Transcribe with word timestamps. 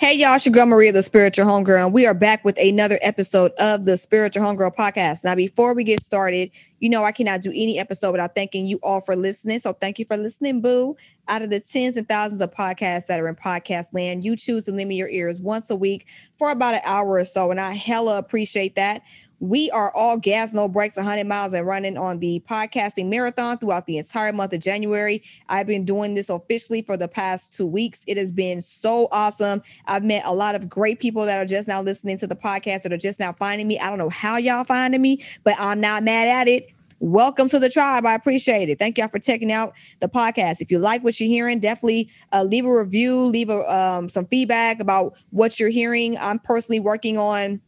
Hey 0.00 0.14
y'all, 0.14 0.34
it's 0.34 0.46
your 0.46 0.54
girl 0.54 0.64
Maria, 0.64 0.92
the 0.92 1.02
Spiritual 1.02 1.44
Homegirl, 1.44 1.84
and 1.84 1.92
we 1.92 2.06
are 2.06 2.14
back 2.14 2.42
with 2.42 2.56
another 2.56 2.98
episode 3.02 3.52
of 3.58 3.84
the 3.84 3.98
Spiritual 3.98 4.42
Homegirl 4.42 4.74
podcast. 4.74 5.24
Now, 5.24 5.34
before 5.34 5.74
we 5.74 5.84
get 5.84 6.02
started, 6.02 6.50
you 6.78 6.88
know 6.88 7.04
I 7.04 7.12
cannot 7.12 7.42
do 7.42 7.50
any 7.50 7.78
episode 7.78 8.12
without 8.12 8.34
thanking 8.34 8.64
you 8.64 8.78
all 8.82 9.02
for 9.02 9.14
listening. 9.14 9.58
So 9.58 9.74
thank 9.74 9.98
you 9.98 10.06
for 10.06 10.16
listening, 10.16 10.62
boo. 10.62 10.96
Out 11.28 11.42
of 11.42 11.50
the 11.50 11.60
tens 11.60 11.98
and 11.98 12.08
thousands 12.08 12.40
of 12.40 12.50
podcasts 12.50 13.08
that 13.08 13.20
are 13.20 13.28
in 13.28 13.36
podcast 13.36 13.92
land, 13.92 14.24
you 14.24 14.36
choose 14.36 14.64
to 14.64 14.72
lend 14.72 14.88
me 14.88 14.96
your 14.96 15.10
ears 15.10 15.42
once 15.42 15.68
a 15.68 15.76
week 15.76 16.06
for 16.38 16.50
about 16.50 16.76
an 16.76 16.80
hour 16.84 17.10
or 17.10 17.24
so, 17.26 17.50
and 17.50 17.60
I 17.60 17.74
hella 17.74 18.16
appreciate 18.16 18.76
that. 18.76 19.02
We 19.40 19.70
are 19.70 19.90
all 19.96 20.18
gas, 20.18 20.52
no 20.52 20.68
brakes, 20.68 20.96
100 20.96 21.26
miles 21.26 21.54
and 21.54 21.66
running 21.66 21.96
on 21.96 22.18
the 22.18 22.42
podcasting 22.46 23.06
marathon 23.06 23.56
throughout 23.56 23.86
the 23.86 23.96
entire 23.96 24.34
month 24.34 24.52
of 24.52 24.60
January. 24.60 25.22
I've 25.48 25.66
been 25.66 25.86
doing 25.86 26.12
this 26.12 26.28
officially 26.28 26.82
for 26.82 26.98
the 26.98 27.08
past 27.08 27.54
two 27.54 27.64
weeks. 27.64 28.02
It 28.06 28.18
has 28.18 28.32
been 28.32 28.60
so 28.60 29.08
awesome. 29.10 29.62
I've 29.86 30.04
met 30.04 30.26
a 30.26 30.34
lot 30.34 30.56
of 30.56 30.68
great 30.68 31.00
people 31.00 31.24
that 31.24 31.38
are 31.38 31.46
just 31.46 31.68
now 31.68 31.80
listening 31.80 32.18
to 32.18 32.26
the 32.26 32.36
podcast 32.36 32.82
that 32.82 32.92
are 32.92 32.98
just 32.98 33.18
now 33.18 33.32
finding 33.32 33.66
me. 33.66 33.78
I 33.78 33.88
don't 33.88 33.96
know 33.96 34.10
how 34.10 34.36
y'all 34.36 34.62
finding 34.62 35.00
me, 35.00 35.24
but 35.42 35.54
I'm 35.58 35.80
not 35.80 36.02
mad 36.02 36.28
at 36.28 36.46
it. 36.46 36.68
Welcome 36.98 37.48
to 37.48 37.58
the 37.58 37.70
tribe. 37.70 38.04
I 38.04 38.12
appreciate 38.12 38.68
it. 38.68 38.78
Thank 38.78 38.98
y'all 38.98 39.08
for 39.08 39.18
checking 39.18 39.50
out 39.50 39.72
the 40.00 40.08
podcast. 40.10 40.60
If 40.60 40.70
you 40.70 40.78
like 40.78 41.02
what 41.02 41.18
you're 41.18 41.30
hearing, 41.30 41.60
definitely 41.60 42.10
uh, 42.34 42.42
leave 42.42 42.66
a 42.66 42.78
review, 42.78 43.24
leave 43.24 43.48
a, 43.48 43.74
um, 43.74 44.10
some 44.10 44.26
feedback 44.26 44.80
about 44.80 45.14
what 45.30 45.58
you're 45.58 45.70
hearing. 45.70 46.18
I'm 46.18 46.38
personally 46.40 46.78
working 46.78 47.16
on 47.16 47.62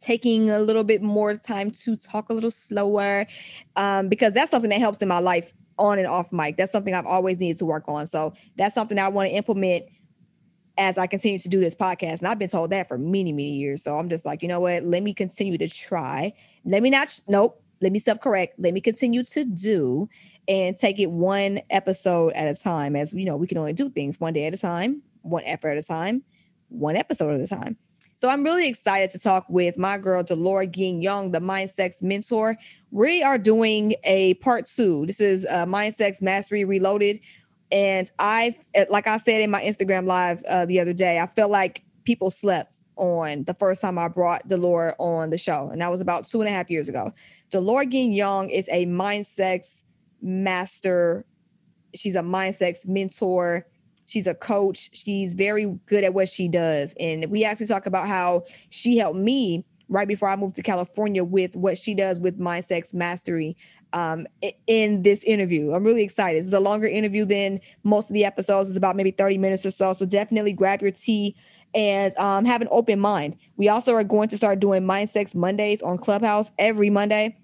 taking 0.00 0.50
a 0.50 0.60
little 0.60 0.84
bit 0.84 1.02
more 1.02 1.36
time 1.36 1.70
to 1.70 1.96
talk 1.96 2.28
a 2.30 2.34
little 2.34 2.50
slower 2.50 3.26
um, 3.76 4.08
because 4.08 4.32
that's 4.32 4.50
something 4.50 4.70
that 4.70 4.80
helps 4.80 5.02
in 5.02 5.08
my 5.08 5.18
life 5.18 5.52
on 5.78 5.98
and 5.98 6.06
off 6.06 6.32
mic. 6.32 6.56
That's 6.56 6.72
something 6.72 6.94
I've 6.94 7.06
always 7.06 7.38
needed 7.38 7.58
to 7.58 7.66
work 7.66 7.84
on. 7.88 8.06
So 8.06 8.32
that's 8.56 8.74
something 8.74 8.98
I 8.98 9.08
want 9.08 9.28
to 9.28 9.34
implement 9.34 9.86
as 10.78 10.98
I 10.98 11.06
continue 11.06 11.38
to 11.38 11.48
do 11.48 11.60
this 11.60 11.74
podcast. 11.74 12.18
And 12.18 12.28
I've 12.28 12.38
been 12.38 12.48
told 12.48 12.70
that 12.70 12.88
for 12.88 12.98
many, 12.98 13.32
many 13.32 13.54
years. 13.54 13.82
So 13.82 13.98
I'm 13.98 14.08
just 14.08 14.24
like, 14.24 14.42
you 14.42 14.48
know 14.48 14.60
what? 14.60 14.82
Let 14.82 15.02
me 15.02 15.14
continue 15.14 15.58
to 15.58 15.68
try. 15.68 16.32
Let 16.64 16.82
me 16.82 16.90
not, 16.90 17.18
nope, 17.28 17.62
let 17.80 17.92
me 17.92 17.98
self 17.98 18.20
correct. 18.20 18.54
Let 18.58 18.74
me 18.74 18.80
continue 18.80 19.24
to 19.24 19.44
do 19.44 20.08
and 20.48 20.76
take 20.76 20.98
it 20.98 21.10
one 21.10 21.60
episode 21.70 22.32
at 22.34 22.48
a 22.48 22.60
time. 22.60 22.96
As 22.96 23.12
you 23.12 23.24
know, 23.24 23.36
we 23.36 23.46
can 23.46 23.58
only 23.58 23.72
do 23.72 23.90
things 23.90 24.20
one 24.20 24.32
day 24.32 24.46
at 24.46 24.54
a 24.54 24.58
time, 24.58 25.02
one 25.22 25.42
effort 25.44 25.70
at 25.70 25.78
a 25.78 25.82
time, 25.82 26.22
one 26.68 26.96
episode 26.96 27.34
at 27.34 27.40
a 27.40 27.46
time. 27.46 27.76
So 28.18 28.30
I'm 28.30 28.42
really 28.44 28.66
excited 28.66 29.10
to 29.10 29.18
talk 29.18 29.44
with 29.50 29.76
my 29.76 29.98
girl, 29.98 30.22
Delora 30.22 30.66
Ging 30.66 31.02
Young, 31.02 31.32
the 31.32 31.40
Mind 31.40 31.68
Sex 31.68 32.00
Mentor. 32.00 32.56
We 32.90 33.22
are 33.22 33.36
doing 33.36 33.94
a 34.04 34.32
part 34.34 34.64
two. 34.64 35.04
This 35.04 35.20
is 35.20 35.46
uh, 35.50 35.66
Mind 35.66 35.94
Sex 35.94 36.22
Mastery 36.22 36.64
Reloaded. 36.64 37.20
And 37.70 38.10
I, 38.18 38.56
like 38.88 39.06
I 39.06 39.18
said 39.18 39.42
in 39.42 39.50
my 39.50 39.62
Instagram 39.62 40.06
live 40.06 40.42
uh, 40.44 40.64
the 40.64 40.80
other 40.80 40.94
day, 40.94 41.18
I 41.18 41.26
felt 41.26 41.50
like 41.50 41.84
people 42.04 42.30
slept 42.30 42.80
on 42.96 43.44
the 43.44 43.52
first 43.52 43.82
time 43.82 43.98
I 43.98 44.08
brought 44.08 44.48
Delora 44.48 44.94
on 44.98 45.28
the 45.28 45.36
show. 45.36 45.68
And 45.70 45.82
that 45.82 45.90
was 45.90 46.00
about 46.00 46.26
two 46.26 46.40
and 46.40 46.48
a 46.48 46.52
half 46.52 46.70
years 46.70 46.88
ago. 46.88 47.12
Delora 47.50 47.84
Ging 47.84 48.12
Young 48.12 48.48
is 48.48 48.66
a 48.72 48.86
mind 48.86 49.26
sex 49.26 49.84
master. 50.22 51.26
She's 51.94 52.14
a 52.14 52.22
mind 52.22 52.54
sex 52.54 52.86
mentor 52.86 53.66
She's 54.06 54.26
a 54.26 54.34
coach. 54.34 54.90
She's 54.92 55.34
very 55.34 55.66
good 55.86 56.04
at 56.04 56.14
what 56.14 56.28
she 56.28 56.48
does. 56.48 56.94
And 56.98 57.30
we 57.30 57.44
actually 57.44 57.66
talk 57.66 57.86
about 57.86 58.08
how 58.08 58.44
she 58.70 58.96
helped 58.96 59.18
me 59.18 59.64
right 59.88 60.08
before 60.08 60.28
I 60.28 60.36
moved 60.36 60.56
to 60.56 60.62
California 60.62 61.22
with 61.22 61.54
what 61.54 61.78
she 61.78 61.94
does 61.94 62.18
with 62.18 62.38
Mind 62.38 62.64
Sex 62.64 62.92
Mastery 62.92 63.56
um, 63.92 64.26
in 64.66 65.02
this 65.02 65.22
interview. 65.24 65.72
I'm 65.72 65.84
really 65.84 66.02
excited. 66.02 66.38
It's 66.44 66.52
a 66.52 66.60
longer 66.60 66.86
interview 66.86 67.24
than 67.24 67.60
most 67.84 68.10
of 68.10 68.14
the 68.14 68.24
episodes. 68.24 68.68
It's 68.68 68.76
about 68.76 68.96
maybe 68.96 69.12
30 69.12 69.38
minutes 69.38 69.64
or 69.64 69.70
so. 69.70 69.92
So 69.92 70.06
definitely 70.06 70.52
grab 70.52 70.82
your 70.82 70.90
tea 70.90 71.36
and 71.74 72.16
um, 72.18 72.44
have 72.44 72.62
an 72.62 72.68
open 72.70 72.98
mind. 72.98 73.36
We 73.56 73.68
also 73.68 73.94
are 73.94 74.04
going 74.04 74.28
to 74.30 74.36
start 74.36 74.60
doing 74.60 74.84
Mind 74.84 75.10
Sex 75.10 75.34
Mondays 75.34 75.82
on 75.82 75.98
Clubhouse 75.98 76.50
every 76.58 76.90
Monday. 76.90 77.36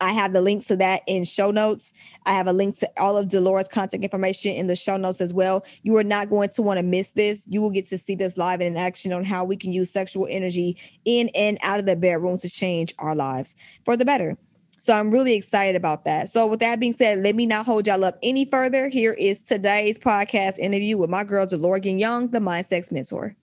I 0.00 0.12
have 0.12 0.32
the 0.32 0.40
links 0.40 0.66
to 0.66 0.76
that 0.76 1.02
in 1.06 1.24
show 1.24 1.50
notes. 1.50 1.92
I 2.26 2.32
have 2.32 2.46
a 2.46 2.52
link 2.52 2.78
to 2.78 2.90
all 2.98 3.16
of 3.16 3.28
Delora's 3.28 3.68
contact 3.68 4.02
information 4.02 4.52
in 4.52 4.66
the 4.66 4.76
show 4.76 4.96
notes 4.96 5.20
as 5.20 5.32
well. 5.32 5.64
You 5.82 5.96
are 5.96 6.04
not 6.04 6.30
going 6.30 6.48
to 6.50 6.62
want 6.62 6.78
to 6.78 6.82
miss 6.82 7.12
this. 7.12 7.46
You 7.48 7.60
will 7.62 7.70
get 7.70 7.88
to 7.88 7.98
see 7.98 8.14
this 8.14 8.36
live 8.36 8.60
and 8.60 8.76
in 8.76 8.76
action 8.76 9.12
on 9.12 9.24
how 9.24 9.44
we 9.44 9.56
can 9.56 9.72
use 9.72 9.90
sexual 9.90 10.26
energy 10.30 10.76
in 11.04 11.30
and 11.34 11.58
out 11.62 11.78
of 11.78 11.86
the 11.86 11.96
bedroom 11.96 12.38
to 12.38 12.50
change 12.50 12.94
our 12.98 13.14
lives 13.14 13.54
for 13.84 13.96
the 13.96 14.04
better. 14.04 14.36
So 14.84 14.92
I'm 14.92 15.10
really 15.10 15.32
excited 15.32 15.76
about 15.76 16.04
that. 16.04 16.28
So 16.28 16.46
with 16.46 16.60
that 16.60 16.78
being 16.78 16.92
said, 16.92 17.22
let 17.22 17.34
me 17.34 17.46
not 17.46 17.64
hold 17.64 17.86
y'all 17.86 18.04
up 18.04 18.18
any 18.22 18.44
further. 18.44 18.88
Here 18.88 19.14
is 19.14 19.40
today's 19.40 19.98
podcast 19.98 20.58
interview 20.58 20.98
with 20.98 21.08
my 21.08 21.24
girl 21.24 21.46
Delora 21.46 21.80
Young, 21.80 22.28
the 22.28 22.40
Mind 22.40 22.66
Sex 22.66 22.92
Mentor. 22.92 23.34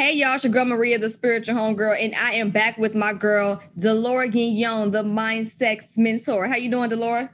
Hey 0.00 0.14
y'all, 0.14 0.32
it's 0.32 0.44
your 0.44 0.52
girl 0.54 0.64
Maria, 0.64 0.98
the 0.98 1.10
spiritual 1.10 1.56
homegirl, 1.56 2.02
and 2.02 2.14
I 2.14 2.32
am 2.32 2.48
back 2.48 2.78
with 2.78 2.94
my 2.94 3.12
girl 3.12 3.62
Delora 3.76 4.28
Ging 4.28 4.56
Young, 4.56 4.92
the 4.92 5.02
mind 5.02 5.46
sex 5.46 5.98
mentor. 5.98 6.46
How 6.46 6.56
you 6.56 6.70
doing, 6.70 6.88
Delora? 6.88 7.30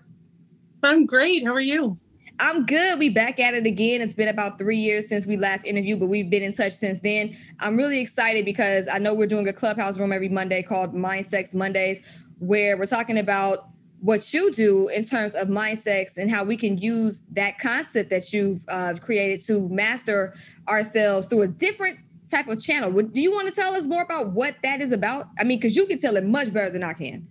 I'm 0.83 1.07
great. 1.07 1.47
How 1.47 1.53
are 1.53 1.61
you? 1.61 1.97
I'm 2.41 2.67
good. 2.67 2.99
We 2.99 3.09
back 3.09 3.39
at 3.39 3.55
it 3.55 3.67
again. 3.67 4.01
It's 4.01 4.15
been 4.15 4.27
about 4.27 4.59
three 4.59 4.79
years 4.79 5.09
since 5.09 5.27
we 5.27 5.37
last 5.37 5.65
interviewed, 5.65 6.01
but 6.01 6.07
we've 6.07 6.29
been 6.29 6.43
in 6.43 6.53
touch 6.53 6.73
since 6.73 6.99
then. 6.99 7.37
I'm 7.61 7.77
really 7.77 8.01
excited 8.01 8.45
because 8.45 8.89
I 8.89 8.99
know 8.99 9.15
we're 9.15 9.29
doing 9.29 9.47
a 9.47 9.53
clubhouse 9.53 9.97
room 9.97 10.13
every 10.13 10.29
Monday 10.29 10.65
called 10.65 10.93
Mind 10.93 11.25
Sex 11.25 11.55
Mondays, 11.55 12.01
where 12.41 12.77
we're 12.77 12.87
talking 12.87 13.19
about 13.19 13.69
what 14.01 14.35
you 14.35 14.53
do 14.53 14.89
in 14.89 15.05
terms 15.05 15.37
of 15.37 15.49
mind 15.49 15.79
sex 15.79 16.19
and 16.19 16.31
how 16.31 16.43
we 16.43 16.57
can 16.57 16.77
use 16.79 17.23
that 17.31 17.59
concept 17.59 18.11
that 18.11 18.33
you've 18.33 18.65
uh, 18.69 18.95
created 19.01 19.45
to 19.47 19.69
master 19.69 20.35
ourselves 20.69 21.29
through 21.29 21.43
a 21.43 21.49
different 21.49 21.99
type 22.31 22.49
of 22.49 22.61
channel. 22.61 22.91
do 22.91 23.21
you 23.21 23.33
want 23.33 23.49
to 23.49 23.55
tell 23.55 23.75
us 23.75 23.87
more 23.87 24.03
about 24.03 24.33
what 24.33 24.57
that 24.63 24.81
is 24.81 24.93
about? 24.93 25.29
I 25.39 25.45
mean, 25.45 25.59
because 25.59 25.77
you 25.77 25.87
can 25.87 25.99
tell 25.99 26.17
it 26.17 26.25
much 26.25 26.53
better 26.53 26.71
than 26.71 26.85
I 26.85 26.93
can. 26.93 27.27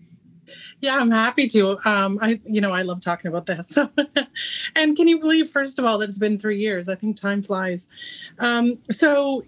Yeah, 0.81 0.95
I'm 0.95 1.11
happy 1.11 1.47
to. 1.50 1.79
Um, 1.85 2.19
I, 2.22 2.39
you 2.45 2.61
know, 2.61 2.72
I 2.72 2.81
love 2.81 3.01
talking 3.01 3.29
about 3.29 3.45
this. 3.45 3.78
and 4.75 4.95
can 4.95 5.07
you 5.07 5.19
believe, 5.19 5.50
first 5.50 5.79
of 5.79 5.85
all, 5.85 5.97
that 6.00 6.09
it's 6.09 6.19
been 6.19 6.38
three 6.38 6.59
years? 6.59 6.88
I 6.88 6.95
think 6.95 7.17
time 7.17 7.41
flies. 7.41 7.88
Um, 8.39 8.78
so, 8.91 9.44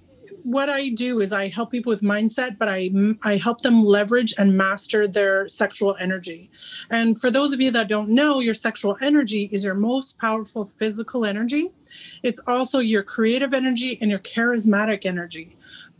what 0.47 0.69
I 0.69 0.87
do 0.87 1.19
is 1.19 1.33
I 1.33 1.49
help 1.49 1.71
people 1.71 1.89
with 1.89 2.01
mindset, 2.01 2.57
but 2.57 2.69
I 2.69 2.89
I 3.21 3.35
help 3.35 3.63
them 3.63 3.83
leverage 3.83 4.33
and 4.37 4.55
master 4.55 5.05
their 5.05 5.49
sexual 5.49 5.97
energy. 5.99 6.49
And 6.89 7.19
for 7.19 7.29
those 7.29 7.51
of 7.51 7.59
you 7.59 7.69
that 7.71 7.89
don't 7.89 8.07
know, 8.07 8.39
your 8.39 8.53
sexual 8.53 8.95
energy 9.01 9.49
is 9.51 9.65
your 9.65 9.73
most 9.73 10.17
powerful 10.17 10.71
physical 10.77 11.25
energy. 11.25 11.71
It's 12.23 12.39
also 12.47 12.79
your 12.79 13.03
creative 13.03 13.53
energy 13.53 13.97
and 13.99 14.09
your 14.09 14.21
charismatic 14.21 15.05
energy. 15.05 15.57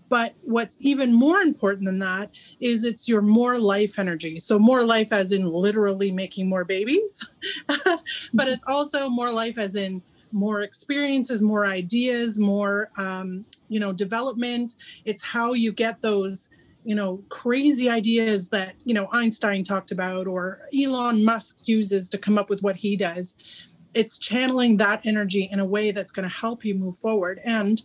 But 0.08 0.36
what's 0.44 0.78
even 0.80 1.14
more 1.14 1.42
important 1.42 1.84
than 1.84 2.00
that 2.00 2.32
is 2.62 2.86
it's 2.86 3.10
your 3.10 3.22
more 3.22 3.60
life 3.60 4.00
energy. 4.00 4.40
So, 4.40 4.58
more 4.58 4.86
life 4.86 5.12
as 5.12 5.34
in 5.34 5.46
literally 5.46 6.10
making 6.10 6.48
more 6.48 6.64
babies, 6.64 7.22
but 8.34 8.48
it's 8.48 8.64
also 8.66 9.10
more 9.10 9.34
life 9.34 9.58
as 9.58 9.76
in 9.76 10.02
more 10.32 10.62
experiences, 10.62 11.42
more 11.42 11.66
ideas, 11.66 12.40
more 12.40 12.92
um, 12.98 13.46
you 13.70 13.80
know 13.80 13.94
development. 13.94 14.76
It's 15.06 15.24
how 15.24 15.54
you 15.54 15.72
get 15.72 16.02
those 16.02 16.50
you 16.84 16.96
know 16.96 17.24
crazy 17.30 17.90
ideas 17.90 18.50
that 18.50 18.76
you 18.84 18.94
know 18.94 19.08
Einstein 19.12 19.64
talked 19.64 19.92
about 19.92 20.28
or 20.28 20.62
Elon 20.78 21.24
Musk 21.24 21.60
uses 21.66 22.10
to 22.10 22.18
come 22.18 22.38
up 22.38 22.50
with 22.50 22.62
what 22.64 22.78
he 22.78 22.96
does. 22.96 23.36
It's 23.94 24.18
channeling 24.18 24.78
that 24.78 25.02
energy 25.06 25.50
in 25.52 25.60
a 25.60 25.66
way 25.66 25.92
that's 25.92 26.12
going 26.12 26.28
to 26.30 26.36
help 26.36 26.64
you 26.64 26.76
move 26.76 26.98
forward 26.98 27.40
and 27.44 27.82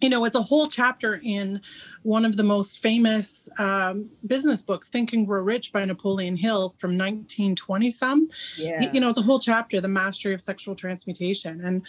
you 0.00 0.08
know, 0.08 0.24
it's 0.24 0.36
a 0.36 0.42
whole 0.42 0.66
chapter 0.66 1.20
in 1.22 1.60
one 2.02 2.24
of 2.24 2.36
the 2.36 2.42
most 2.42 2.80
famous 2.82 3.48
um, 3.58 4.08
business 4.26 4.62
books, 4.62 4.88
Think 4.88 5.12
and 5.12 5.26
Grow 5.26 5.42
Rich 5.42 5.72
by 5.72 5.84
Napoleon 5.84 6.36
Hill 6.36 6.70
from 6.70 6.92
1920 6.92 7.90
some. 7.90 8.28
Yeah. 8.56 8.90
You 8.92 9.00
know, 9.00 9.10
it's 9.10 9.18
a 9.18 9.22
whole 9.22 9.38
chapter, 9.38 9.80
The 9.80 9.88
Mastery 9.88 10.32
of 10.32 10.40
Sexual 10.40 10.74
Transmutation. 10.74 11.60
And 11.64 11.82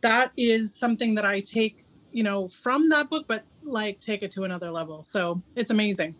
that 0.00 0.32
is 0.36 0.74
something 0.74 1.14
that 1.16 1.26
I 1.26 1.40
take, 1.40 1.84
you 2.12 2.22
know, 2.22 2.48
from 2.48 2.88
that 2.90 3.10
book, 3.10 3.26
but 3.28 3.44
like 3.62 4.00
take 4.00 4.22
it 4.22 4.30
to 4.32 4.44
another 4.44 4.70
level. 4.70 5.04
So 5.04 5.42
it's 5.56 5.70
amazing. 5.70 6.14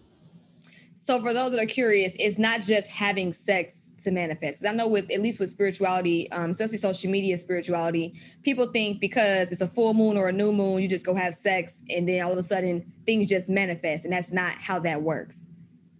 So 0.96 1.20
for 1.20 1.32
those 1.32 1.52
that 1.52 1.62
are 1.62 1.66
curious, 1.66 2.14
it's 2.18 2.38
not 2.38 2.60
just 2.60 2.88
having 2.88 3.32
sex 3.32 3.90
to 4.04 4.10
manifest. 4.10 4.64
I 4.64 4.72
know 4.72 4.86
with 4.86 5.10
at 5.10 5.22
least 5.22 5.40
with 5.40 5.50
spirituality, 5.50 6.30
um, 6.32 6.50
especially 6.50 6.78
social 6.78 7.10
media 7.10 7.36
spirituality, 7.38 8.14
people 8.42 8.66
think 8.66 9.00
because 9.00 9.50
it's 9.50 9.60
a 9.60 9.66
full 9.66 9.94
moon 9.94 10.16
or 10.16 10.28
a 10.28 10.32
new 10.32 10.52
moon, 10.52 10.82
you 10.82 10.88
just 10.88 11.04
go 11.04 11.14
have 11.14 11.34
sex 11.34 11.82
and 11.88 12.08
then 12.08 12.22
all 12.22 12.32
of 12.32 12.38
a 12.38 12.42
sudden 12.42 12.92
things 13.06 13.26
just 13.26 13.48
manifest, 13.48 14.04
and 14.04 14.12
that's 14.12 14.30
not 14.30 14.54
how 14.60 14.78
that 14.80 15.02
works. 15.02 15.46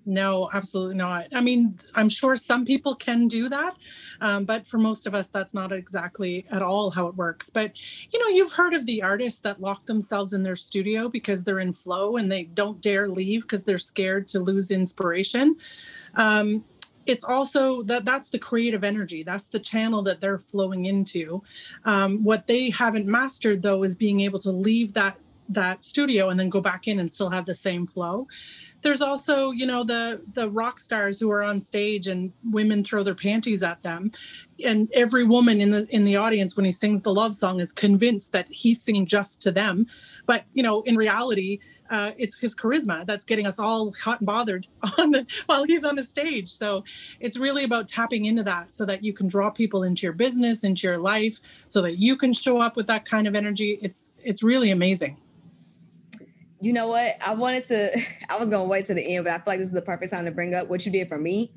No, 0.08 0.48
absolutely 0.54 0.94
not. 0.94 1.26
I 1.34 1.42
mean, 1.42 1.78
I'm 1.94 2.08
sure 2.08 2.34
some 2.34 2.64
people 2.64 2.94
can 2.94 3.28
do 3.28 3.50
that, 3.50 3.76
um, 4.22 4.46
but 4.46 4.66
for 4.66 4.78
most 4.78 5.06
of 5.06 5.14
us, 5.14 5.28
that's 5.28 5.52
not 5.52 5.70
exactly 5.70 6.46
at 6.50 6.62
all 6.62 6.90
how 6.90 7.08
it 7.08 7.14
works. 7.14 7.50
But 7.50 7.78
you 8.10 8.18
know, 8.18 8.28
you've 8.28 8.52
heard 8.52 8.72
of 8.72 8.86
the 8.86 9.02
artists 9.02 9.40
that 9.40 9.60
lock 9.60 9.84
themselves 9.84 10.32
in 10.32 10.42
their 10.42 10.56
studio 10.56 11.10
because 11.10 11.44
they're 11.44 11.58
in 11.58 11.74
flow 11.74 12.16
and 12.16 12.32
they 12.32 12.44
don't 12.44 12.80
dare 12.80 13.06
leave 13.06 13.42
because 13.42 13.64
they're 13.64 13.76
scared 13.76 14.26
to 14.28 14.40
lose 14.40 14.70
inspiration. 14.70 15.56
Um, 16.14 16.64
it's 17.04 17.24
also 17.24 17.82
that 17.82 18.06
that's 18.06 18.28
the 18.28 18.38
creative 18.38 18.84
energy 18.84 19.22
that's 19.22 19.46
the 19.46 19.58
channel 19.58 20.02
that 20.02 20.20
they're 20.20 20.38
flowing 20.38 20.84
into 20.84 21.42
um, 21.86 22.22
what 22.22 22.46
they 22.46 22.68
haven't 22.68 23.06
mastered 23.06 23.62
though 23.62 23.82
is 23.82 23.96
being 23.96 24.20
able 24.20 24.38
to 24.38 24.50
leave 24.50 24.92
that 24.92 25.18
that 25.48 25.82
studio 25.82 26.28
and 26.28 26.38
then 26.38 26.50
go 26.50 26.60
back 26.60 26.86
in 26.86 27.00
and 27.00 27.10
still 27.10 27.30
have 27.30 27.46
the 27.46 27.54
same 27.54 27.86
flow 27.86 28.26
there's 28.82 29.00
also 29.00 29.50
you 29.50 29.66
know 29.66 29.84
the 29.84 30.20
the 30.32 30.48
rock 30.48 30.78
stars 30.78 31.18
who 31.18 31.30
are 31.30 31.42
on 31.42 31.58
stage 31.60 32.06
and 32.06 32.32
women 32.44 32.84
throw 32.84 33.02
their 33.02 33.14
panties 33.14 33.62
at 33.62 33.82
them 33.82 34.10
and 34.64 34.90
every 34.92 35.24
woman 35.24 35.60
in 35.60 35.70
the 35.70 35.86
in 35.90 36.04
the 36.04 36.16
audience 36.16 36.56
when 36.56 36.64
he 36.64 36.72
sings 36.72 37.02
the 37.02 37.12
love 37.12 37.34
song 37.34 37.60
is 37.60 37.72
convinced 37.72 38.32
that 38.32 38.46
he's 38.50 38.80
singing 38.80 39.06
just 39.06 39.40
to 39.42 39.50
them 39.50 39.86
but 40.26 40.44
you 40.54 40.62
know 40.62 40.82
in 40.82 40.96
reality 40.96 41.58
uh, 41.90 42.12
it's 42.18 42.38
his 42.38 42.54
charisma 42.54 43.06
that's 43.06 43.24
getting 43.24 43.46
us 43.46 43.58
all 43.58 43.92
hot 43.92 44.20
and 44.20 44.26
bothered 44.26 44.66
on 44.98 45.10
the 45.10 45.26
while 45.46 45.64
he's 45.64 45.84
on 45.86 45.96
the 45.96 46.02
stage. 46.02 46.50
So 46.50 46.84
it's 47.18 47.38
really 47.38 47.64
about 47.64 47.88
tapping 47.88 48.26
into 48.26 48.42
that 48.42 48.74
so 48.74 48.84
that 48.84 49.02
you 49.02 49.14
can 49.14 49.26
draw 49.26 49.48
people 49.48 49.82
into 49.82 50.02
your 50.02 50.12
business, 50.12 50.64
into 50.64 50.86
your 50.86 50.98
life, 50.98 51.40
so 51.66 51.80
that 51.80 51.98
you 51.98 52.14
can 52.16 52.34
show 52.34 52.60
up 52.60 52.76
with 52.76 52.88
that 52.88 53.06
kind 53.06 53.26
of 53.26 53.34
energy. 53.34 53.78
It's 53.80 54.12
it's 54.22 54.42
really 54.42 54.70
amazing 54.70 55.16
you 56.60 56.72
know 56.72 56.88
what? 56.88 57.14
I 57.24 57.34
wanted 57.34 57.66
to, 57.66 58.00
I 58.28 58.36
was 58.36 58.48
going 58.48 58.64
to 58.64 58.68
wait 58.68 58.86
to 58.86 58.94
the 58.94 59.16
end, 59.16 59.24
but 59.24 59.32
I 59.32 59.36
feel 59.36 59.44
like 59.46 59.58
this 59.58 59.68
is 59.68 59.74
the 59.74 59.82
perfect 59.82 60.12
time 60.12 60.24
to 60.24 60.30
bring 60.30 60.54
up 60.54 60.68
what 60.68 60.84
you 60.84 60.92
did 60.92 61.08
for 61.08 61.18
me 61.18 61.52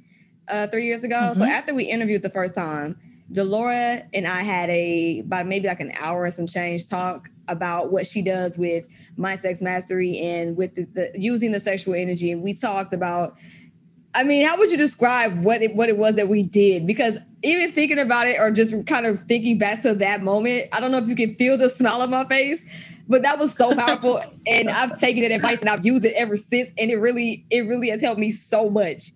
uh, 0.48 0.68
three 0.68 0.86
years 0.86 1.04
ago. 1.04 1.16
Mm-hmm. 1.16 1.40
So 1.40 1.46
after 1.46 1.74
we 1.74 1.86
interviewed 1.86 2.22
the 2.22 2.30
first 2.30 2.56
time, 2.56 3.00
Delora 3.32 4.04
and 4.14 4.28
I 4.28 4.42
had 4.42 4.70
a, 4.70 5.20
about 5.20 5.48
maybe 5.48 5.68
like 5.68 5.80
an 5.80 5.94
hour 6.00 6.26
and 6.26 6.34
some 6.34 6.48
change 6.48 6.90
talk 6.90 7.30
about 7.48 7.92
what 7.92 8.06
she 8.06 8.22
does 8.22 8.58
with 8.58 8.86
my 9.18 9.36
Sex 9.36 9.62
Mastery 9.62 10.20
and 10.20 10.58
with 10.58 10.76
the, 10.76 10.86
the, 10.94 11.12
using 11.16 11.52
the 11.52 11.60
sexual 11.60 11.96
energy. 11.96 12.32
And 12.32 12.42
we 12.42 12.54
talked 12.54 12.94
about, 12.94 13.36
I 14.14 14.24
mean, 14.24 14.46
how 14.46 14.58
would 14.58 14.70
you 14.70 14.78
describe 14.78 15.44
what 15.44 15.62
it, 15.62 15.76
what 15.76 15.88
it 15.88 15.98
was 15.98 16.16
that 16.16 16.28
we 16.28 16.44
did? 16.44 16.86
Because 16.86 17.18
even 17.44 17.72
thinking 17.72 18.00
about 18.00 18.28
it 18.28 18.38
or 18.40 18.52
just 18.52 18.86
kind 18.86 19.06
of 19.06 19.24
thinking 19.24 19.58
back 19.58 19.82
to 19.84 19.94
that 19.96 20.22
moment, 20.22 20.68
I 20.74 20.82
don't 20.82 20.92
know 20.92 20.98
if 20.98 21.08
you 21.08 21.16
can 21.16 21.36
feel 21.36 21.58
the 21.58 21.70
smile 21.70 22.02
on 22.02 22.10
my 22.10 22.26
face, 22.26 22.66
but 23.12 23.22
that 23.22 23.38
was 23.38 23.54
so 23.54 23.76
powerful 23.76 24.24
and 24.48 24.70
i've 24.70 24.98
taken 25.00 25.22
that 25.22 25.32
advice 25.32 25.60
and 25.60 25.70
i've 25.70 25.86
used 25.86 26.06
it 26.06 26.14
ever 26.14 26.36
since 26.36 26.70
and 26.78 26.90
it 26.90 26.98
really 26.98 27.46
it 27.52 27.68
really 27.68 27.90
has 27.90 28.02
helped 28.02 28.20
me 28.20 28.32
so 28.32 28.70
much. 28.70 29.12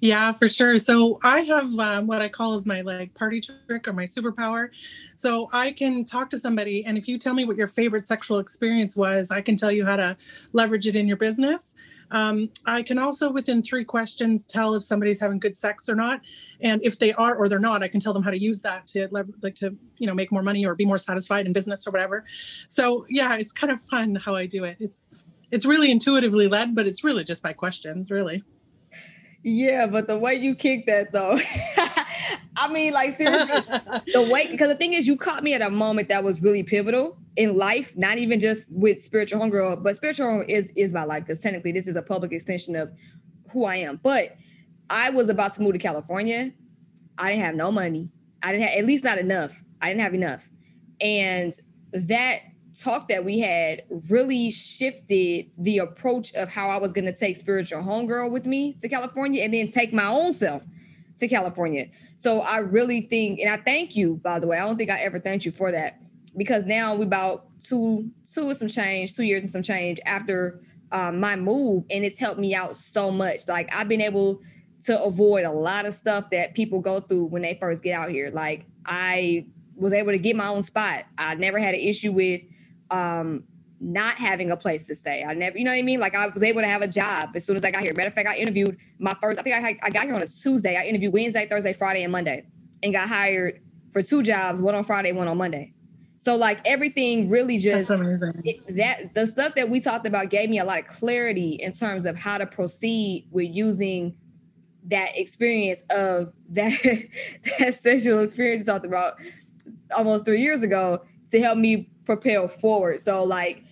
Yeah 0.00 0.32
for 0.32 0.48
sure. 0.48 0.78
So 0.78 1.18
i 1.22 1.40
have 1.40 1.78
um, 1.78 2.06
what 2.06 2.22
i 2.22 2.28
call 2.28 2.54
is 2.54 2.64
my 2.64 2.80
like 2.80 3.14
party 3.14 3.40
trick 3.40 3.86
or 3.86 3.92
my 3.92 4.04
superpower. 4.04 4.68
So 5.14 5.50
i 5.52 5.72
can 5.72 6.04
talk 6.04 6.30
to 6.30 6.38
somebody 6.38 6.84
and 6.84 6.96
if 6.96 7.08
you 7.08 7.18
tell 7.18 7.34
me 7.34 7.44
what 7.44 7.56
your 7.56 7.66
favorite 7.66 8.06
sexual 8.06 8.38
experience 8.38 8.96
was 8.96 9.30
i 9.30 9.40
can 9.40 9.56
tell 9.56 9.72
you 9.72 9.84
how 9.84 9.96
to 9.96 10.16
leverage 10.52 10.86
it 10.86 10.96
in 10.96 11.06
your 11.06 11.16
business 11.16 11.74
um, 12.14 12.48
I 12.64 12.82
can 12.82 12.96
also, 12.96 13.28
within 13.28 13.60
three 13.60 13.84
questions, 13.84 14.46
tell 14.46 14.76
if 14.76 14.84
somebody's 14.84 15.20
having 15.20 15.40
good 15.40 15.56
sex 15.56 15.88
or 15.88 15.96
not, 15.96 16.20
and 16.62 16.80
if 16.84 17.00
they 17.00 17.12
are 17.14 17.34
or 17.34 17.48
they're 17.48 17.58
not, 17.58 17.82
I 17.82 17.88
can 17.88 17.98
tell 17.98 18.12
them 18.12 18.22
how 18.22 18.30
to 18.30 18.40
use 18.40 18.60
that 18.60 18.86
to 18.88 19.08
like 19.10 19.56
to 19.56 19.76
you 19.98 20.06
know 20.06 20.14
make 20.14 20.30
more 20.30 20.44
money 20.44 20.64
or 20.64 20.76
be 20.76 20.84
more 20.84 20.96
satisfied 20.96 21.44
in 21.44 21.52
business 21.52 21.88
or 21.88 21.90
whatever. 21.90 22.24
So 22.68 23.04
yeah, 23.10 23.34
it's 23.34 23.50
kind 23.50 23.72
of 23.72 23.82
fun 23.82 24.14
how 24.14 24.36
I 24.36 24.46
do 24.46 24.62
it. 24.62 24.76
It's 24.78 25.10
it's 25.50 25.66
really 25.66 25.90
intuitively 25.90 26.46
led, 26.46 26.76
but 26.76 26.86
it's 26.86 27.02
really 27.02 27.24
just 27.24 27.42
by 27.42 27.52
questions, 27.52 28.12
really. 28.12 28.44
Yeah, 29.42 29.86
but 29.88 30.06
the 30.06 30.16
way 30.16 30.36
you 30.36 30.54
kick 30.54 30.86
that 30.86 31.10
though, 31.10 31.36
I 32.56 32.72
mean, 32.72 32.92
like 32.92 33.16
seriously, 33.16 33.60
the 34.12 34.30
way 34.32 34.46
because 34.52 34.68
the 34.68 34.76
thing 34.76 34.92
is, 34.92 35.08
you 35.08 35.16
caught 35.16 35.42
me 35.42 35.52
at 35.52 35.62
a 35.62 35.70
moment 35.70 36.10
that 36.10 36.22
was 36.22 36.40
really 36.40 36.62
pivotal 36.62 37.18
in 37.36 37.56
life, 37.56 37.96
not 37.96 38.18
even 38.18 38.38
just 38.38 38.70
with 38.70 39.02
spiritual 39.02 39.40
homegirl, 39.40 39.82
but 39.82 39.96
spiritual 39.96 40.26
home 40.26 40.44
is 40.48 40.70
is 40.76 40.92
my 40.92 41.04
life 41.04 41.24
because 41.24 41.40
technically 41.40 41.72
this 41.72 41.88
is 41.88 41.96
a 41.96 42.02
public 42.02 42.32
extension 42.32 42.76
of 42.76 42.92
who 43.50 43.64
I 43.64 43.76
am. 43.76 44.00
But 44.02 44.36
I 44.90 45.10
was 45.10 45.28
about 45.28 45.54
to 45.54 45.62
move 45.62 45.72
to 45.72 45.78
California. 45.78 46.52
I 47.18 47.30
didn't 47.30 47.44
have 47.44 47.54
no 47.54 47.72
money. 47.72 48.10
I 48.42 48.52
didn't 48.52 48.68
have 48.68 48.78
at 48.78 48.86
least 48.86 49.04
not 49.04 49.18
enough. 49.18 49.62
I 49.80 49.88
didn't 49.88 50.02
have 50.02 50.14
enough, 50.14 50.48
and 51.00 51.54
that 51.92 52.40
talk 52.78 53.08
that 53.08 53.24
we 53.24 53.38
had 53.38 53.82
really 54.08 54.50
shifted 54.50 55.46
the 55.58 55.78
approach 55.78 56.34
of 56.34 56.52
how 56.52 56.68
I 56.70 56.76
was 56.76 56.90
going 56.90 57.04
to 57.04 57.14
take 57.14 57.36
spiritual 57.36 57.80
homegirl 57.80 58.32
with 58.32 58.46
me 58.46 58.72
to 58.74 58.88
California, 58.88 59.44
and 59.44 59.54
then 59.54 59.68
take 59.68 59.92
my 59.92 60.06
own 60.06 60.32
self 60.32 60.64
to 61.18 61.28
California. 61.28 61.86
So 62.16 62.40
I 62.40 62.58
really 62.58 63.02
think, 63.02 63.40
and 63.40 63.50
I 63.50 63.58
thank 63.58 63.94
you, 63.94 64.16
by 64.16 64.38
the 64.38 64.46
way. 64.46 64.58
I 64.58 64.64
don't 64.64 64.76
think 64.76 64.90
I 64.90 65.00
ever 65.00 65.20
thanked 65.20 65.44
you 65.44 65.52
for 65.52 65.70
that 65.72 66.00
because 66.36 66.64
now 66.64 66.94
we 66.94 67.04
about 67.04 67.46
two, 67.60 68.10
two 68.32 68.52
some 68.54 68.68
change, 68.68 69.14
two 69.14 69.22
years 69.22 69.42
and 69.42 69.52
some 69.52 69.62
change 69.62 70.00
after 70.06 70.60
um, 70.92 71.18
my 71.20 71.36
move, 71.36 71.84
and 71.90 72.04
it's 72.04 72.18
helped 72.18 72.38
me 72.38 72.54
out 72.54 72.76
so 72.76 73.10
much. 73.10 73.48
Like 73.48 73.74
I've 73.74 73.88
been 73.88 74.00
able 74.00 74.40
to 74.86 75.02
avoid 75.02 75.44
a 75.44 75.50
lot 75.50 75.86
of 75.86 75.94
stuff 75.94 76.28
that 76.30 76.54
people 76.54 76.80
go 76.80 77.00
through 77.00 77.26
when 77.26 77.42
they 77.42 77.56
first 77.60 77.82
get 77.82 77.92
out 77.92 78.10
here. 78.10 78.30
Like 78.30 78.66
I 78.86 79.46
was 79.76 79.92
able 79.92 80.12
to 80.12 80.18
get 80.18 80.36
my 80.36 80.48
own 80.48 80.62
spot. 80.62 81.04
I 81.18 81.34
never 81.34 81.58
had 81.58 81.74
an 81.74 81.80
issue 81.80 82.12
with 82.12 82.44
um, 82.90 83.44
not 83.80 84.16
having 84.16 84.50
a 84.50 84.56
place 84.56 84.84
to 84.84 84.94
stay. 84.94 85.24
I 85.26 85.34
never, 85.34 85.58
you 85.58 85.64
know 85.64 85.72
what 85.72 85.78
I 85.78 85.82
mean? 85.82 86.00
Like 86.00 86.14
I 86.14 86.28
was 86.28 86.42
able 86.42 86.60
to 86.60 86.66
have 86.66 86.82
a 86.82 86.88
job 86.88 87.30
as 87.34 87.44
soon 87.44 87.56
as 87.56 87.64
I 87.64 87.70
got 87.70 87.82
here. 87.82 87.92
Matter 87.94 88.08
of 88.08 88.14
fact, 88.14 88.28
I 88.28 88.36
interviewed 88.36 88.76
my 88.98 89.14
first, 89.20 89.40
I 89.40 89.42
think 89.42 89.56
I, 89.56 89.78
I 89.82 89.90
got 89.90 90.04
here 90.04 90.14
on 90.14 90.22
a 90.22 90.28
Tuesday. 90.28 90.76
I 90.76 90.84
interviewed 90.84 91.12
Wednesday, 91.12 91.46
Thursday, 91.46 91.72
Friday, 91.72 92.02
and 92.02 92.12
Monday 92.12 92.46
and 92.82 92.92
got 92.92 93.08
hired 93.08 93.60
for 93.92 94.02
two 94.02 94.22
jobs, 94.22 94.62
one 94.62 94.74
on 94.74 94.84
Friday, 94.84 95.12
one 95.12 95.28
on 95.28 95.38
Monday. 95.38 95.73
So 96.24 96.36
like 96.36 96.60
everything 96.66 97.28
really 97.28 97.58
just 97.58 97.90
it, 98.44 98.76
that 98.76 99.14
the 99.14 99.26
stuff 99.26 99.54
that 99.56 99.68
we 99.68 99.80
talked 99.80 100.06
about 100.06 100.30
gave 100.30 100.48
me 100.48 100.58
a 100.58 100.64
lot 100.64 100.78
of 100.78 100.86
clarity 100.86 101.50
in 101.60 101.72
terms 101.72 102.06
of 102.06 102.16
how 102.16 102.38
to 102.38 102.46
proceed 102.46 103.26
with 103.30 103.54
using 103.54 104.16
that 104.86 105.16
experience 105.18 105.82
of 105.90 106.32
that 106.50 106.72
that 107.58 107.74
sexual 107.74 108.20
experience 108.20 108.60
you 108.60 108.64
talked 108.66 108.86
about 108.86 109.14
almost 109.94 110.24
three 110.24 110.40
years 110.40 110.62
ago 110.62 111.02
to 111.30 111.40
help 111.40 111.58
me 111.58 111.90
propel 112.06 112.48
forward. 112.48 113.00
So 113.00 113.22
like 113.24 113.62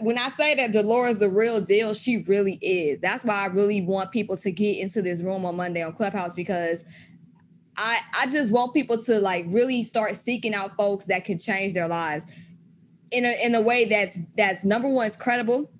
when 0.00 0.16
I 0.18 0.28
say 0.28 0.54
that 0.54 0.72
Delora's 0.72 1.18
the 1.18 1.28
real 1.28 1.60
deal, 1.60 1.92
she 1.92 2.18
really 2.22 2.54
is. 2.62 3.00
That's 3.00 3.24
why 3.24 3.42
I 3.42 3.46
really 3.46 3.82
want 3.82 4.12
people 4.12 4.36
to 4.38 4.50
get 4.50 4.78
into 4.78 5.02
this 5.02 5.22
room 5.22 5.44
on 5.44 5.56
Monday 5.56 5.82
on 5.82 5.92
Clubhouse 5.92 6.32
because 6.32 6.84
I 7.80 8.00
I 8.20 8.26
just 8.26 8.52
want 8.52 8.74
people 8.74 9.02
to 9.04 9.20
like 9.20 9.46
really 9.48 9.82
start 9.82 10.14
seeking 10.14 10.54
out 10.54 10.76
folks 10.76 11.06
that 11.06 11.24
can 11.24 11.38
change 11.38 11.72
their 11.72 11.88
lives 11.88 12.26
in 13.10 13.24
a 13.24 13.44
in 13.44 13.54
a 13.54 13.60
way 13.60 13.86
that's 13.86 14.18
that's 14.36 14.64
number 14.64 14.88
one, 14.88 15.06
it's 15.06 15.16
credible. 15.16 15.70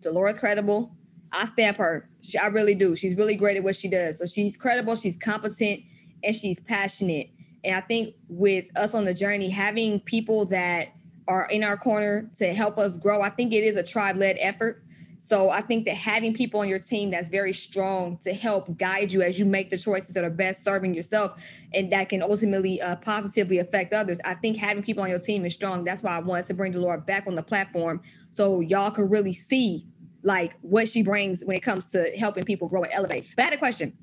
Delora's 0.00 0.38
credible. 0.38 0.94
I 1.32 1.44
stamp 1.44 1.76
her. 1.76 2.08
She, 2.20 2.36
I 2.36 2.46
really 2.46 2.74
do. 2.74 2.96
She's 2.96 3.14
really 3.14 3.36
great 3.36 3.56
at 3.56 3.62
what 3.62 3.76
she 3.76 3.88
does. 3.88 4.18
So 4.18 4.26
she's 4.26 4.56
credible, 4.56 4.96
she's 4.96 5.16
competent, 5.16 5.82
and 6.24 6.34
she's 6.34 6.58
passionate. 6.58 7.30
And 7.62 7.76
I 7.76 7.80
think 7.80 8.16
with 8.28 8.66
us 8.76 8.94
on 8.94 9.04
the 9.04 9.14
journey, 9.14 9.50
having 9.50 10.00
people 10.00 10.46
that 10.46 10.88
are 11.28 11.46
in 11.46 11.62
our 11.62 11.76
corner 11.76 12.28
to 12.34 12.52
help 12.52 12.76
us 12.76 12.96
grow. 12.96 13.22
I 13.22 13.28
think 13.28 13.52
it 13.52 13.62
is 13.62 13.76
a 13.76 13.84
tribe 13.84 14.16
led 14.16 14.36
effort. 14.40 14.82
So 15.30 15.48
I 15.48 15.60
think 15.60 15.84
that 15.84 15.94
having 15.94 16.34
people 16.34 16.58
on 16.58 16.68
your 16.68 16.80
team 16.80 17.12
that's 17.12 17.28
very 17.28 17.52
strong 17.52 18.18
to 18.24 18.34
help 18.34 18.76
guide 18.76 19.12
you 19.12 19.22
as 19.22 19.38
you 19.38 19.44
make 19.44 19.70
the 19.70 19.78
choices 19.78 20.12
that 20.14 20.24
are 20.24 20.30
best 20.30 20.64
serving 20.64 20.92
yourself 20.92 21.40
and 21.72 21.92
that 21.92 22.08
can 22.08 22.20
ultimately 22.20 22.82
uh, 22.82 22.96
positively 22.96 23.58
affect 23.58 23.94
others. 23.94 24.20
I 24.24 24.34
think 24.34 24.56
having 24.56 24.82
people 24.82 25.04
on 25.04 25.08
your 25.08 25.20
team 25.20 25.44
is 25.44 25.54
strong. 25.54 25.84
That's 25.84 26.02
why 26.02 26.16
I 26.16 26.18
wanted 26.18 26.46
to 26.46 26.54
bring 26.54 26.72
Delora 26.72 26.98
back 26.98 27.28
on 27.28 27.36
the 27.36 27.44
platform 27.44 28.00
so 28.32 28.58
y'all 28.58 28.90
can 28.90 29.08
really 29.08 29.32
see 29.32 29.86
like 30.24 30.56
what 30.62 30.88
she 30.88 31.00
brings 31.00 31.44
when 31.44 31.56
it 31.56 31.62
comes 31.62 31.90
to 31.90 32.10
helping 32.18 32.42
people 32.42 32.66
grow 32.66 32.82
and 32.82 32.92
elevate. 32.92 33.26
But 33.36 33.42
I 33.42 33.44
had 33.44 33.54
a 33.54 33.58
question 33.58 33.96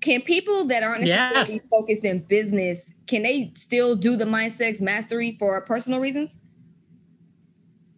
can 0.00 0.20
people 0.20 0.64
that 0.64 0.82
aren't 0.82 1.02
necessarily 1.02 1.54
yes. 1.54 1.68
focused 1.68 2.04
in 2.04 2.20
business 2.24 2.90
can 3.06 3.22
they 3.22 3.52
still 3.56 3.94
do 3.94 4.16
the 4.16 4.26
mind 4.26 4.52
sex 4.52 4.80
mastery 4.80 5.36
for 5.38 5.60
personal 5.60 6.00
reasons 6.00 6.36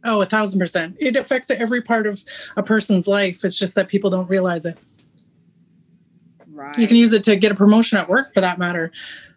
oh 0.05 0.21
a 0.21 0.27
thousand 0.27 0.59
percent. 0.61 0.97
It 0.99 1.17
affects 1.17 1.51
every 1.51 1.83
part 1.83 2.07
of 2.07 2.25
a 2.57 2.63
person's 2.63 3.07
life. 3.07 3.45
It's 3.45 3.59
just 3.59 3.75
that 3.75 3.89
people 3.89 4.11
don't 4.11 4.29
realize 4.29 4.67
it. 4.67 4.79
Right 6.49 6.77
you 6.79 6.87
can 6.87 6.97
use 6.97 7.13
it 7.13 7.25
to 7.25 7.37
get 7.37 7.53
a 7.53 7.55
promotion 7.55 7.99
at 7.99 8.09
work 8.09 8.35
for 8.35 8.41
that 8.41 8.59
matter 8.59 8.93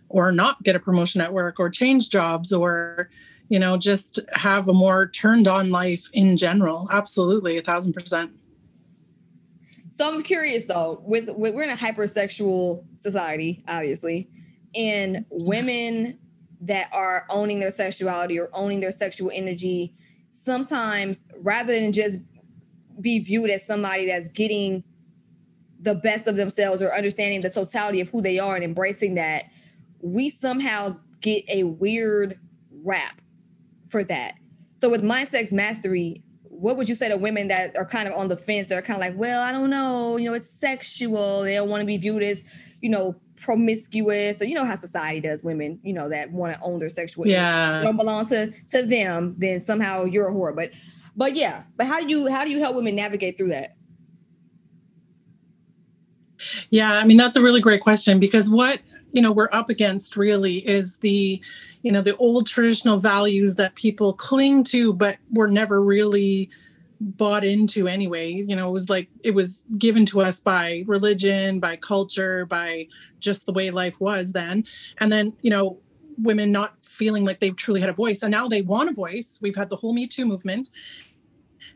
or 0.10 0.32
not 0.32 0.62
get 0.64 0.76
a 0.76 0.80
promotion 0.80 1.22
at 1.22 1.32
work 1.34 1.60
or 1.60 1.70
change 1.70 2.10
jobs 2.10 2.52
or 2.54 3.10
you 3.50 3.60
know 3.60 3.78
just 3.78 4.20
have 4.34 4.68
a 4.68 4.74
more 4.74 5.08
turned 5.08 5.48
on 5.48 5.70
life 5.70 6.10
in 6.14 6.38
general. 6.38 6.88
Absolutely 6.92 7.58
a 7.58 7.62
thousand 7.62 7.94
percent. 7.94 8.32
So 9.90 10.12
I'm 10.12 10.24
curious 10.24 10.66
though, 10.66 11.02
with, 11.06 11.30
with 11.38 11.54
we're 11.54 11.64
in 11.64 11.70
a 11.70 11.78
hypersexual 11.78 12.84
society, 12.98 13.64
obviously, 13.68 14.30
and 14.74 15.24
women 15.30 16.18
that 16.62 16.88
are 16.92 17.26
owning 17.30 17.60
their 17.60 17.70
sexuality 17.70 18.40
or 18.40 18.50
owning 18.54 18.80
their 18.80 18.92
sexual 18.92 19.30
energy, 19.32 19.94
sometimes 20.34 21.24
rather 21.38 21.80
than 21.80 21.94
just 21.94 22.20
be 23.00 23.20
viewed 23.20 23.50
as 23.50 23.66
somebody 23.66 24.08
that's 24.08 24.28
getting 24.30 24.84
the 25.80 25.96
best 25.96 26.28
of 26.28 26.36
themselves 26.36 26.82
or 26.82 26.94
understanding 26.94 27.42
the 27.42 27.50
totality 27.50 28.00
of 28.02 28.10
who 28.10 28.22
they 28.22 28.40
are 28.40 28.56
and 28.56 28.64
embracing 28.64 29.16
that, 29.16 29.46
we 30.02 30.30
somehow 30.30 30.98
get 31.22 31.44
a 31.50 31.64
weird 31.64 32.40
rap 32.84 33.22
for 33.88 34.04
that. 34.04 34.36
So 34.82 34.90
with 34.90 35.04
mind 35.04 35.30
sex 35.30 35.52
mastery, 35.52 36.24
what 36.44 36.78
would 36.78 36.88
you 36.90 36.96
say 36.96 37.10
to 37.10 37.18
women 37.18 37.48
that 37.50 37.76
are 37.78 37.86
kind 37.86 38.08
of 38.08 38.14
on 38.14 38.28
the 38.28 38.38
fence 38.38 38.70
that 38.70 38.78
are 38.78 38.82
kind 38.82 38.96
of 38.96 39.02
like, 39.02 39.18
well, 39.18 39.42
I 39.42 39.52
don't 39.52 39.70
know, 39.70 40.18
you 40.18 40.30
know, 40.30 40.36
it's 40.36 40.50
sexual. 40.50 41.44
They 41.44 41.56
don't 41.56 41.70
want 41.70 41.82
to 41.82 41.86
be 41.86 41.98
viewed 41.98 42.24
as, 42.24 42.44
you 42.84 42.90
know, 42.90 43.16
promiscuous. 43.38 44.38
So 44.38 44.44
you 44.44 44.54
know 44.54 44.66
how 44.66 44.76
society 44.76 45.22
does 45.22 45.42
women, 45.42 45.80
you 45.84 45.94
know, 45.94 46.10
that 46.10 46.32
want 46.32 46.54
to 46.54 46.62
own 46.62 46.80
their 46.80 46.90
sexual 46.90 47.26
yeah. 47.26 47.82
don't 47.82 47.96
belong 47.96 48.26
to 48.26 48.52
to 48.52 48.84
them, 48.84 49.36
then 49.38 49.62
somehow 49.62 50.04
you're 50.04 50.28
a 50.28 50.34
whore. 50.34 50.54
But 50.54 50.72
but 51.16 51.34
yeah, 51.34 51.64
but 51.78 51.88
how 51.88 52.02
do 52.02 52.10
you 52.10 52.30
how 52.30 52.44
do 52.44 52.52
you 52.52 52.60
help 52.60 52.76
women 52.76 52.94
navigate 52.94 53.38
through 53.38 53.50
that? 53.50 53.78
Yeah, 56.72 56.92
I 56.92 57.06
mean 57.06 57.16
that's 57.16 57.38
a 57.38 57.42
really 57.42 57.62
great 57.62 57.80
question 57.80 58.20
because 58.20 58.50
what 58.50 58.82
you 59.14 59.22
know 59.22 59.32
we're 59.32 59.50
up 59.54 59.70
against 59.70 60.18
really 60.18 60.58
is 60.68 60.98
the 60.98 61.42
you 61.84 61.92
know 61.92 62.02
the 62.02 62.18
old 62.18 62.48
traditional 62.48 63.00
values 63.00 63.56
that 63.56 63.76
people 63.76 64.12
cling 64.14 64.66
to 64.66 64.92
but 64.92 65.18
were 65.32 65.48
never 65.48 65.82
really 65.82 66.50
bought 67.00 67.44
into 67.44 67.88
anyway. 67.88 68.32
You 68.32 68.56
know 68.56 68.70
it 68.70 68.74
was 68.74 68.90
like 68.90 69.10
it 69.24 69.32
was 69.32 69.66
given 69.78 70.06
to 70.08 70.22
us 70.22 70.40
by 70.40 70.84
religion 70.88 71.60
by 71.60 71.76
culture 71.76 72.46
by 72.46 72.88
just 73.20 73.46
the 73.46 73.54
way 73.54 73.70
life 73.72 74.00
was 74.00 74.34
then. 74.34 74.66
And 75.00 75.12
then 75.12 75.34
you 75.42 75.50
know 75.50 75.80
women 76.18 76.52
not 76.52 76.76
feeling 76.84 77.26
like 77.26 77.40
they've 77.40 77.56
truly 77.56 77.82
had 77.82 77.90
a 77.90 77.94
voice 77.94 78.22
and 78.22 78.32
now 78.32 78.48
they 78.48 78.62
want 78.62 78.90
a 78.90 78.94
voice. 78.94 79.40
We've 79.42 79.56
had 79.56 79.70
the 79.70 79.76
whole 79.78 79.94
me 79.94 80.08
too 80.08 80.26
movement. 80.26 80.70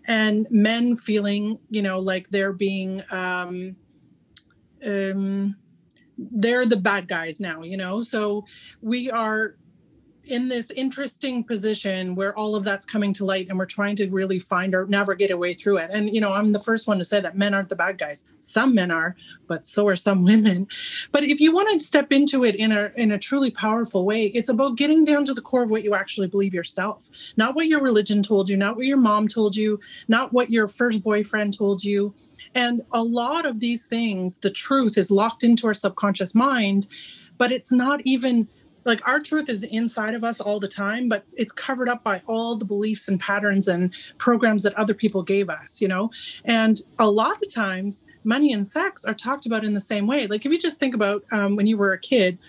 And 0.05 0.47
men 0.49 0.95
feeling 0.95 1.59
you 1.69 1.81
know 1.81 1.99
like 1.99 2.29
they're 2.29 2.53
being 2.53 3.03
um 3.11 3.75
um 4.85 5.55
they're 6.17 6.65
the 6.65 6.77
bad 6.77 7.07
guys 7.07 7.39
now 7.39 7.63
you 7.63 7.77
know? 7.77 8.01
So 8.01 8.45
we 8.81 9.11
are 9.11 9.55
in 10.27 10.47
this 10.47 10.71
interesting 10.71 11.43
position 11.43 12.15
where 12.15 12.37
all 12.37 12.55
of 12.55 12.63
that's 12.63 12.85
coming 12.85 13.13
to 13.13 13.25
light 13.25 13.47
and 13.49 13.57
we're 13.57 13.65
trying 13.65 13.95
to 13.95 14.09
really 14.09 14.39
find 14.39 14.75
or 14.75 14.85
navigate 14.87 15.31
a 15.31 15.37
way 15.37 15.53
through 15.53 15.77
it. 15.77 15.89
And 15.91 16.13
you 16.13 16.21
know 16.21 16.33
i'm 16.33 16.51
the 16.51 16.59
first 16.59 16.87
one 16.87 16.97
to 16.97 17.03
say 17.03 17.19
that 17.21 17.37
men 17.37 17.53
aren't 17.53 17.69
the 17.69 17.75
bad 17.75 17.97
guys. 17.97 18.25
Some 18.39 18.75
men 18.75 18.91
are 18.91 19.15
but 19.47 19.65
so 19.65 19.87
are 19.87 19.95
some 19.95 20.23
women. 20.31 20.67
But 21.11 21.23
if 21.23 21.39
you 21.39 21.53
want 21.53 21.69
to 21.71 21.79
step 21.79 22.11
into 22.11 22.43
it 22.43 22.55
in 22.55 22.71
a 22.71 22.91
in 22.95 23.11
a 23.11 23.17
truly 23.17 23.51
powerful 23.51 24.05
way 24.05 24.25
it's 24.27 24.49
about 24.49 24.77
getting 24.77 25.03
down 25.03 25.25
to 25.25 25.33
the 25.33 25.41
core 25.41 25.63
of 25.63 25.71
what 25.71 25.83
you 25.83 25.95
actually 25.95 26.27
believe 26.27 26.53
yourself. 26.53 27.09
Not 27.35 27.55
what 27.55 27.67
your 27.67 27.81
religion 27.81 28.23
told 28.23 28.49
you 28.49 28.57
not 28.57 28.75
what 28.75 28.85
your 28.85 28.97
mom 28.97 29.27
told 29.27 29.55
you 29.55 29.79
not 30.07 30.33
what 30.33 30.49
your 30.49 30.67
first 30.67 31.03
boyfriend 31.03 31.57
told 31.57 31.83
you. 31.83 32.13
And 32.55 32.81
a 32.91 33.03
lot 33.03 33.45
of 33.45 33.59
these 33.59 33.85
things, 33.85 34.37
the 34.37 34.49
truth 34.49 34.97
is 34.97 35.11
locked 35.11 35.43
into 35.43 35.67
our 35.67 35.73
subconscious 35.73 36.33
mind, 36.33 36.87
but 37.37 37.51
it's 37.51 37.71
not 37.71 38.01
even 38.03 38.47
like 38.87 39.07
our 39.07 39.19
truth 39.19 39.49
is 39.49 39.63
inside 39.63 40.15
of 40.15 40.23
us 40.23 40.39
all 40.39 40.59
the 40.59 40.67
time, 40.67 41.09
but 41.09 41.25
it's 41.33 41.51
covered 41.51 41.89
up 41.89 42.03
by 42.03 42.21
all 42.25 42.55
the 42.55 42.65
beliefs 42.65 43.07
and 43.07 43.19
patterns 43.19 43.67
and 43.67 43.93
programs 44.17 44.63
that 44.63 44.73
other 44.75 44.93
people 44.93 45.21
gave 45.21 45.49
us, 45.49 45.81
you 45.81 45.87
know? 45.87 46.09
And 46.45 46.79
a 46.97 47.09
lot 47.09 47.37
of 47.43 47.53
times, 47.53 48.05
money 48.23 48.51
and 48.51 48.65
sex 48.65 49.05
are 49.05 49.13
talked 49.13 49.45
about 49.45 49.63
in 49.63 49.73
the 49.73 49.79
same 49.79 50.07
way. 50.07 50.27
Like 50.27 50.45
if 50.45 50.51
you 50.51 50.57
just 50.57 50.79
think 50.79 50.95
about 50.95 51.23
um, 51.31 51.55
when 51.55 51.67
you 51.67 51.77
were 51.77 51.93
a 51.93 51.99
kid, 51.99 52.39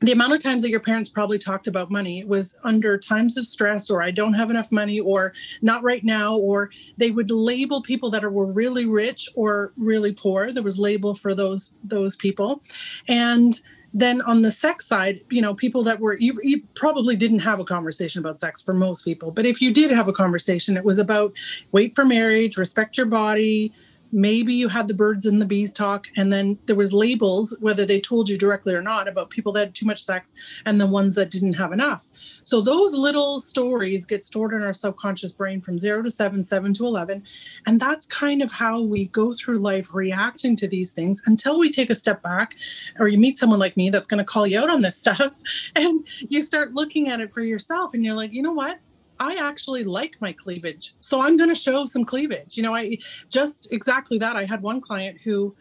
the 0.00 0.12
amount 0.12 0.34
of 0.34 0.42
times 0.42 0.62
that 0.62 0.70
your 0.70 0.80
parents 0.80 1.08
probably 1.08 1.38
talked 1.38 1.66
about 1.66 1.90
money 1.90 2.24
was 2.24 2.54
under 2.62 2.98
times 2.98 3.38
of 3.38 3.46
stress 3.46 3.88
or 3.88 4.02
i 4.02 4.10
don't 4.10 4.34
have 4.34 4.50
enough 4.50 4.70
money 4.70 5.00
or 5.00 5.32
not 5.62 5.82
right 5.82 6.04
now 6.04 6.36
or 6.36 6.70
they 6.98 7.10
would 7.10 7.30
label 7.30 7.80
people 7.80 8.10
that 8.10 8.22
were 8.22 8.52
really 8.52 8.84
rich 8.84 9.30
or 9.34 9.72
really 9.76 10.12
poor 10.12 10.52
there 10.52 10.62
was 10.62 10.78
label 10.78 11.14
for 11.14 11.34
those 11.34 11.72
those 11.82 12.16
people 12.16 12.62
and 13.08 13.60
then 13.94 14.20
on 14.22 14.42
the 14.42 14.50
sex 14.50 14.86
side 14.86 15.20
you 15.30 15.40
know 15.40 15.54
people 15.54 15.82
that 15.84 16.00
were 16.00 16.18
you, 16.18 16.38
you 16.42 16.60
probably 16.74 17.16
didn't 17.16 17.38
have 17.38 17.60
a 17.60 17.64
conversation 17.64 18.18
about 18.18 18.38
sex 18.38 18.60
for 18.60 18.74
most 18.74 19.04
people 19.04 19.30
but 19.30 19.46
if 19.46 19.62
you 19.62 19.72
did 19.72 19.90
have 19.90 20.08
a 20.08 20.12
conversation 20.12 20.76
it 20.76 20.84
was 20.84 20.98
about 20.98 21.32
wait 21.72 21.94
for 21.94 22.04
marriage 22.04 22.56
respect 22.56 22.96
your 22.96 23.06
body 23.06 23.72
maybe 24.14 24.54
you 24.54 24.68
had 24.68 24.86
the 24.86 24.94
birds 24.94 25.26
and 25.26 25.42
the 25.42 25.46
bees 25.46 25.72
talk 25.72 26.06
and 26.16 26.32
then 26.32 26.56
there 26.66 26.76
was 26.76 26.92
labels 26.92 27.56
whether 27.60 27.84
they 27.84 28.00
told 28.00 28.28
you 28.28 28.38
directly 28.38 28.72
or 28.72 28.80
not 28.80 29.08
about 29.08 29.28
people 29.28 29.52
that 29.52 29.60
had 29.60 29.74
too 29.74 29.84
much 29.84 30.02
sex 30.02 30.32
and 30.64 30.80
the 30.80 30.86
ones 30.86 31.16
that 31.16 31.30
didn't 31.30 31.54
have 31.54 31.72
enough. 31.72 32.06
So 32.44 32.60
those 32.60 32.94
little 32.94 33.40
stories 33.40 34.06
get 34.06 34.22
stored 34.22 34.54
in 34.54 34.62
our 34.62 34.72
subconscious 34.72 35.32
brain 35.32 35.60
from 35.60 35.78
0 35.78 36.02
to 36.04 36.10
7 36.10 36.42
7 36.42 36.74
to 36.74 36.86
11 36.86 37.24
and 37.66 37.80
that's 37.80 38.06
kind 38.06 38.40
of 38.40 38.52
how 38.52 38.80
we 38.80 39.06
go 39.06 39.34
through 39.34 39.58
life 39.58 39.92
reacting 39.92 40.54
to 40.56 40.68
these 40.68 40.92
things 40.92 41.20
until 41.26 41.58
we 41.58 41.70
take 41.70 41.90
a 41.90 41.94
step 41.94 42.22
back 42.22 42.54
or 43.00 43.08
you 43.08 43.18
meet 43.18 43.36
someone 43.36 43.58
like 43.58 43.76
me 43.76 43.90
that's 43.90 44.06
going 44.06 44.18
to 44.18 44.24
call 44.24 44.46
you 44.46 44.60
out 44.60 44.70
on 44.70 44.82
this 44.82 44.96
stuff 45.04 45.40
and 45.74 46.06
you 46.28 46.40
start 46.40 46.72
looking 46.72 47.08
at 47.08 47.20
it 47.20 47.32
for 47.32 47.40
yourself 47.40 47.94
and 47.94 48.04
you're 48.04 48.14
like 48.14 48.32
you 48.32 48.42
know 48.42 48.52
what 48.52 48.78
I 49.20 49.36
actually 49.36 49.84
like 49.84 50.16
my 50.20 50.32
cleavage. 50.32 50.94
So 51.00 51.20
I'm 51.20 51.36
going 51.36 51.48
to 51.48 51.54
show 51.54 51.84
some 51.84 52.04
cleavage. 52.04 52.56
You 52.56 52.62
know, 52.62 52.74
I 52.74 52.98
just 53.28 53.72
exactly 53.72 54.18
that. 54.18 54.36
I 54.36 54.44
had 54.44 54.62
one 54.62 54.80
client 54.80 55.18
who 55.22 55.54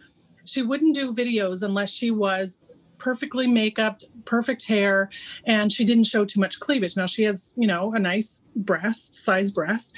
she 0.46 0.62
wouldn't 0.62 0.96
do 0.96 1.14
videos 1.14 1.64
unless 1.64 1.90
she 1.90 2.12
was 2.12 2.60
perfectly 3.04 3.48
makeup, 3.48 4.00
perfect 4.24 4.64
hair, 4.64 5.10
and 5.46 5.74
she 5.74 5.84
didn't 5.84 6.06
show 6.06 6.24
too 6.24 6.40
much 6.40 6.62
cleavage. 6.62 6.96
Now 6.96 7.06
she 7.06 7.24
has, 7.24 7.54
you 7.58 7.68
know, 7.68 7.94
a 7.94 8.00
nice 8.00 8.44
breast, 8.56 9.14
size 9.14 9.52
breast. 9.52 9.94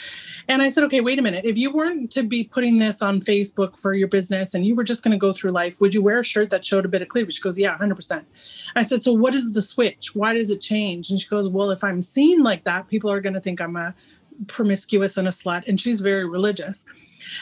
And 0.47 0.59
I 0.63 0.69
said, 0.69 0.83
okay, 0.85 1.01
wait 1.01 1.19
a 1.19 1.21
minute. 1.21 1.45
If 1.45 1.55
you 1.55 1.71
weren't 1.71 2.11
to 2.13 2.23
be 2.23 2.43
putting 2.43 2.79
this 2.79 3.03
on 3.03 3.21
Facebook 3.21 3.77
for 3.77 3.95
your 3.95 4.07
business 4.07 4.55
and 4.55 4.65
you 4.65 4.73
were 4.73 4.83
just 4.83 5.03
going 5.03 5.11
to 5.11 5.19
go 5.19 5.33
through 5.33 5.51
life, 5.51 5.79
would 5.81 5.93
you 5.93 6.01
wear 6.01 6.21
a 6.21 6.23
shirt 6.23 6.49
that 6.49 6.65
showed 6.65 6.83
a 6.83 6.87
bit 6.87 7.03
of 7.03 7.07
cleavage? 7.07 7.35
She 7.35 7.41
goes, 7.41 7.59
yeah, 7.59 7.77
100%. 7.77 8.23
I 8.75 8.81
said, 8.81 9.03
so 9.03 9.13
what 9.13 9.35
is 9.35 9.53
the 9.53 9.61
switch? 9.61 10.15
Why 10.15 10.33
does 10.33 10.49
it 10.49 10.59
change? 10.59 11.11
And 11.11 11.21
she 11.21 11.27
goes, 11.27 11.47
well, 11.47 11.69
if 11.69 11.83
I'm 11.83 12.01
seen 12.01 12.41
like 12.41 12.63
that, 12.63 12.87
people 12.87 13.11
are 13.11 13.21
going 13.21 13.35
to 13.35 13.39
think 13.39 13.61
I'm 13.61 13.75
a 13.75 13.93
promiscuous 14.47 15.17
and 15.17 15.27
a 15.27 15.31
slut. 15.31 15.67
And 15.67 15.79
she's 15.79 16.01
very 16.01 16.27
religious. 16.27 16.85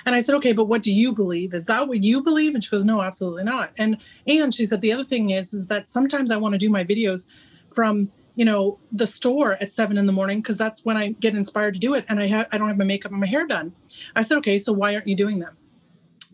And 0.05 0.15
I 0.15 0.21
said, 0.21 0.35
okay, 0.35 0.53
but 0.53 0.65
what 0.65 0.83
do 0.83 0.91
you 0.91 1.13
believe? 1.13 1.53
Is 1.53 1.65
that 1.65 1.87
what 1.87 2.03
you 2.03 2.21
believe? 2.21 2.53
And 2.53 2.63
she 2.63 2.69
goes, 2.69 2.85
no, 2.85 3.01
absolutely 3.01 3.43
not. 3.43 3.71
And 3.77 3.97
and 4.27 4.53
she 4.53 4.65
said 4.65 4.81
the 4.81 4.91
other 4.91 5.03
thing 5.03 5.29
is 5.29 5.53
is 5.53 5.67
that 5.67 5.87
sometimes 5.87 6.31
I 6.31 6.37
want 6.37 6.53
to 6.53 6.57
do 6.57 6.69
my 6.69 6.83
videos 6.83 7.27
from 7.73 8.11
you 8.35 8.45
know 8.45 8.79
the 8.91 9.07
store 9.07 9.57
at 9.61 9.71
seven 9.71 9.97
in 9.97 10.05
the 10.05 10.13
morning 10.13 10.39
because 10.39 10.57
that's 10.57 10.83
when 10.83 10.97
I 10.97 11.09
get 11.09 11.35
inspired 11.35 11.75
to 11.75 11.79
do 11.79 11.93
it, 11.93 12.05
and 12.07 12.19
I 12.19 12.27
have 12.27 12.47
I 12.51 12.57
don't 12.57 12.67
have 12.67 12.77
my 12.77 12.85
makeup 12.85 13.11
and 13.11 13.21
my 13.21 13.27
hair 13.27 13.45
done. 13.45 13.73
I 14.15 14.21
said, 14.23 14.37
okay, 14.39 14.57
so 14.57 14.73
why 14.73 14.95
aren't 14.95 15.07
you 15.07 15.15
doing 15.15 15.39
them? 15.39 15.55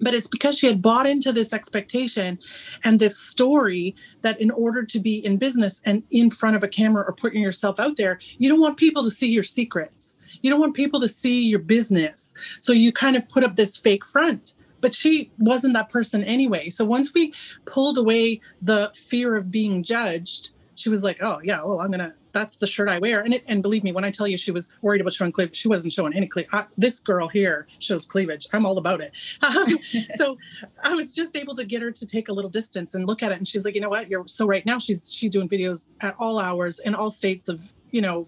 but 0.02 0.14
it's 0.14 0.28
because 0.28 0.58
she 0.58 0.68
had 0.68 0.82
bought 0.82 1.06
into 1.06 1.32
this 1.32 1.54
expectation 1.54 2.40
and 2.84 3.00
this 3.00 3.18
story 3.18 3.96
that 4.22 4.40
in 4.40 4.52
order 4.52 4.84
to 4.84 5.00
be 5.00 5.24
in 5.24 5.38
business 5.38 5.82
and 5.86 6.04
in 6.10 6.30
front 6.30 6.56
of 6.56 6.64
a 6.64 6.68
camera 6.68 7.04
or 7.06 7.14
putting 7.14 7.42
yourself 7.42 7.80
out 7.80 7.98
there 7.98 8.20
you 8.38 8.50
don't 8.50 8.62
want 8.62 8.78
people 8.78 9.04
to 9.04 9.12
see 9.12 9.30
your 9.30 9.44
secrets 9.44 10.16
you 10.42 10.50
don't 10.50 10.60
want 10.60 10.76
people 10.76 11.00
to 11.00 11.08
see 11.08 11.46
your 11.46 11.60
business. 11.60 12.34
So 12.60 12.74
you 12.74 12.92
kind 12.92 13.16
of 13.16 13.28
put 13.30 13.44
up 13.44 13.56
this 13.56 13.78
fake 13.78 14.06
front. 14.06 14.56
But 14.82 14.94
she 14.94 15.30
wasn't 15.40 15.74
that 15.74 15.90
person 15.90 16.24
anyway. 16.24 16.70
So 16.70 16.86
once 16.86 17.14
we 17.14 17.34
pulled 17.66 17.98
away 17.98 18.40
the 18.62 18.92
fear 18.96 19.36
of 19.36 19.52
being 19.52 19.84
judged, 19.84 20.52
she 20.80 20.90
was 20.90 21.04
like, 21.04 21.22
"Oh 21.22 21.42
yeah, 21.44 21.62
well 21.62 21.82
I'm 21.82 21.92
gonna. 21.92 22.14
That's 22.32 22.56
the 22.56 22.66
shirt 22.66 22.88
I 22.88 23.00
wear." 23.00 23.22
And 23.22 23.34
it, 23.34 23.44
and 23.48 23.62
believe 23.62 23.84
me, 23.84 23.92
when 23.92 24.06
I 24.06 24.12
tell 24.12 24.28
you 24.28 24.38
she 24.38 24.52
was 24.52 24.70
worried 24.82 25.02
about 25.02 25.12
showing 25.12 25.34
cleavage, 25.34 25.58
she 25.58 25.68
wasn't 25.68 25.92
showing 25.92 26.14
any 26.14 26.26
cleavage. 26.28 26.50
This 26.78 27.02
girl 27.02 27.28
here 27.28 27.68
shows 27.80 28.06
cleavage. 28.06 28.48
I'm 28.54 28.66
all 28.66 28.78
about 28.78 29.02
it. 29.02 29.12
Um, 29.50 29.80
so 30.16 30.38
I 30.84 30.94
was 30.94 31.12
just 31.12 31.36
able 31.36 31.56
to 31.56 31.66
get 31.66 31.82
her 31.82 31.92
to 31.92 32.06
take 32.06 32.30
a 32.30 32.34
little 32.34 32.52
distance 32.52 32.94
and 32.94 33.08
look 33.08 33.24
at 33.24 33.32
it. 33.32 33.40
And 33.40 33.48
she's 33.48 33.66
like, 33.66 33.76
"You 33.76 33.82
know 33.82 33.90
what? 33.90 34.10
You're 34.10 34.28
so 34.28 34.46
right." 34.46 34.66
Now 34.66 34.78
she's 34.78 35.12
she's 35.12 35.32
doing 35.32 35.50
videos 35.50 35.90
at 36.00 36.16
all 36.18 36.40
hours 36.40 36.80
in 36.80 36.96
all 36.96 37.10
states 37.10 37.50
of 37.50 37.74
you 37.92 38.02
know 38.02 38.28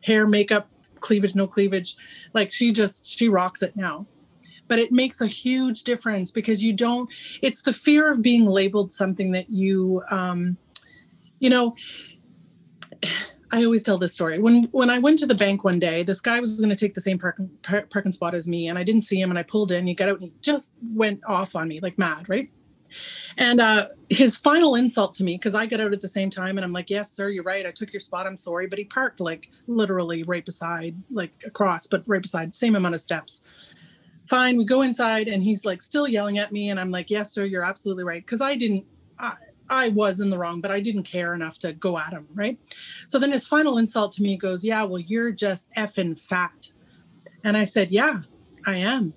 hair, 0.00 0.26
makeup, 0.26 0.68
cleavage, 1.04 1.34
no 1.34 1.46
cleavage. 1.46 1.96
Like 2.32 2.50
she 2.50 2.72
just, 2.72 3.06
she 3.06 3.28
rocks 3.28 3.62
it 3.62 3.76
now. 3.76 4.06
But 4.66 4.78
it 4.78 4.90
makes 4.90 5.20
a 5.20 5.26
huge 5.26 5.84
difference 5.84 6.30
because 6.30 6.64
you 6.64 6.72
don't, 6.72 7.12
it's 7.42 7.60
the 7.62 7.72
fear 7.72 8.10
of 8.10 8.22
being 8.22 8.46
labeled 8.46 8.90
something 8.90 9.32
that 9.32 9.50
you, 9.50 10.02
um, 10.10 10.56
you 11.38 11.50
know, 11.50 11.76
I 13.52 13.64
always 13.64 13.84
tell 13.84 13.98
this 13.98 14.12
story. 14.12 14.40
When 14.40 14.64
when 14.72 14.90
I 14.90 14.98
went 14.98 15.20
to 15.20 15.26
the 15.26 15.34
bank 15.34 15.62
one 15.62 15.78
day, 15.78 16.02
this 16.02 16.20
guy 16.20 16.40
was 16.40 16.58
going 16.58 16.70
to 16.70 16.76
take 16.76 16.94
the 16.94 17.00
same 17.00 17.20
parking, 17.20 17.48
parking 17.62 18.10
spot 18.10 18.34
as 18.34 18.48
me, 18.48 18.66
and 18.66 18.76
I 18.76 18.82
didn't 18.82 19.02
see 19.02 19.20
him. 19.20 19.30
And 19.30 19.38
I 19.38 19.44
pulled 19.44 19.70
in. 19.70 19.86
He 19.86 19.94
got 19.94 20.08
out 20.08 20.16
and 20.16 20.24
he 20.24 20.32
just 20.40 20.72
went 20.82 21.20
off 21.24 21.54
on 21.54 21.68
me 21.68 21.78
like 21.78 21.96
mad, 21.96 22.28
right? 22.28 22.50
And 23.36 23.60
uh, 23.60 23.88
his 24.08 24.36
final 24.36 24.74
insult 24.74 25.14
to 25.16 25.24
me, 25.24 25.36
because 25.36 25.54
I 25.54 25.66
got 25.66 25.80
out 25.80 25.92
at 25.92 26.00
the 26.00 26.08
same 26.08 26.30
time 26.30 26.56
and 26.56 26.64
I'm 26.64 26.72
like, 26.72 26.90
yes, 26.90 27.10
sir, 27.10 27.28
you're 27.28 27.42
right. 27.42 27.66
I 27.66 27.70
took 27.70 27.92
your 27.92 28.00
spot. 28.00 28.26
I'm 28.26 28.36
sorry. 28.36 28.66
But 28.66 28.78
he 28.78 28.84
parked 28.84 29.20
like 29.20 29.50
literally 29.66 30.22
right 30.22 30.44
beside, 30.44 30.96
like 31.10 31.32
across, 31.44 31.86
but 31.86 32.02
right 32.06 32.22
beside, 32.22 32.54
same 32.54 32.76
amount 32.76 32.94
of 32.94 33.00
steps. 33.00 33.40
Fine. 34.26 34.56
We 34.56 34.64
go 34.64 34.82
inside 34.82 35.28
and 35.28 35.42
he's 35.42 35.64
like 35.64 35.82
still 35.82 36.08
yelling 36.08 36.38
at 36.38 36.52
me. 36.52 36.70
And 36.70 36.78
I'm 36.78 36.90
like, 36.90 37.10
yes, 37.10 37.32
sir, 37.32 37.44
you're 37.44 37.64
absolutely 37.64 38.04
right. 38.04 38.24
Because 38.24 38.40
I 38.40 38.54
didn't, 38.54 38.84
I, 39.18 39.34
I 39.68 39.88
was 39.88 40.20
in 40.20 40.30
the 40.30 40.38
wrong, 40.38 40.60
but 40.60 40.70
I 40.70 40.80
didn't 40.80 41.04
care 41.04 41.34
enough 41.34 41.58
to 41.60 41.72
go 41.72 41.98
at 41.98 42.12
him. 42.12 42.28
Right. 42.34 42.58
So 43.06 43.18
then 43.18 43.32
his 43.32 43.46
final 43.46 43.78
insult 43.78 44.12
to 44.12 44.22
me 44.22 44.36
goes, 44.36 44.64
yeah, 44.64 44.82
well, 44.84 45.00
you're 45.00 45.32
just 45.32 45.70
effing 45.72 46.18
fat. 46.18 46.72
And 47.42 47.56
I 47.56 47.64
said, 47.64 47.90
yeah, 47.90 48.20
I 48.66 48.76
am 48.76 49.14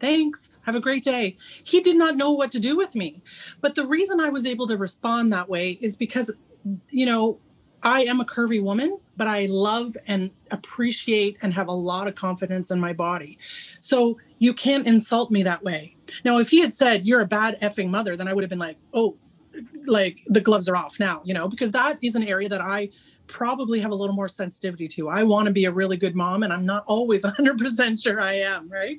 thanks. 0.00 0.50
Have 0.62 0.74
a 0.74 0.80
great 0.80 1.04
day. 1.04 1.36
He 1.62 1.80
did 1.80 1.96
not 1.96 2.16
know 2.16 2.32
what 2.32 2.50
to 2.52 2.60
do 2.60 2.76
with 2.76 2.94
me. 2.94 3.22
But 3.60 3.74
the 3.74 3.86
reason 3.86 4.20
i 4.20 4.30
was 4.30 4.46
able 4.46 4.66
to 4.66 4.76
respond 4.76 5.32
that 5.32 5.48
way 5.48 5.78
is 5.80 5.96
because 5.96 6.30
you 6.90 7.06
know 7.06 7.38
i 7.82 8.02
am 8.02 8.20
a 8.20 8.24
curvy 8.24 8.62
woman 8.62 8.98
but 9.16 9.26
i 9.26 9.46
love 9.46 9.96
and 10.06 10.30
appreciate 10.50 11.38
and 11.40 11.54
have 11.54 11.68
a 11.68 11.72
lot 11.72 12.06
of 12.06 12.14
confidence 12.14 12.70
in 12.70 12.80
my 12.80 12.92
body. 12.92 13.38
So 13.80 14.18
you 14.38 14.52
can't 14.54 14.86
insult 14.86 15.30
me 15.30 15.42
that 15.44 15.62
way. 15.62 15.96
Now 16.24 16.38
if 16.38 16.50
he 16.50 16.60
had 16.60 16.74
said 16.74 17.06
you're 17.06 17.20
a 17.20 17.26
bad 17.26 17.58
effing 17.60 17.90
mother 17.90 18.16
then 18.16 18.28
i 18.28 18.32
would 18.32 18.42
have 18.42 18.50
been 18.50 18.58
like 18.58 18.78
oh 18.92 19.16
like 19.86 20.20
the 20.26 20.40
gloves 20.40 20.68
are 20.68 20.76
off 20.76 21.00
now 21.00 21.20
you 21.24 21.34
know 21.34 21.48
because 21.48 21.72
that 21.72 21.98
is 22.00 22.14
an 22.14 22.22
area 22.22 22.48
that 22.48 22.60
i 22.60 22.88
probably 23.30 23.80
have 23.80 23.92
a 23.92 23.94
little 23.94 24.14
more 24.14 24.28
sensitivity 24.28 24.88
to. 24.88 25.08
I 25.08 25.22
want 25.22 25.46
to 25.46 25.52
be 25.52 25.64
a 25.64 25.70
really 25.70 25.96
good 25.96 26.14
mom, 26.14 26.42
and 26.42 26.52
I'm 26.52 26.66
not 26.66 26.84
always 26.86 27.22
100% 27.24 28.02
sure 28.02 28.20
I 28.20 28.34
am, 28.34 28.68
right? 28.68 28.98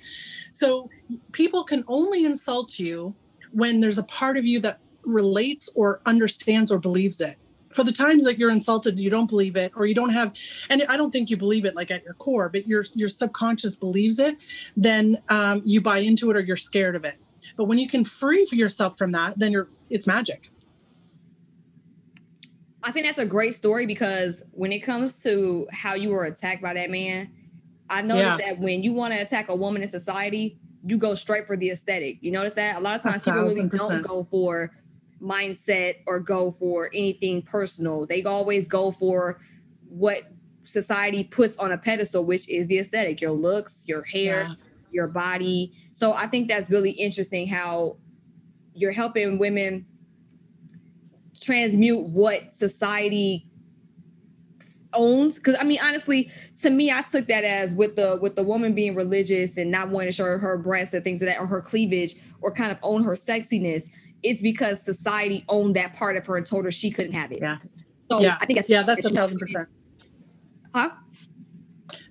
So 0.52 0.90
people 1.32 1.64
can 1.64 1.84
only 1.88 2.26
insult 2.26 2.80
you 2.80 3.14
when 3.52 3.82
there's 3.82 3.98
a 3.98 4.04
part 4.04 4.38
of 4.38 4.46
you 4.46 4.60
that 4.62 4.80
relates 5.04 5.70
or 5.76 6.02
understands 6.06 6.72
or 6.72 6.80
believes 6.80 7.22
it. 7.22 7.38
For 7.70 7.84
the 7.84 7.92
times 7.92 8.26
that 8.26 8.38
you're 8.38 8.52
insulted, 8.52 9.00
you 9.00 9.10
don't 9.10 9.30
believe 9.30 9.56
it, 9.56 9.72
or 9.76 9.86
you 9.86 9.96
don't 9.96 10.10
have, 10.10 10.34
and 10.70 10.84
I 10.90 10.98
don't 10.98 11.12
think 11.12 11.30
you 11.30 11.38
believe 11.38 11.64
it 11.64 11.76
like 11.76 11.90
at 11.90 12.04
your 12.04 12.14
core, 12.16 12.50
but 12.50 12.68
your 12.68 12.84
your 12.96 13.08
subconscious 13.08 13.76
believes 13.76 14.20
it, 14.20 14.38
then 14.76 15.22
um, 15.30 15.62
you 15.64 15.80
buy 15.82 16.00
into 16.00 16.30
it 16.32 16.36
or 16.36 16.42
you're 16.42 16.58
scared 16.58 16.98
of 16.98 17.06
it. 17.06 17.16
But 17.56 17.66
when 17.66 17.78
you 17.78 17.88
can 17.88 18.04
free 18.04 18.46
yourself 18.52 18.98
from 18.98 19.14
that, 19.14 19.40
then 19.40 19.54
you're 19.54 19.70
it's 19.90 20.06
magic. 20.06 20.51
I 22.84 22.92
think 22.92 23.06
that's 23.06 23.20
a 23.20 23.26
great 23.26 23.54
story 23.54 23.86
because 23.86 24.44
when 24.52 24.72
it 24.72 24.80
comes 24.80 25.22
to 25.24 25.68
how 25.72 25.94
you 25.94 26.10
were 26.10 26.26
attacked 26.26 26.62
by 26.62 26.74
that 26.74 26.90
man, 26.90 27.32
I 27.90 28.02
noticed 28.02 28.40
yeah. 28.40 28.50
that 28.50 28.60
when 28.60 28.84
you 28.84 28.94
want 28.94 29.14
to 29.14 29.20
attack 29.20 29.50
a 29.50 29.56
woman 29.56 29.82
in 29.82 29.88
society, 29.88 30.58
you 30.86 30.98
go 30.98 31.14
straight 31.14 31.46
for 31.46 31.56
the 31.56 31.70
aesthetic. 31.70 32.18
You 32.22 32.32
notice 32.32 32.54
that 32.54 32.78
a 32.78 32.80
lot 32.80 32.96
of 32.96 33.04
times 33.04 33.24
people 33.24 33.42
really 33.42 33.70
don't 33.70 34.02
go 34.02 34.28
for 34.32 34.72
mindset 35.22 35.98
or 36.08 36.20
go 36.20 36.50
for 36.50 36.90
anything 36.94 37.42
personal. 37.44 38.06
They 38.06 38.24
always 38.24 38.68
go 38.68 38.92
for 38.92 39.40
what 39.88 40.24
society 40.64 41.24
puts 41.24 41.58
on 41.58 41.72
a 41.72 41.78
pedestal, 41.78 42.26
which 42.26 42.50
is 42.50 42.68
the 42.68 42.80
aesthetic, 42.80 43.22
your 43.22 43.32
looks, 43.32 43.84
your 43.88 44.04
hair, 44.04 44.48
yeah. 44.48 44.54
your 44.92 45.08
body. 45.08 45.74
So 45.92 46.14
I 46.14 46.26
think 46.26 46.48
that's 46.48 46.70
really 46.70 46.92
interesting 46.92 47.48
how 47.48 47.98
you're 48.74 48.92
helping 48.92 49.38
women 49.38 49.86
transmute 51.42 52.06
what 52.06 52.52
society 52.52 53.48
owns? 54.94 55.38
Because 55.38 55.56
i 55.60 55.64
mean 55.64 55.80
honestly 55.84 56.30
to 56.62 56.70
me 56.70 56.92
i 56.92 57.02
took 57.02 57.28
that 57.28 57.44
as 57.44 57.74
with 57.74 57.96
the 57.96 58.20
with 58.22 58.36
the 58.36 58.44
woman 58.44 58.74
being 58.74 58.94
religious 58.94 59.58
and 59.58 59.72
not 59.72 59.90
wanting 59.90 60.10
to 60.10 60.16
show 60.16 60.38
her 60.38 60.58
breasts 60.58 60.94
and 60.94 61.04
things 61.04 61.22
of 61.22 61.28
that 61.28 61.40
or 61.40 61.48
her 61.48 61.62
cleavage 61.62 62.16
or 62.42 62.52
kind 62.54 62.72
of 62.72 62.78
own 62.84 63.02
her 63.04 63.14
sexiness 63.14 63.90
it's 64.24 64.42
because 64.42 64.82
society 64.82 65.44
owned 65.50 65.76
that 65.76 65.94
part 65.94 66.18
of 66.18 66.26
her 66.28 66.38
and 66.38 66.46
told 66.46 66.66
her 66.66 66.72
she 66.72 66.92
couldn't 66.92 67.14
have 67.14 67.32
it. 67.32 67.40
Yeah. 67.42 67.58
So 68.10 68.22
yeah. 68.22 68.38
I 68.40 68.46
think 68.46 68.58
that's 68.58 68.70
yeah 68.70 68.84
that's 68.84 69.06
a 69.06 69.10
thousand 69.10 69.40
percent. 69.40 69.70
Huh? 70.74 70.92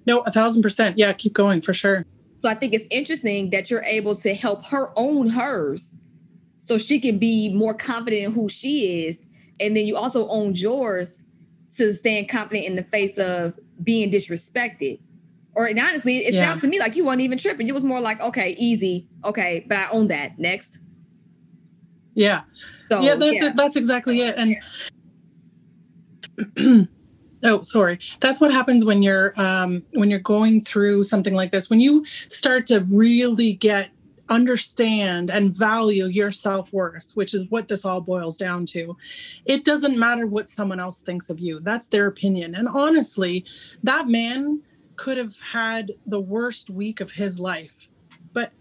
No 0.07 0.21
a 0.21 0.31
thousand 0.31 0.63
percent. 0.63 0.99
Yeah 0.99 1.13
keep 1.13 1.33
going 1.33 1.61
for 1.61 1.75
sure. 1.75 2.07
So 2.43 2.49
i 2.49 2.55
think 2.55 2.73
it's 2.73 2.87
interesting 2.91 3.51
that 3.51 3.71
you're 3.71 3.85
able 3.85 4.17
to 4.17 4.35
help 4.35 4.65
her 4.67 4.93
own 4.97 5.29
hers 5.29 5.95
so 6.71 6.79
she 6.79 7.01
can 7.01 7.19
be 7.19 7.53
more 7.53 7.75
confident 7.75 8.23
in 8.23 8.31
who 8.31 8.49
she 8.49 9.05
is. 9.05 9.25
And 9.59 9.77
then 9.77 9.87
you 9.87 9.97
also 9.97 10.29
own 10.29 10.55
yours 10.55 11.19
to 11.77 11.93
stand 11.93 12.29
confident 12.29 12.65
in 12.65 12.77
the 12.77 12.85
face 12.85 13.19
of 13.19 13.59
being 13.83 14.09
disrespected. 14.09 15.01
Or 15.57 15.67
and 15.67 15.81
honestly, 15.81 16.19
it 16.19 16.33
yeah. 16.33 16.45
sounds 16.45 16.61
to 16.61 16.69
me 16.69 16.79
like 16.79 16.95
you 16.95 17.05
weren't 17.05 17.23
even 17.23 17.39
tripping. 17.39 17.67
You 17.67 17.75
was 17.75 17.83
more 17.83 18.01
like, 18.01 18.21
okay, 18.21 18.55
easy, 18.57 19.09
okay, 19.25 19.67
but 19.69 19.79
I 19.79 19.89
own 19.91 20.07
that. 20.07 20.39
Next. 20.39 20.79
Yeah. 22.15 22.43
So, 22.89 23.01
yeah, 23.01 23.17
that's 23.17 23.43
yeah. 23.43 23.53
that's 23.57 23.75
exactly 23.75 24.21
it. 24.21 24.37
And 26.57 26.89
oh 27.43 27.63
sorry 27.63 27.99
that's 28.21 28.41
what 28.41 28.53
happens 28.53 28.85
when 28.85 29.03
you're 29.03 29.39
um, 29.41 29.83
when 29.95 30.09
you're 30.09 30.21
going 30.21 30.61
through 30.61 31.03
something 31.03 31.35
like 31.35 31.51
this 31.51 31.69
when 31.69 31.81
you 31.81 32.05
start 32.07 32.67
to 32.67 32.81
really 32.89 33.55
get 33.55 33.91
understand 34.31 35.31
and 35.31 35.55
value 35.55 36.07
your 36.07 36.33
self 36.33 36.73
worth, 36.73 37.11
which 37.15 37.35
is 37.35 37.45
what 37.51 37.69
this 37.69 37.85
all 37.85 38.01
boils 38.01 38.37
down 38.37 38.65
to. 38.65 38.97
It 39.45 39.65
doesn't 39.65 39.99
matter 39.99 40.27
what 40.27 40.49
someone 40.49 40.81
else 40.81 41.03
thinks 41.03 41.29
of 41.29 41.41
you, 41.41 41.61
that's 41.61 41.89
their 41.89 42.07
opinion. 42.07 42.55
And 42.55 42.69
honestly, 42.69 43.45
that 43.83 44.09
man 44.09 44.63
could 44.97 45.19
have 45.19 45.39
had 45.41 45.93
the 46.07 46.21
worst 46.21 46.71
week 46.71 47.01
of 47.01 47.11
his 47.13 47.41
life, 47.41 47.91
but 48.33 48.53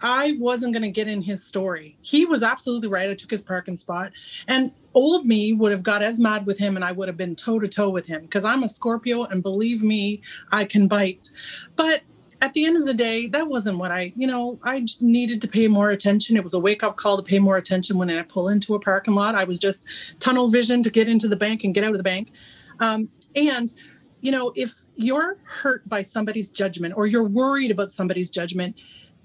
I 0.00 0.36
wasn't 0.38 0.72
going 0.72 0.82
to 0.82 0.90
get 0.90 1.08
in 1.08 1.22
his 1.22 1.44
story. 1.44 1.98
He 2.00 2.24
was 2.24 2.42
absolutely 2.42 2.88
right. 2.88 3.10
I 3.10 3.14
took 3.14 3.30
his 3.30 3.42
parking 3.42 3.76
spot, 3.76 4.12
and 4.46 4.72
old 4.94 5.26
me 5.26 5.52
would 5.52 5.72
have 5.72 5.82
got 5.82 6.02
as 6.02 6.20
mad 6.20 6.46
with 6.46 6.58
him, 6.58 6.76
and 6.76 6.84
I 6.84 6.92
would 6.92 7.08
have 7.08 7.16
been 7.16 7.36
toe 7.36 7.58
to 7.58 7.68
toe 7.68 7.90
with 7.90 8.06
him 8.06 8.22
because 8.22 8.44
I'm 8.44 8.62
a 8.62 8.68
Scorpio, 8.68 9.24
and 9.24 9.42
believe 9.42 9.82
me, 9.82 10.22
I 10.52 10.64
can 10.64 10.88
bite. 10.88 11.30
But 11.76 12.02
at 12.40 12.54
the 12.54 12.64
end 12.64 12.76
of 12.76 12.84
the 12.84 12.94
day, 12.94 13.26
that 13.28 13.48
wasn't 13.48 13.78
what 13.78 13.90
I, 13.90 14.12
you 14.16 14.26
know, 14.26 14.58
I 14.62 14.86
needed 15.00 15.42
to 15.42 15.48
pay 15.48 15.66
more 15.66 15.90
attention. 15.90 16.36
It 16.36 16.44
was 16.44 16.54
a 16.54 16.58
wake 16.58 16.82
up 16.82 16.96
call 16.96 17.16
to 17.16 17.22
pay 17.22 17.38
more 17.38 17.56
attention 17.56 17.98
when 17.98 18.10
I 18.10 18.22
pull 18.22 18.48
into 18.48 18.74
a 18.74 18.78
parking 18.80 19.14
lot. 19.14 19.34
I 19.34 19.44
was 19.44 19.58
just 19.58 19.84
tunnel 20.20 20.48
vision 20.48 20.82
to 20.84 20.90
get 20.90 21.08
into 21.08 21.26
the 21.26 21.36
bank 21.36 21.64
and 21.64 21.74
get 21.74 21.84
out 21.84 21.90
of 21.90 21.98
the 21.98 22.04
bank. 22.04 22.30
Um, 22.78 23.08
and, 23.34 23.74
you 24.20 24.30
know, 24.30 24.52
if 24.54 24.72
you're 24.94 25.36
hurt 25.42 25.88
by 25.88 26.02
somebody's 26.02 26.48
judgment 26.48 26.94
or 26.96 27.06
you're 27.06 27.24
worried 27.24 27.72
about 27.72 27.90
somebody's 27.90 28.30
judgment, 28.30 28.76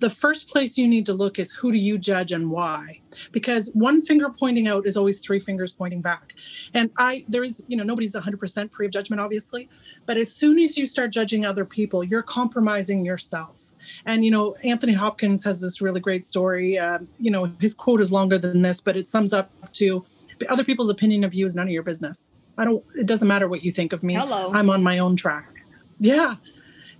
the 0.03 0.09
first 0.09 0.49
place 0.49 0.77
you 0.77 0.85
need 0.85 1.05
to 1.05 1.13
look 1.13 1.39
is 1.39 1.49
who 1.53 1.71
do 1.71 1.77
you 1.77 1.97
judge 1.97 2.33
and 2.33 2.51
why? 2.51 2.99
Because 3.31 3.71
one 3.73 4.01
finger 4.01 4.29
pointing 4.29 4.67
out 4.67 4.85
is 4.85 4.97
always 4.97 5.17
three 5.17 5.39
fingers 5.39 5.71
pointing 5.71 6.01
back. 6.01 6.33
And 6.73 6.91
i 6.97 7.23
there 7.29 7.41
is 7.41 7.65
you 7.69 7.77
know 7.77 7.85
nobody's 7.85 8.13
100% 8.13 8.73
free 8.73 8.85
of 8.87 8.91
judgment 8.91 9.21
obviously 9.21 9.69
but 10.05 10.17
as 10.17 10.29
soon 10.29 10.59
as 10.59 10.77
you 10.77 10.85
start 10.85 11.11
judging 11.11 11.45
other 11.45 11.65
people 11.65 12.03
you're 12.03 12.27
compromising 12.39 13.05
yourself. 13.05 13.71
And 14.05 14.25
you 14.25 14.31
know 14.31 14.57
anthony 14.61 14.91
hopkins 14.91 15.45
has 15.45 15.61
this 15.61 15.81
really 15.81 16.01
great 16.01 16.25
story 16.25 16.77
uh, 16.77 16.99
you 17.17 17.31
know 17.31 17.43
his 17.61 17.73
quote 17.73 18.01
is 18.01 18.11
longer 18.11 18.37
than 18.37 18.61
this 18.61 18.81
but 18.81 18.97
it 18.97 19.07
sums 19.07 19.31
up 19.31 19.47
to 19.79 20.03
other 20.49 20.65
people's 20.65 20.89
opinion 20.89 21.23
of 21.23 21.33
you 21.33 21.45
is 21.45 21.55
none 21.55 21.67
of 21.67 21.73
your 21.77 21.83
business. 21.91 22.33
I 22.57 22.65
don't 22.65 22.83
it 22.93 23.05
doesn't 23.05 23.29
matter 23.33 23.47
what 23.47 23.63
you 23.63 23.71
think 23.71 23.93
of 23.93 24.03
me. 24.03 24.15
Hello. 24.15 24.51
i'm 24.53 24.69
on 24.69 24.83
my 24.83 24.99
own 24.99 25.15
track. 25.15 25.63
Yeah 25.99 26.35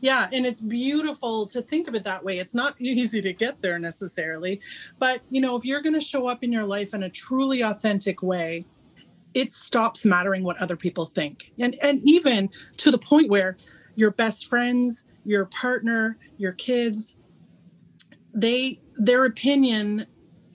yeah 0.04 0.28
and 0.32 0.46
it's 0.46 0.62
beautiful 0.62 1.48
to 1.48 1.62
think 1.64 1.88
of 1.88 1.96
it 1.96 2.04
that 2.04 2.24
way. 2.24 2.38
It's 2.38 2.54
not 2.54 2.76
easy 2.80 3.22
to 3.22 3.34
get 3.34 3.62
there 3.62 3.80
necessarily 3.80 4.62
but 5.00 5.22
you 5.32 5.42
know 5.42 5.56
if 5.56 5.66
you're 5.66 5.82
going 5.82 6.00
to 6.00 6.02
show 6.02 6.28
up 6.28 6.44
in 6.44 6.52
your 6.52 6.66
life 6.66 6.94
in 6.94 7.04
a 7.04 7.10
truly 7.10 7.62
authentic 7.62 8.22
way 8.22 8.66
it 9.34 9.52
stops 9.52 10.06
mattering 10.06 10.44
what 10.44 10.58
other 10.58 10.76
people 10.76 11.06
think. 11.06 11.52
And 11.60 11.76
and 11.82 12.02
even 12.04 12.50
to 12.78 12.92
the 12.92 12.98
point 12.98 13.30
where 13.30 13.58
your 13.96 14.12
best 14.12 14.48
friends 14.48 15.06
your 15.26 15.46
partner 15.46 16.18
your 16.38 16.52
kids 16.52 17.18
they 18.34 18.82
their 18.98 19.26
opinion 19.26 20.06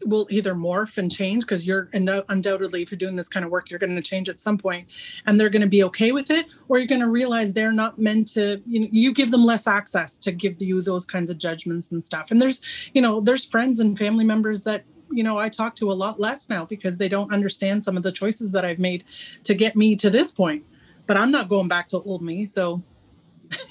will 0.04 0.26
either 0.30 0.54
morph 0.54 0.98
and 0.98 1.10
change 1.10 1.42
because 1.42 1.66
you're 1.66 1.88
undoubtedly 1.92 2.82
if 2.82 2.90
you're 2.90 2.98
doing 2.98 3.16
this 3.16 3.28
kind 3.28 3.44
of 3.44 3.50
work 3.50 3.70
you're 3.70 3.78
going 3.78 3.94
to 3.94 4.02
change 4.02 4.28
at 4.28 4.38
some 4.38 4.56
point 4.56 4.86
and 5.26 5.38
they're 5.38 5.48
going 5.48 5.62
to 5.62 5.68
be 5.68 5.82
okay 5.82 6.12
with 6.12 6.30
it 6.30 6.46
or 6.68 6.78
you're 6.78 6.86
going 6.86 7.00
to 7.00 7.08
realize 7.08 7.52
they're 7.52 7.72
not 7.72 7.98
meant 7.98 8.28
to 8.28 8.62
you 8.66 8.80
know 8.80 8.88
you 8.90 9.12
give 9.12 9.30
them 9.30 9.44
less 9.44 9.66
access 9.66 10.16
to 10.18 10.32
give 10.32 10.60
you 10.60 10.82
those 10.82 11.06
kinds 11.06 11.30
of 11.30 11.38
judgments 11.38 11.92
and 11.92 12.02
stuff. 12.02 12.30
And 12.30 12.40
there's 12.40 12.60
you 12.92 13.02
know 13.02 13.20
there's 13.20 13.44
friends 13.44 13.80
and 13.80 13.98
family 13.98 14.24
members 14.24 14.62
that 14.62 14.84
you 15.10 15.22
know 15.22 15.38
I 15.38 15.48
talk 15.48 15.76
to 15.76 15.90
a 15.90 15.94
lot 15.94 16.20
less 16.20 16.48
now 16.48 16.64
because 16.64 16.98
they 16.98 17.08
don't 17.08 17.32
understand 17.32 17.84
some 17.84 17.96
of 17.96 18.02
the 18.02 18.12
choices 18.12 18.52
that 18.52 18.64
I've 18.64 18.78
made 18.78 19.04
to 19.44 19.54
get 19.54 19.76
me 19.76 19.96
to 19.96 20.10
this 20.10 20.30
point. 20.30 20.64
But 21.06 21.16
I'm 21.16 21.30
not 21.30 21.48
going 21.48 21.68
back 21.68 21.88
to 21.88 22.00
old 22.02 22.22
me 22.22 22.46
so 22.46 22.82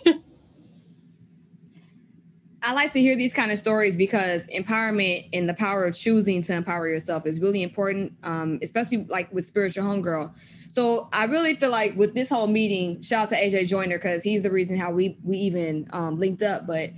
I 2.64 2.74
like 2.74 2.92
to 2.94 3.00
hear 3.00 3.16
these 3.16 3.34
kind 3.34 3.52
of 3.52 3.58
stories 3.58 3.96
because 3.96 4.48
empowerment 4.48 5.30
and 5.32 5.48
the 5.48 5.54
power 5.54 5.86
of 5.86 5.96
choosing 5.96 6.42
to 6.44 6.54
empower 6.54 6.88
yourself 6.88 7.26
is 7.26 7.40
really 7.40 7.62
important, 7.62 8.14
um, 8.24 8.60
especially 8.62 9.06
like 9.06 9.32
with 9.32 9.46
spiritual 9.46 9.86
homegirl. 9.86 10.34
So 10.70 11.08
I 11.14 11.26
really 11.26 11.56
feel 11.56 11.70
like 11.70 11.96
with 11.96 12.16
this 12.16 12.30
whole 12.30 12.48
meeting, 12.48 13.02
shout 13.02 13.26
out 13.26 13.30
to 13.30 13.36
AJ 13.36 13.68
Joyner 13.68 13.98
because 13.98 14.24
he's 14.24 14.42
the 14.42 14.52
reason 14.52 14.78
how 14.78 14.92
we 14.92 15.18
we 15.24 15.38
even 15.38 15.88
um, 15.92 16.20
linked 16.20 16.44
up. 16.44 16.66
But 16.66 16.92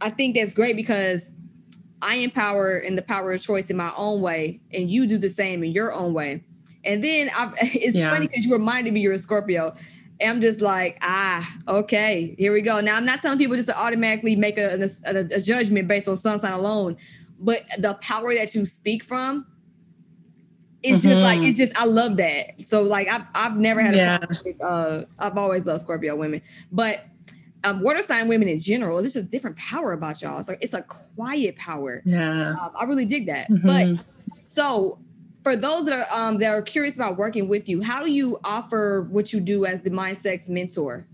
I 0.00 0.10
think 0.10 0.34
that's 0.34 0.54
great 0.54 0.76
because 0.76 1.30
I 2.02 2.16
empower 2.16 2.78
in 2.78 2.96
the 2.96 3.02
power 3.02 3.32
of 3.32 3.40
choice 3.40 3.70
in 3.70 3.76
my 3.76 3.92
own 3.96 4.20
way, 4.20 4.60
and 4.72 4.90
you 4.90 5.06
do 5.06 5.18
the 5.18 5.28
same 5.28 5.62
in 5.62 5.70
your 5.72 5.92
own 5.92 6.14
way. 6.14 6.44
And 6.84 7.04
then 7.04 7.30
I've, 7.36 7.54
it's 7.60 7.96
yeah. 7.96 8.10
funny 8.10 8.26
because 8.26 8.44
you 8.44 8.52
reminded 8.52 8.92
me 8.92 9.00
you're 9.00 9.12
a 9.12 9.18
Scorpio. 9.18 9.74
I'm 10.22 10.40
just 10.40 10.60
like, 10.60 10.98
ah, 11.02 11.50
okay, 11.68 12.34
here 12.38 12.52
we 12.52 12.60
go. 12.60 12.80
Now, 12.80 12.96
I'm 12.96 13.04
not 13.04 13.20
telling 13.20 13.38
people 13.38 13.56
just 13.56 13.68
to 13.68 13.78
automatically 13.78 14.36
make 14.36 14.58
a, 14.58 14.88
a, 15.04 15.16
a 15.16 15.40
judgment 15.40 15.88
based 15.88 16.08
on 16.08 16.16
sun 16.16 16.40
sign 16.40 16.52
alone, 16.52 16.96
but 17.38 17.64
the 17.78 17.94
power 17.94 18.34
that 18.34 18.54
you 18.54 18.66
speak 18.66 19.04
from, 19.04 19.46
it's 20.82 21.00
mm-hmm. 21.00 21.08
just 21.10 21.22
like 21.22 21.40
it's 21.42 21.58
just 21.58 21.78
I 21.78 21.84
love 21.84 22.16
that. 22.16 22.60
So 22.62 22.82
like 22.82 23.08
I've 23.08 23.26
I've 23.34 23.56
never 23.56 23.82
had 23.82 23.94
a 23.94 23.96
yeah. 23.98 24.66
uh 24.66 25.04
I've 25.18 25.36
always 25.36 25.66
loved 25.66 25.82
Scorpio 25.82 26.16
women, 26.16 26.40
but 26.72 27.04
um, 27.64 27.82
water 27.82 28.00
sign 28.00 28.28
women 28.28 28.48
in 28.48 28.58
general, 28.58 28.98
there's 28.98 29.12
just 29.12 29.26
a 29.26 29.28
different 29.28 29.56
power 29.58 29.92
about 29.92 30.22
y'all. 30.22 30.38
It's 30.38 30.48
like 30.48 30.62
it's 30.62 30.72
a 30.72 30.82
quiet 30.82 31.56
power. 31.56 32.02
Yeah, 32.04 32.52
um, 32.52 32.70
I 32.74 32.84
really 32.84 33.04
dig 33.04 33.26
that. 33.26 33.50
Mhm. 33.50 33.62
But 33.62 34.04
so 34.54 34.98
for 35.42 35.56
those 35.56 35.84
that 35.86 35.94
are 35.94 36.06
um, 36.28 36.38
that 36.38 36.50
are 36.50 36.62
curious 36.62 36.96
about 36.96 37.16
working 37.16 37.48
with 37.48 37.68
you, 37.68 37.82
how 37.82 38.04
do 38.04 38.10
you 38.10 38.38
offer 38.44 39.06
what 39.10 39.32
you 39.32 39.40
do 39.40 39.64
as 39.64 39.80
the 39.80 39.90
Mindsex 39.90 40.48
mentor? 40.48 41.06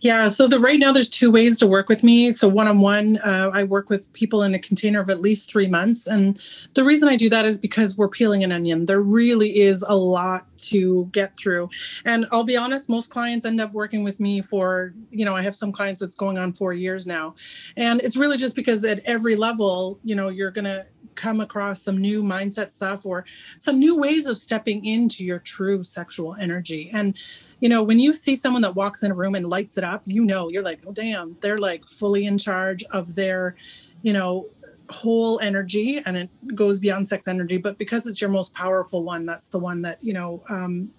Yeah, 0.00 0.28
so 0.28 0.46
the 0.46 0.58
right 0.58 0.78
now 0.78 0.92
there's 0.92 1.08
two 1.08 1.30
ways 1.30 1.58
to 1.58 1.66
work 1.66 1.88
with 1.88 2.04
me. 2.04 2.32
So 2.32 2.48
one 2.48 2.68
on 2.68 2.80
one, 2.80 3.18
I 3.24 3.64
work 3.64 3.88
with 3.88 4.12
people 4.12 4.42
in 4.42 4.54
a 4.54 4.58
container 4.58 5.00
of 5.00 5.08
at 5.08 5.20
least 5.20 5.50
three 5.50 5.68
months, 5.68 6.06
and 6.06 6.40
the 6.74 6.84
reason 6.84 7.08
I 7.08 7.16
do 7.16 7.28
that 7.30 7.46
is 7.46 7.58
because 7.58 7.96
we're 7.96 8.08
peeling 8.08 8.44
an 8.44 8.52
onion. 8.52 8.86
There 8.86 9.00
really 9.00 9.60
is 9.60 9.84
a 9.88 9.96
lot 9.96 10.46
to 10.58 11.08
get 11.12 11.36
through, 11.36 11.70
and 12.04 12.26
I'll 12.30 12.44
be 12.44 12.56
honest, 12.56 12.88
most 12.88 13.10
clients 13.10 13.46
end 13.46 13.60
up 13.60 13.72
working 13.72 14.04
with 14.04 14.20
me 14.20 14.42
for 14.42 14.94
you 15.10 15.24
know 15.24 15.34
I 15.34 15.42
have 15.42 15.56
some 15.56 15.72
clients 15.72 16.00
that's 16.00 16.16
going 16.16 16.38
on 16.38 16.52
four 16.52 16.72
years 16.72 17.06
now, 17.06 17.34
and 17.76 18.00
it's 18.02 18.16
really 18.16 18.36
just 18.36 18.54
because 18.54 18.84
at 18.84 19.00
every 19.04 19.34
level, 19.34 19.98
you 20.04 20.14
know, 20.14 20.28
you're 20.28 20.50
gonna 20.50 20.84
come 21.20 21.40
across 21.40 21.82
some 21.82 21.98
new 21.98 22.22
mindset 22.22 22.70
stuff 22.70 23.04
or 23.04 23.24
some 23.58 23.78
new 23.78 23.96
ways 23.96 24.26
of 24.26 24.38
stepping 24.38 24.84
into 24.84 25.24
your 25.24 25.38
true 25.38 25.84
sexual 25.84 26.34
energy 26.40 26.90
and 26.92 27.16
you 27.60 27.68
know, 27.68 27.82
when 27.82 27.98
you 27.98 28.12
see 28.14 28.34
someone 28.34 28.62
that 28.62 28.74
walks 28.74 29.02
in 29.02 29.10
a 29.10 29.14
room 29.14 29.34
and 29.34 29.46
lights 29.46 29.76
it 29.76 29.84
up, 29.84 30.02
you 30.06 30.24
know, 30.24 30.48
you're 30.48 30.62
like, 30.62 30.80
oh, 30.86 30.92
damn, 30.92 31.36
they're 31.42 31.58
like 31.58 31.84
fully 31.84 32.24
in 32.24 32.38
charge 32.38 32.82
of 32.84 33.14
their, 33.14 33.54
you 34.02 34.14
know, 34.14 34.48
whole 34.90 35.38
energy 35.40 36.02
and 36.04 36.16
it 36.16 36.30
goes 36.54 36.80
beyond 36.80 37.06
sex 37.06 37.28
energy. 37.28 37.58
But 37.58 37.78
because 37.78 38.06
it's 38.06 38.20
your 38.20 38.30
most 38.30 38.54
powerful 38.54 39.04
one, 39.04 39.26
that's 39.26 39.48
the 39.48 39.58
one 39.58 39.82
that, 39.82 39.98
you 40.02 40.12
know, 40.12 40.42
um, 40.48 40.90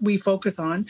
we 0.00 0.16
focus 0.16 0.58
on. 0.58 0.86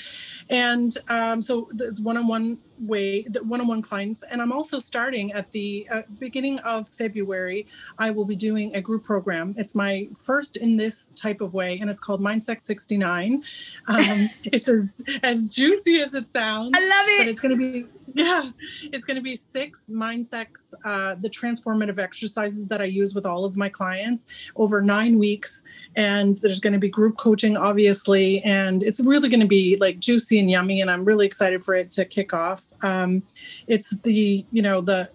And 0.49 0.97
um, 1.09 1.43
so 1.43 1.69
it's 1.79 2.01
one 2.01 2.17
on 2.17 2.27
one 2.27 2.59
way, 2.81 3.23
the 3.23 3.43
one 3.43 3.61
on 3.61 3.67
one 3.67 3.83
clients. 3.83 4.23
And 4.31 4.41
I'm 4.41 4.53
also 4.53 4.79
starting 4.79 5.33
at 5.33 5.51
the 5.51 5.87
uh, 5.91 6.03
beginning 6.19 6.59
of 6.61 6.89
February, 6.89 7.67
I 7.99 8.11
will 8.11 8.25
be 8.25 8.37
doing 8.37 8.75
a 8.75 8.81
group 8.81 9.05
program. 9.05 9.55
It's 9.57 9.75
my 9.75 10.09
first 10.25 10.57
in 10.57 10.77
this 10.77 11.13
type 11.13 11.41
of 11.41 11.55
way, 11.55 11.79
and 11.79 11.91
it's 11.91 12.01
called 12.01 12.21
Mindsex 12.21 12.63
69. 12.63 13.43
Um, 13.87 14.31
it's 14.45 14.69
as, 14.69 15.03
as 15.23 15.55
juicy 15.55 16.01
as 16.01 16.15
it 16.15 16.31
sounds. 16.31 16.73
I 16.77 16.81
love 16.81 17.07
it. 17.09 17.19
But 17.21 17.29
it's 17.29 17.41
going 17.41 17.59
to 17.59 17.73
be 17.73 17.87
yeah, 18.15 18.51
it's 18.83 19.05
going 19.05 19.17
to 19.17 19.23
be 19.23 19.37
six 19.37 19.91
Mindsex, 19.91 20.75
uh, 20.85 21.15
the 21.21 21.29
transformative 21.29 21.99
exercises 21.99 22.67
that 22.67 22.81
I 22.81 22.85
use 22.85 23.15
with 23.15 23.27
all 23.27 23.45
of 23.45 23.57
my 23.57 23.69
clients 23.69 24.27
over 24.57 24.81
nine 24.81 25.19
weeks. 25.19 25.63
And 25.97 26.37
there's 26.39 26.61
going 26.61 26.73
to 26.73 26.79
be 26.79 26.89
group 26.89 27.17
coaching, 27.17 27.57
obviously. 27.57 28.43
And 28.43 28.83
it's 28.83 29.01
really 29.01 29.29
going 29.29 29.41
to 29.41 29.47
be 29.47 29.77
like 29.77 29.99
juicy 29.99 30.39
and 30.39 30.51
yummy. 30.51 30.81
And 30.81 30.91
I'm 30.91 31.05
really 31.05 31.27
excited 31.27 31.65
for 31.65 31.75
it 31.75 31.91
to 31.93 32.05
kick 32.05 32.33
off. 32.33 32.68
Um, 32.83 33.23
it's 33.67 33.91
the, 33.91 34.47
you 34.51 34.63
know, 34.63 34.81
the, 34.81 35.11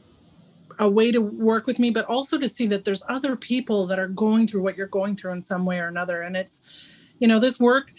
a 0.79 0.89
way 0.89 1.11
to 1.11 1.19
work 1.19 1.67
with 1.67 1.79
me, 1.79 1.89
but 1.89 2.05
also 2.05 2.37
to 2.37 2.47
see 2.47 2.67
that 2.67 2.85
there's 2.85 3.03
other 3.07 3.35
people 3.35 3.87
that 3.87 3.99
are 3.99 4.07
going 4.07 4.47
through 4.47 4.61
what 4.61 4.77
you're 4.77 4.87
going 4.87 5.15
through 5.15 5.31
in 5.33 5.41
some 5.41 5.65
way 5.65 5.79
or 5.79 5.87
another. 5.87 6.21
And 6.21 6.35
it's, 6.35 6.61
you 7.19 7.27
know, 7.27 7.39
this 7.39 7.59
work, 7.59 7.93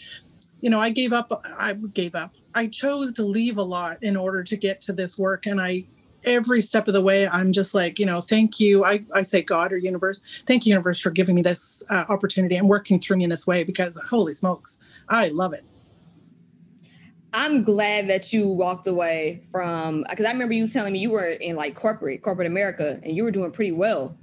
you 0.61 0.69
know, 0.69 0.79
I 0.79 0.89
gave 0.89 1.13
up, 1.13 1.43
I 1.57 1.73
gave 1.73 2.15
up. 2.15 2.35
I 2.53 2.67
chose 2.67 3.13
to 3.13 3.25
leave 3.25 3.57
a 3.57 3.63
lot 3.63 4.01
in 4.01 4.15
order 4.15 4.43
to 4.43 4.55
get 4.55 4.81
to 4.81 4.93
this 4.93 5.17
work. 5.17 5.45
And 5.45 5.61
I, 5.61 5.85
every 6.23 6.61
step 6.61 6.87
of 6.87 6.93
the 6.93 7.01
way, 7.01 7.27
I'm 7.27 7.51
just 7.51 7.73
like, 7.73 7.99
you 7.99 8.05
know, 8.05 8.21
thank 8.21 8.59
you. 8.59 8.83
I, 8.85 9.03
I 9.13 9.21
say 9.21 9.41
God 9.41 9.71
or 9.71 9.77
universe, 9.77 10.21
thank 10.45 10.65
you, 10.65 10.71
universe, 10.71 10.99
for 10.99 11.11
giving 11.11 11.35
me 11.35 11.41
this 11.41 11.83
uh, 11.89 12.05
opportunity 12.09 12.55
and 12.55 12.67
working 12.67 12.99
through 12.99 13.17
me 13.17 13.25
in 13.25 13.29
this 13.29 13.45
way 13.45 13.63
because 13.63 13.97
holy 14.09 14.33
smokes, 14.33 14.79
I 15.09 15.29
love 15.29 15.53
it. 15.53 15.63
I'm 17.35 17.63
glad 17.63 18.07
that 18.07 18.31
you 18.31 18.47
walked 18.47 18.87
away 18.87 19.41
from 19.51 20.05
because 20.09 20.25
I 20.25 20.31
remember 20.31 20.53
you 20.53 20.65
telling 20.67 20.93
me 20.93 20.99
you 20.99 21.11
were 21.11 21.27
in 21.27 21.57
like 21.57 21.75
corporate, 21.75 22.21
corporate 22.21 22.47
America, 22.47 22.99
and 23.03 23.15
you 23.15 23.23
were 23.23 23.31
doing 23.31 23.51
pretty 23.51 23.73
well. 23.73 24.15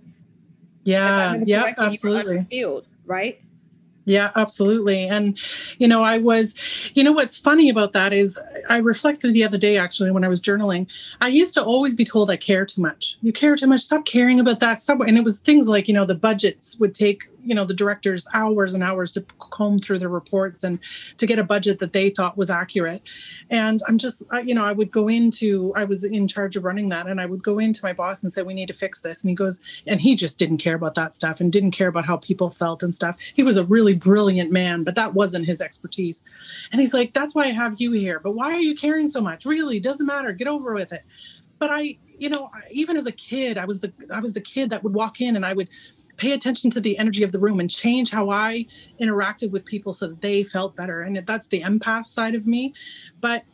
Yeah, 0.85 1.37
yeah, 1.45 1.75
absolutely. 1.77 2.47
Field, 2.51 2.87
right? 3.05 3.41
Yeah, 4.05 4.33
absolutely. 4.35 5.07
And, 5.07 5.39
you 5.79 5.87
know, 5.87 6.03
I 6.03 6.19
was, 6.19 6.55
you 6.95 7.05
know, 7.05 7.13
what's 7.13 7.39
funny 7.39 7.69
about 7.69 7.93
that 7.93 8.13
is 8.13 8.41
I 8.69 8.79
reflected 8.79 9.33
the 9.33 9.45
other 9.45 9.59
day 9.59 9.77
actually 9.77 10.11
when 10.11 10.25
I 10.25 10.29
was 10.29 10.41
journaling. 10.41 10.89
I 11.21 11.29
used 11.29 11.55
to 11.55 11.63
always 11.63 11.95
be 11.95 12.05
told 12.05 12.29
I 12.29 12.37
care 12.37 12.67
too 12.67 12.81
much. 12.81 13.17
You 13.23 13.33
care 13.33 13.55
too 13.55 13.69
much. 13.69 13.81
Stop 13.81 14.05
caring 14.05 14.41
about 14.41 14.59
that. 14.59 14.83
Stop. 14.83 15.03
And 15.03 15.17
it 15.17 15.23
was 15.23 15.39
things 15.39 15.69
like, 15.69 15.87
you 15.87 15.95
know, 15.95 16.05
the 16.05 16.17
budgets 16.17 16.77
would 16.81 16.95
take 16.95 17.29
you 17.45 17.55
know 17.55 17.65
the 17.65 17.75
directors 17.75 18.27
hours 18.35 18.75
and 18.75 18.83
hours 18.83 19.13
to 19.13 19.25
comb 19.39 19.79
through 19.79 19.99
the 19.99 20.09
reports 20.09 20.65
and 20.65 20.79
to 21.17 21.27
get 21.27 21.39
a 21.39 21.45
budget 21.45 21.79
that 21.79 21.93
they 21.93 22.11
thought 22.11 22.37
was 22.37 22.51
accurate. 22.51 23.03
And 23.51 23.81
i'm 23.89 23.99
just 23.99 24.23
I, 24.31 24.41
you 24.41 24.55
know 24.55 24.65
i 24.65 24.73
would 24.73 24.91
go 24.91 25.09
into 25.09 25.73
i 25.77 25.85
was 25.85 26.05
in 26.05 26.29
charge 26.29 26.57
of 26.57 26.65
running 26.65 26.89
that 26.91 27.07
and 27.07 27.21
i 27.21 27.27
would 27.27 27.43
go 27.43 27.59
into 27.59 27.81
my 27.83 27.93
boss 27.93 28.23
and 28.23 28.33
say 28.33 28.43
we 28.43 28.55
need 28.55 28.69
to 28.69 28.75
fix 28.75 29.01
this. 29.01 29.23
And 29.23 29.31
he 29.31 29.35
goes 29.35 29.61
and 29.87 30.01
he 30.01 30.15
just 30.15 30.39
didn't 30.39 30.59
care 30.59 30.75
about 30.75 30.95
that 30.95 31.15
stuff 31.15 31.41
and 31.41 31.53
didn't 31.53 31.73
care 31.73 31.89
about 31.89 32.07
how 32.07 32.17
people 32.17 32.51
felt 32.51 32.83
and 32.83 32.95
stuff. 32.95 33.17
He 33.35 33.43
was 33.43 33.57
a 33.57 33.65
really 33.65 33.95
brilliant 33.95 34.51
man 34.53 34.85
but 34.85 34.95
that 34.95 35.15
wasn't 35.15 35.47
his 35.47 35.61
expertise. 35.61 36.23
And 36.71 36.81
he's 36.81 36.95
like 36.95 37.13
that's 37.13 37.35
why 37.35 37.45
i 37.45 37.49
have 37.49 37.81
you 37.81 37.93
here 37.93 38.21
but 38.21 38.33
why 38.33 38.53
are 38.53 38.61
you 38.61 38.75
caring 38.75 39.07
so 39.07 39.21
much? 39.21 39.45
Really 39.45 39.81
doesn't 39.81 40.07
matter. 40.07 40.33
Get 40.33 40.49
over 40.49 40.75
with 40.75 40.93
it. 40.93 41.03
But 41.59 41.71
i 41.71 41.99
you 42.23 42.29
know 42.29 42.51
even 42.71 42.97
as 42.97 43.07
a 43.07 43.13
kid 43.13 43.59
i 43.59 43.65
was 43.65 43.81
the 43.81 43.93
i 44.13 44.21
was 44.21 44.33
the 44.33 44.41
kid 44.41 44.71
that 44.71 44.85
would 44.85 44.95
walk 44.95 45.21
in 45.21 45.35
and 45.35 45.45
i 45.45 45.53
would 45.53 45.69
pay 46.17 46.33
attention 46.33 46.71
to 46.71 46.81
the 46.81 46.99
energy 46.99 47.23
of 47.23 47.33
the 47.33 47.39
room 47.39 47.61
and 47.61 47.71
change 47.71 48.11
how 48.11 48.31
I 48.31 48.67
interacted 49.01 49.51
with 49.51 49.65
people 49.65 49.93
so 49.93 50.09
that 50.09 50.21
they 50.21 50.45
felt 50.45 50.77
better. 50.77 51.01
And 51.01 51.17
that's 51.27 51.49
the 51.49 51.63
empath 51.63 52.07
side 52.07 52.35
of 52.35 52.47
me. 52.47 52.75
But 53.21 53.45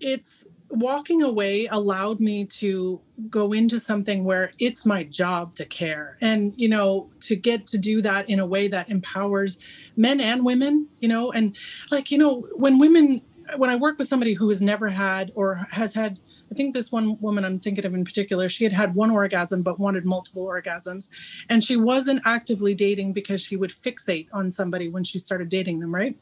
it's 0.00 0.48
walking 0.72 1.22
away 1.22 1.66
allowed 1.66 2.18
me 2.18 2.46
to 2.46 2.98
go 3.28 3.52
into 3.52 3.78
something 3.78 4.24
where 4.24 4.52
it's 4.58 4.86
my 4.86 5.04
job 5.04 5.54
to 5.54 5.66
care 5.66 6.16
and 6.22 6.54
you 6.56 6.66
know 6.66 7.10
to 7.20 7.36
get 7.36 7.66
to 7.66 7.76
do 7.76 8.00
that 8.00 8.26
in 8.28 8.40
a 8.40 8.46
way 8.46 8.68
that 8.68 8.88
empowers 8.88 9.58
men 9.96 10.18
and 10.18 10.46
women 10.46 10.88
you 11.00 11.06
know 11.06 11.30
and 11.30 11.54
like 11.90 12.10
you 12.10 12.16
know 12.16 12.48
when 12.54 12.78
women 12.78 13.20
when 13.58 13.68
i 13.68 13.76
work 13.76 13.98
with 13.98 14.08
somebody 14.08 14.32
who 14.32 14.48
has 14.48 14.62
never 14.62 14.88
had 14.88 15.30
or 15.34 15.66
has 15.72 15.92
had 15.92 16.18
I 16.52 16.54
think 16.54 16.74
this 16.74 16.92
one 16.92 17.18
woman 17.22 17.46
I'm 17.46 17.58
thinking 17.58 17.86
of 17.86 17.94
in 17.94 18.04
particular, 18.04 18.46
she 18.50 18.64
had 18.64 18.74
had 18.74 18.94
one 18.94 19.10
orgasm 19.10 19.62
but 19.62 19.80
wanted 19.80 20.04
multiple 20.04 20.46
orgasms. 20.46 21.08
And 21.48 21.64
she 21.64 21.76
wasn't 21.76 22.20
actively 22.26 22.74
dating 22.74 23.14
because 23.14 23.40
she 23.40 23.56
would 23.56 23.70
fixate 23.70 24.28
on 24.34 24.50
somebody 24.50 24.90
when 24.90 25.02
she 25.02 25.18
started 25.18 25.48
dating 25.48 25.78
them, 25.78 25.94
right? 25.94 26.14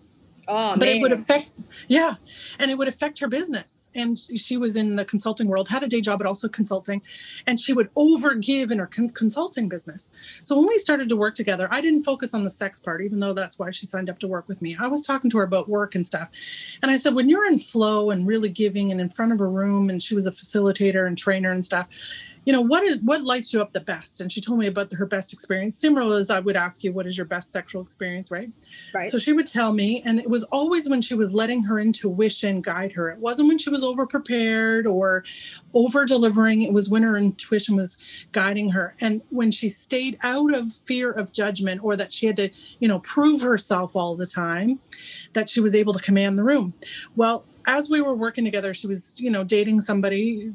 Oh, 0.47 0.75
but 0.75 0.87
man. 0.87 0.99
it 0.99 1.01
would 1.03 1.11
affect, 1.11 1.59
yeah, 1.88 2.14
and 2.61 2.71
it 2.71 2.79
would 2.79 2.87
affect 2.87 3.19
her 3.19 3.27
business. 3.27 3.80
And 3.94 4.16
she 4.18 4.57
was 4.57 4.76
in 4.76 4.96
the 4.96 5.05
consulting 5.05 5.48
world, 5.48 5.68
had 5.68 5.83
a 5.83 5.88
day 5.88 6.00
job, 6.00 6.18
but 6.18 6.26
also 6.26 6.48
consulting, 6.48 7.03
and 7.46 7.59
she 7.59 7.72
would 7.72 7.92
overgive 7.94 8.70
in 8.70 8.79
her 8.79 8.87
con- 8.87 9.09
consulting 9.11 9.68
business. 9.68 10.11
So 10.44 10.57
when 10.57 10.68
we 10.68 10.79
started 10.79 11.09
to 11.09 11.16
work 11.16 11.35
together, 11.35 11.66
I 11.70 11.81
didn't 11.81 12.03
focus 12.03 12.33
on 12.33 12.44
the 12.44 12.50
sex 12.50 12.79
part, 12.79 13.03
even 13.03 13.18
though 13.18 13.33
that's 13.33 13.59
why 13.59 13.72
she 13.72 13.87
signed 13.87 14.09
up 14.09 14.20
to 14.20 14.29
work 14.29 14.46
with 14.46 14.62
me. 14.62 14.76
I 14.79 14.87
was 14.87 15.03
talking 15.03 15.29
to 15.31 15.38
her 15.38 15.44
about 15.44 15.68
work 15.68 15.94
and 15.94 16.07
stuff, 16.07 16.29
and 16.83 16.90
I 16.90 16.96
said, 16.96 17.14
when 17.14 17.29
you're 17.29 17.46
in 17.46 17.59
flow 17.59 18.11
and 18.11 18.26
really 18.26 18.48
giving, 18.48 18.90
and 18.90 19.00
in 19.00 19.09
front 19.09 19.33
of 19.33 19.40
a 19.40 19.46
room, 19.46 19.90
and 19.90 20.00
she 20.03 20.14
was 20.14 20.26
a 20.26 20.33
facilitator 20.33 21.07
and 21.07 21.18
trainer 21.18 21.50
and 21.50 21.64
stuff, 21.64 21.88
you 22.44 22.53
know 22.53 22.61
what 22.61 22.83
is 22.83 22.98
what 23.03 23.22
lights 23.22 23.53
you 23.53 23.61
up 23.61 23.72
the 23.72 23.81
best? 23.81 24.20
And 24.20 24.33
she 24.33 24.40
told 24.40 24.59
me 24.59 24.66
about 24.66 24.92
her 24.92 25.07
best 25.07 25.33
experience. 25.33 25.76
Similar 25.76 26.16
as 26.16 26.31
i 26.31 26.40
would 26.40 26.57
ask 26.57 26.83
you 26.83 26.92
what 26.92 27.07
is 27.07 27.16
your 27.16 27.26
best 27.26 27.53
sexual 27.53 27.83
experience 27.83 28.31
right? 28.31 28.50
Right. 28.94 29.11
So 29.11 29.18
she 29.18 29.33
would 29.33 29.48
tell 29.48 29.72
me 29.72 30.03
and 30.05 30.18
it 30.18 30.29
was 30.29 30.44
always 30.44 30.88
when 30.88 31.03
she 31.03 31.14
was 31.14 31.35
letting 31.35 31.62
her 31.64 31.79
intuition 31.79 32.62
guide 32.62 32.92
her. 32.92 33.11
It 33.11 33.18
wasn't 33.18 33.48
when 33.48 33.59
she 33.59 33.70
was 33.70 33.85
over 33.85 34.07
prepared 34.07 34.87
or 34.87 35.24
over 35.74 36.05
delivering 36.05 36.62
it 36.62 36.72
was 36.72 36.88
when 36.88 37.03
her 37.03 37.16
intuition 37.16 37.76
was 37.76 37.98
guiding 38.33 38.70
her. 38.70 38.96
And 39.00 39.20
when 39.31 39.50
she 39.50 39.68
stayed 39.68 40.18
out 40.22 40.55
of 40.55 40.72
fear 40.72 41.11
of 41.11 41.33
judgment 41.33 41.85
or 41.85 41.94
that 41.96 42.12
she 42.12 42.26
had 42.26 42.37
to 42.37 42.50
you 42.79 42.88
know 42.88 43.00
prove 43.00 43.42
herself 43.42 43.94
all 43.94 44.16
the 44.16 44.26
time 44.26 44.81
that 45.35 45.50
she 45.50 45.61
was 45.61 45.74
able 45.74 45.92
to 45.92 46.00
command 46.00 46.38
the 46.38 46.44
room. 46.44 46.72
Well 47.16 47.44
as 47.66 47.90
we 47.90 48.00
were 48.00 48.14
working 48.14 48.44
together 48.44 48.72
she 48.72 48.87
was 48.87 49.14
you 49.18 49.31
know 49.31 49.44
dating 49.44 49.81
somebody 49.81 50.50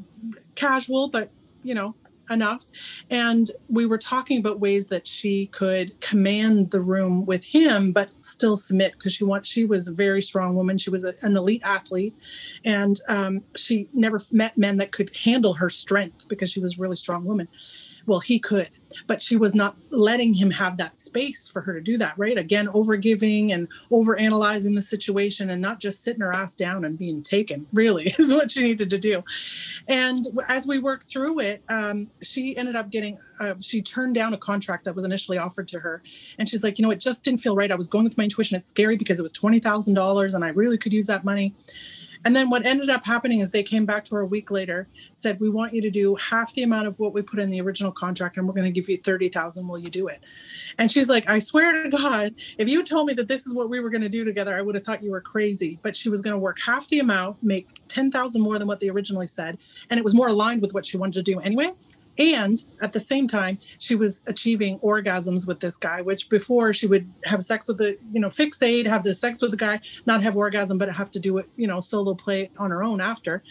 casual 0.56 1.08
but 1.08 1.30
you 1.66 1.74
know 1.74 1.96
enough. 2.30 2.66
And 3.10 3.50
we 3.70 3.86
were 3.86 3.98
talking 3.98 4.40
about 4.40 4.60
ways 4.60 4.88
that 4.88 5.08
she 5.08 5.48
could 5.48 6.00
command 6.02 6.72
the 6.72 6.82
room 6.82 7.26
with 7.26 7.44
him 7.44 7.92
but 7.92 8.10
still 8.22 8.58
submit 8.58 8.94
because 8.94 9.14
she 9.14 9.24
wants 9.24 9.50
she 9.50 9.66
was 9.66 9.88
a 9.88 9.94
very 9.94 10.22
strong 10.22 10.56
woman. 10.56 10.78
She 10.78 10.90
was 10.90 11.06
a, 11.06 11.14
an 11.22 11.38
elite 11.38 11.62
athlete. 11.64 12.16
And 12.64 13.00
um, 13.08 13.44
she 13.56 13.88
never 13.94 14.20
met 14.32 14.58
men 14.58 14.78
that 14.78 14.92
could 14.92 15.16
handle 15.16 15.54
her 15.54 15.70
strength 15.70 16.28
because 16.28 16.52
she 16.52 16.60
was 16.60 16.78
a 16.78 16.82
really 16.82 16.96
strong 16.96 17.26
woman 17.26 17.48
well 18.06 18.20
he 18.20 18.40
could 18.40 18.70
but 19.08 19.22
she 19.22 19.36
was 19.36 19.54
not 19.54 19.76
letting 19.90 20.34
him 20.34 20.52
have 20.52 20.78
that 20.78 20.98
space 20.98 21.50
for 21.50 21.62
her 21.62 21.74
to 21.74 21.82
do 21.82 21.98
that 21.98 22.18
right? 22.18 22.38
Again 22.38 22.68
over 22.70 22.96
giving 22.96 23.52
and 23.52 23.68
over 23.92 24.18
analyzing 24.18 24.76
the 24.76 24.82
situation 24.82 25.50
and 25.50 25.62
not 25.62 25.80
just 25.80 26.04
sitting 26.04 26.22
her 26.22 26.34
ass 26.34 26.56
down 26.56 26.86
and 26.86 26.98
being 26.98 27.22
taken 27.22 27.68
really 27.74 28.14
is 28.20 28.34
what 28.34 28.52
she 28.52 28.64
needed 28.64 28.90
to 28.90 29.00
do. 29.00 29.24
And 29.88 30.26
as 30.48 30.68
we 30.68 30.80
worked 30.80 31.06
through 31.06 31.40
it 31.40 31.64
um, 31.70 32.08
she 32.22 32.56
ended 32.58 32.76
up 32.76 32.90
getting 32.90 33.18
uh, 33.40 33.56
she 33.60 33.82
turned 33.82 34.16
down 34.16 34.34
a 34.34 34.38
contract 34.38 34.86
that 34.86 34.96
was 34.96 35.04
initially 35.04 35.38
offered 35.38 35.68
to 35.68 35.80
her. 35.80 36.02
And 36.38 36.48
she's 36.48 36.64
like 36.64 36.80
you 36.80 36.84
know 36.84 36.92
it 36.92 37.00
just 37.00 37.24
didn't 37.24 37.42
feel 37.42 37.56
right. 37.56 37.72
I 37.72 37.76
was 37.76 37.88
going 37.88 38.06
with 38.06 38.18
my 38.18 38.26
intuition. 38.26 38.58
It's 38.58 38.68
scary 38.68 38.96
because 38.96 39.20
it 39.20 39.24
was 39.24 39.34
$20000 39.34 40.34
and 40.36 40.44
i 40.44 40.50
really 40.50 40.78
could 40.78 40.94
use 40.94 41.08
that 41.08 41.24
money 41.24 41.54
And 42.26 42.36
then 42.36 42.50
what 42.50 42.66
ended 42.66 42.90
up 42.90 43.06
happening 43.06 43.40
is 43.40 43.52
they 43.52 43.64
came 43.64 43.86
back 43.86 44.04
to 44.06 44.16
her 44.16 44.22
a 44.22 44.26
week 44.26 44.50
later, 44.50 44.88
said, 45.14 45.40
"We 45.40 45.50
want 45.50 45.76
you 45.76 45.82
to 45.84 45.92
do 45.92 46.16
half 46.16 46.54
the 46.56 46.64
amount 46.64 46.88
of 46.88 47.00
what 47.00 47.14
we 47.14 47.22
put 47.22 47.40
in 47.40 47.52
the 47.52 47.62
original 47.62 47.92
contract, 47.92 48.36
and 48.38 48.48
we're 48.48 48.54
going 48.56 48.66
to 48.66 48.72
give 48.72 48.90
you 48.90 48.98
thirty 48.98 49.30
thousand. 49.30 49.68
Will 49.68 49.78
you 49.78 49.92
do 49.92 50.08
it?" 50.08 50.22
And 50.80 50.92
she's 50.92 51.08
like, 51.08 51.30
"I 51.30 51.38
swear 51.38 51.84
to 51.84 51.90
God, 51.90 52.34
if 52.58 52.68
you 52.68 52.84
told 52.84 53.06
me 53.06 53.14
that 53.14 53.28
this 53.28 53.46
is 53.46 53.54
what 53.54 53.70
we 53.70 53.80
were 53.80 53.92
going 53.92 54.02
to 54.02 54.10
do 54.10 54.26
together, 54.26 54.58
I 54.58 54.64
would 54.64 54.76
have 54.76 54.84
thought 54.84 55.04
you 55.04 55.12
were 55.12 55.22
crazy." 55.22 55.80
But 55.84 55.96
she 55.96 56.10
was 56.10 56.22
going 56.22 56.34
to 56.34 56.40
work 56.40 56.60
half 56.60 56.90
the 56.90 57.00
amount, 57.00 57.44
make 57.44 57.68
ten 57.88 58.10
thousand 58.10 58.42
more 58.42 58.58
than 58.58 58.68
what 58.68 58.80
they 58.80 58.90
originally 58.90 59.28
said, 59.28 59.60
and 59.92 60.00
it 60.00 60.04
was 60.04 60.16
more 60.16 60.30
aligned 60.30 60.64
with 60.64 60.74
what 60.74 60.86
she 60.86 60.98
wanted 60.98 61.24
to 61.24 61.32
do 61.32 61.40
anyway. 61.40 61.74
And 62.18 62.64
at 62.82 62.94
the 62.94 63.00
same 63.00 63.28
time, 63.28 63.60
she 63.78 63.96
was 63.96 64.22
achieving 64.28 64.80
orgasms 64.80 65.48
with 65.48 65.60
this 65.60 65.76
guy, 65.76 66.02
which 66.02 66.30
before 66.30 66.74
she 66.74 66.88
would 66.88 67.12
have 67.26 67.44
sex 67.44 67.68
with 67.68 67.78
the, 67.78 67.98
you 68.14 68.20
know, 68.20 68.30
fixate, 68.30 68.88
have 68.88 69.04
the 69.04 69.14
sex 69.14 69.42
with 69.42 69.52
the 69.52 69.58
guy, 69.58 69.82
not 70.06 70.24
have 70.24 70.38
orgasm, 70.38 70.78
but 70.78 70.94
have 70.94 71.12
to 71.12 71.20
do 71.20 71.38
it, 71.38 71.50
you 71.58 71.68
know, 71.68 71.80
solo 71.80 72.14
play 72.14 72.50
on 72.58 72.72
her 72.72 72.84
own 72.84 73.02
after. 73.02 73.44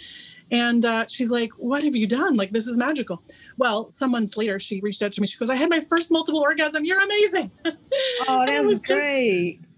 And 0.50 0.84
uh, 0.84 1.06
she's 1.08 1.30
like, 1.30 1.52
What 1.52 1.84
have 1.84 1.96
you 1.96 2.06
done? 2.06 2.36
Like, 2.36 2.52
this 2.52 2.66
is 2.66 2.78
magical. 2.78 3.22
Well, 3.56 3.88
some 3.90 4.10
months 4.10 4.36
later, 4.36 4.60
she 4.60 4.80
reached 4.80 5.02
out 5.02 5.12
to 5.12 5.20
me. 5.20 5.26
She 5.26 5.38
goes, 5.38 5.50
I 5.50 5.54
had 5.54 5.70
my 5.70 5.80
first 5.80 6.10
multiple 6.10 6.40
orgasm. 6.40 6.84
You're 6.84 7.02
amazing. 7.02 7.50
Oh, 8.26 8.44
that 8.46 8.64
was 8.64 8.82
great. 8.82 9.60
Just, 9.60 9.68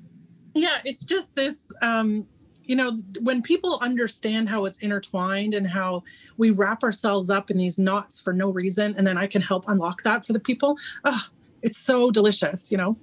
yeah, 0.55 0.79
it's 0.85 1.05
just 1.05 1.35
this 1.35 1.71
um, 1.83 2.27
you 2.67 2.77
know 2.77 2.93
when 3.21 3.43
people 3.43 3.79
understand 3.81 4.49
how 4.49 4.65
it's 4.65 4.79
intertwined 4.79 5.55
and 5.55 5.67
how 5.67 6.03
we 6.37 6.51
wrap 6.51 6.83
ourselves 6.83 7.31
up 7.31 7.51
in 7.51 7.57
these 7.57 7.79
knots 7.79 8.21
for 8.21 8.33
no 8.33 8.51
reason 8.51 8.95
and 8.97 9.07
then 9.07 9.17
i 9.17 9.27
can 9.27 9.41
help 9.41 9.65
unlock 9.69 10.03
that 10.03 10.25
for 10.25 10.33
the 10.33 10.41
people 10.41 10.77
oh 11.05 11.27
it's 11.63 11.79
so 11.79 12.11
delicious 12.11 12.71
you 12.71 12.79
know? 12.79 12.97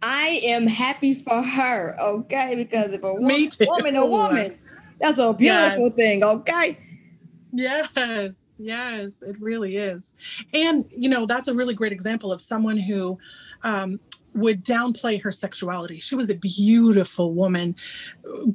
I 0.00 0.40
am 0.44 0.68
happy 0.68 1.12
for 1.12 1.42
her 1.42 2.00
okay? 2.00 2.54
Because 2.54 2.92
if 2.92 3.02
a 3.02 3.14
woman, 3.14 3.48
woman 3.62 3.96
a 3.96 4.06
woman 4.06 4.58
that's 5.00 5.18
a 5.18 5.32
beautiful 5.32 5.86
yes. 5.86 5.94
thing 5.96 6.22
okay? 6.22 6.78
Yes 7.52 8.46
yes 8.58 9.22
it 9.22 9.40
really 9.40 9.76
is. 9.76 10.12
And 10.52 10.84
you 10.96 11.08
know 11.08 11.26
that's 11.26 11.48
a 11.48 11.54
really 11.54 11.74
great 11.74 11.92
example 11.92 12.32
of 12.32 12.40
someone 12.40 12.76
who 12.76 13.18
um, 13.62 14.00
would 14.38 14.64
downplay 14.64 15.22
her 15.22 15.32
sexuality. 15.32 16.00
She 16.00 16.14
was 16.14 16.30
a 16.30 16.34
beautiful 16.34 17.32
woman, 17.34 17.76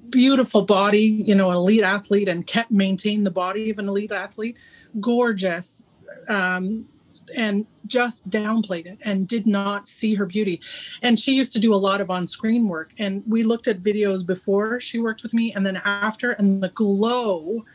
beautiful 0.10 0.64
body, 0.64 1.04
you 1.04 1.36
know, 1.36 1.52
an 1.52 1.58
elite 1.58 1.84
athlete 1.84 2.28
and 2.28 2.46
kept 2.46 2.72
maintaining 2.72 3.24
the 3.24 3.32
body 3.32 3.70
of 3.70 3.80
an 3.80 3.88
elite 3.88 4.12
athlete, 4.12 4.58
gorgeous, 5.00 5.86
um, 6.28 6.86
and 7.36 7.66
just 7.88 8.30
downplayed 8.30 8.86
it 8.86 8.98
and 9.02 9.28
did 9.28 9.46
not 9.46 9.88
see 9.88 10.16
her 10.16 10.26
beauty. 10.26 10.62
And 11.02 11.20
she 11.20 11.36
used 11.36 11.54
to 11.54 11.60
do 11.60 11.74
a 11.74 11.76
lot 11.76 12.02
of 12.02 12.10
on 12.10 12.28
screen 12.28 12.68
work. 12.68 12.94
And 12.98 13.24
we 13.28 13.44
looked 13.44 13.68
at 13.68 13.82
videos 13.82 14.26
before 14.26 14.80
she 14.80 15.00
worked 15.00 15.24
with 15.24 15.34
me 15.34 15.54
and 15.54 15.66
then 15.66 15.82
after, 15.84 16.32
and 16.32 16.62
the 16.62 16.70
glow 16.70 17.66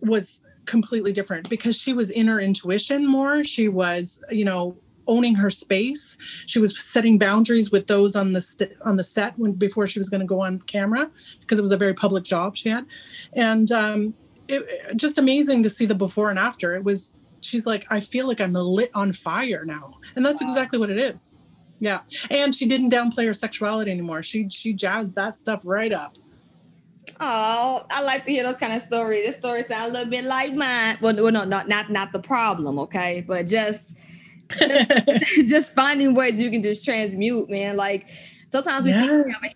was 0.00 0.40
completely 0.66 1.12
different 1.12 1.48
because 1.48 1.76
she 1.76 1.92
was 1.92 2.10
in 2.10 2.26
her 2.26 2.40
intuition 2.40 3.06
more. 3.06 3.44
She 3.44 3.68
was, 3.68 4.22
you 4.30 4.44
know, 4.44 4.76
owning 5.06 5.34
her 5.36 5.50
space. 5.50 6.16
She 6.46 6.58
was 6.58 6.78
setting 6.78 7.18
boundaries 7.18 7.70
with 7.70 7.86
those 7.86 8.16
on 8.16 8.32
the 8.32 8.40
st- 8.40 8.72
on 8.84 8.96
the 8.96 9.04
set 9.04 9.38
when 9.38 9.52
before 9.52 9.86
she 9.86 9.98
was 9.98 10.10
going 10.10 10.20
to 10.20 10.26
go 10.26 10.40
on 10.40 10.60
camera 10.60 11.10
because 11.40 11.58
it 11.58 11.62
was 11.62 11.72
a 11.72 11.76
very 11.76 11.94
public 11.94 12.24
job 12.24 12.56
she 12.56 12.68
had, 12.68 12.86
and 13.34 13.70
um, 13.72 14.14
it, 14.48 14.96
just 14.96 15.18
amazing 15.18 15.62
to 15.62 15.70
see 15.70 15.86
the 15.86 15.94
before 15.94 16.30
and 16.30 16.38
after. 16.38 16.74
It 16.74 16.84
was 16.84 17.18
she's 17.40 17.66
like 17.66 17.86
I 17.90 18.00
feel 18.00 18.26
like 18.26 18.40
I'm 18.40 18.52
lit 18.52 18.90
on 18.94 19.12
fire 19.12 19.64
now, 19.64 19.98
and 20.16 20.24
that's 20.24 20.42
wow. 20.42 20.48
exactly 20.48 20.78
what 20.78 20.90
it 20.90 20.98
is. 20.98 21.32
Yeah, 21.80 22.00
and 22.30 22.54
she 22.54 22.66
didn't 22.66 22.90
downplay 22.90 23.26
her 23.26 23.34
sexuality 23.34 23.90
anymore. 23.90 24.22
She 24.22 24.48
she 24.48 24.72
jazzed 24.72 25.14
that 25.16 25.38
stuff 25.38 25.62
right 25.64 25.92
up. 25.92 26.16
Oh, 27.20 27.84
I 27.90 28.02
like 28.02 28.24
to 28.24 28.30
hear 28.30 28.42
those 28.42 28.56
kind 28.56 28.72
of 28.72 28.80
stories. 28.80 29.26
This 29.26 29.36
story 29.36 29.62
sounds 29.62 29.90
a 29.90 29.92
little 29.92 30.10
bit 30.10 30.24
like 30.24 30.54
mine. 30.54 30.98
Well, 31.00 31.14
well, 31.16 31.32
no, 31.32 31.44
not 31.44 31.68
not 31.68 31.90
not 31.90 32.12
the 32.12 32.20
problem, 32.20 32.78
okay, 32.80 33.24
but 33.26 33.46
just 33.46 33.94
just 35.46 35.74
finding 35.74 36.14
ways 36.14 36.40
you 36.40 36.50
can 36.50 36.62
just 36.62 36.84
transmute, 36.84 37.48
man. 37.50 37.76
Like 37.76 38.08
sometimes 38.48 38.84
we 38.84 38.90
yes. 38.90 39.38
think, 39.40 39.54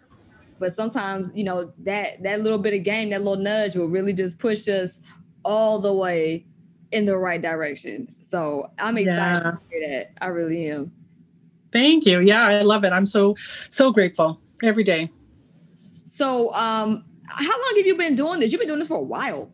but 0.59 0.72
sometimes 0.72 1.31
you 1.35 1.44
know 1.44 1.72
that 1.81 2.22
that 2.22 2.40
little 2.40 2.59
bit 2.59 2.74
of 2.74 2.83
game, 2.83 3.11
that 3.11 3.22
little 3.22 3.42
nudge, 3.42 3.77
will 3.77 3.88
really 3.88 4.12
just 4.12 4.38
push 4.38 4.68
us 4.68 5.01
all 5.44 5.79
the 5.79 5.92
way 5.92 6.44
in 6.92 7.05
the 7.05 7.16
right 7.16 7.40
direction. 7.40 8.14
So 8.22 8.70
I'm 8.79 8.98
excited 8.98 9.44
yeah. 9.44 9.51
to 9.51 9.59
hear 9.70 9.88
that. 9.88 10.12
I 10.20 10.27
really 10.29 10.70
am. 10.70 10.92
Thank 11.72 12.07
you. 12.07 12.20
Yeah, 12.20 12.46
I 12.46 12.62
love 12.62 12.85
it. 12.85 12.92
I'm 12.92 13.07
so 13.07 13.37
so 13.68 13.92
grateful 13.92 14.40
every 14.62 14.85
day. 14.85 15.11
So, 16.07 16.53
um, 16.55 17.05
how 17.27 17.62
long 17.62 17.74
have 17.77 17.87
you 17.87 17.96
been 17.96 18.14
doing 18.14 18.40
this? 18.40 18.51
You've 18.51 18.61
been 18.61 18.68
doing 18.68 18.81
this 18.81 18.88
for 18.88 18.98
a 18.98 19.03
while. 19.03 19.51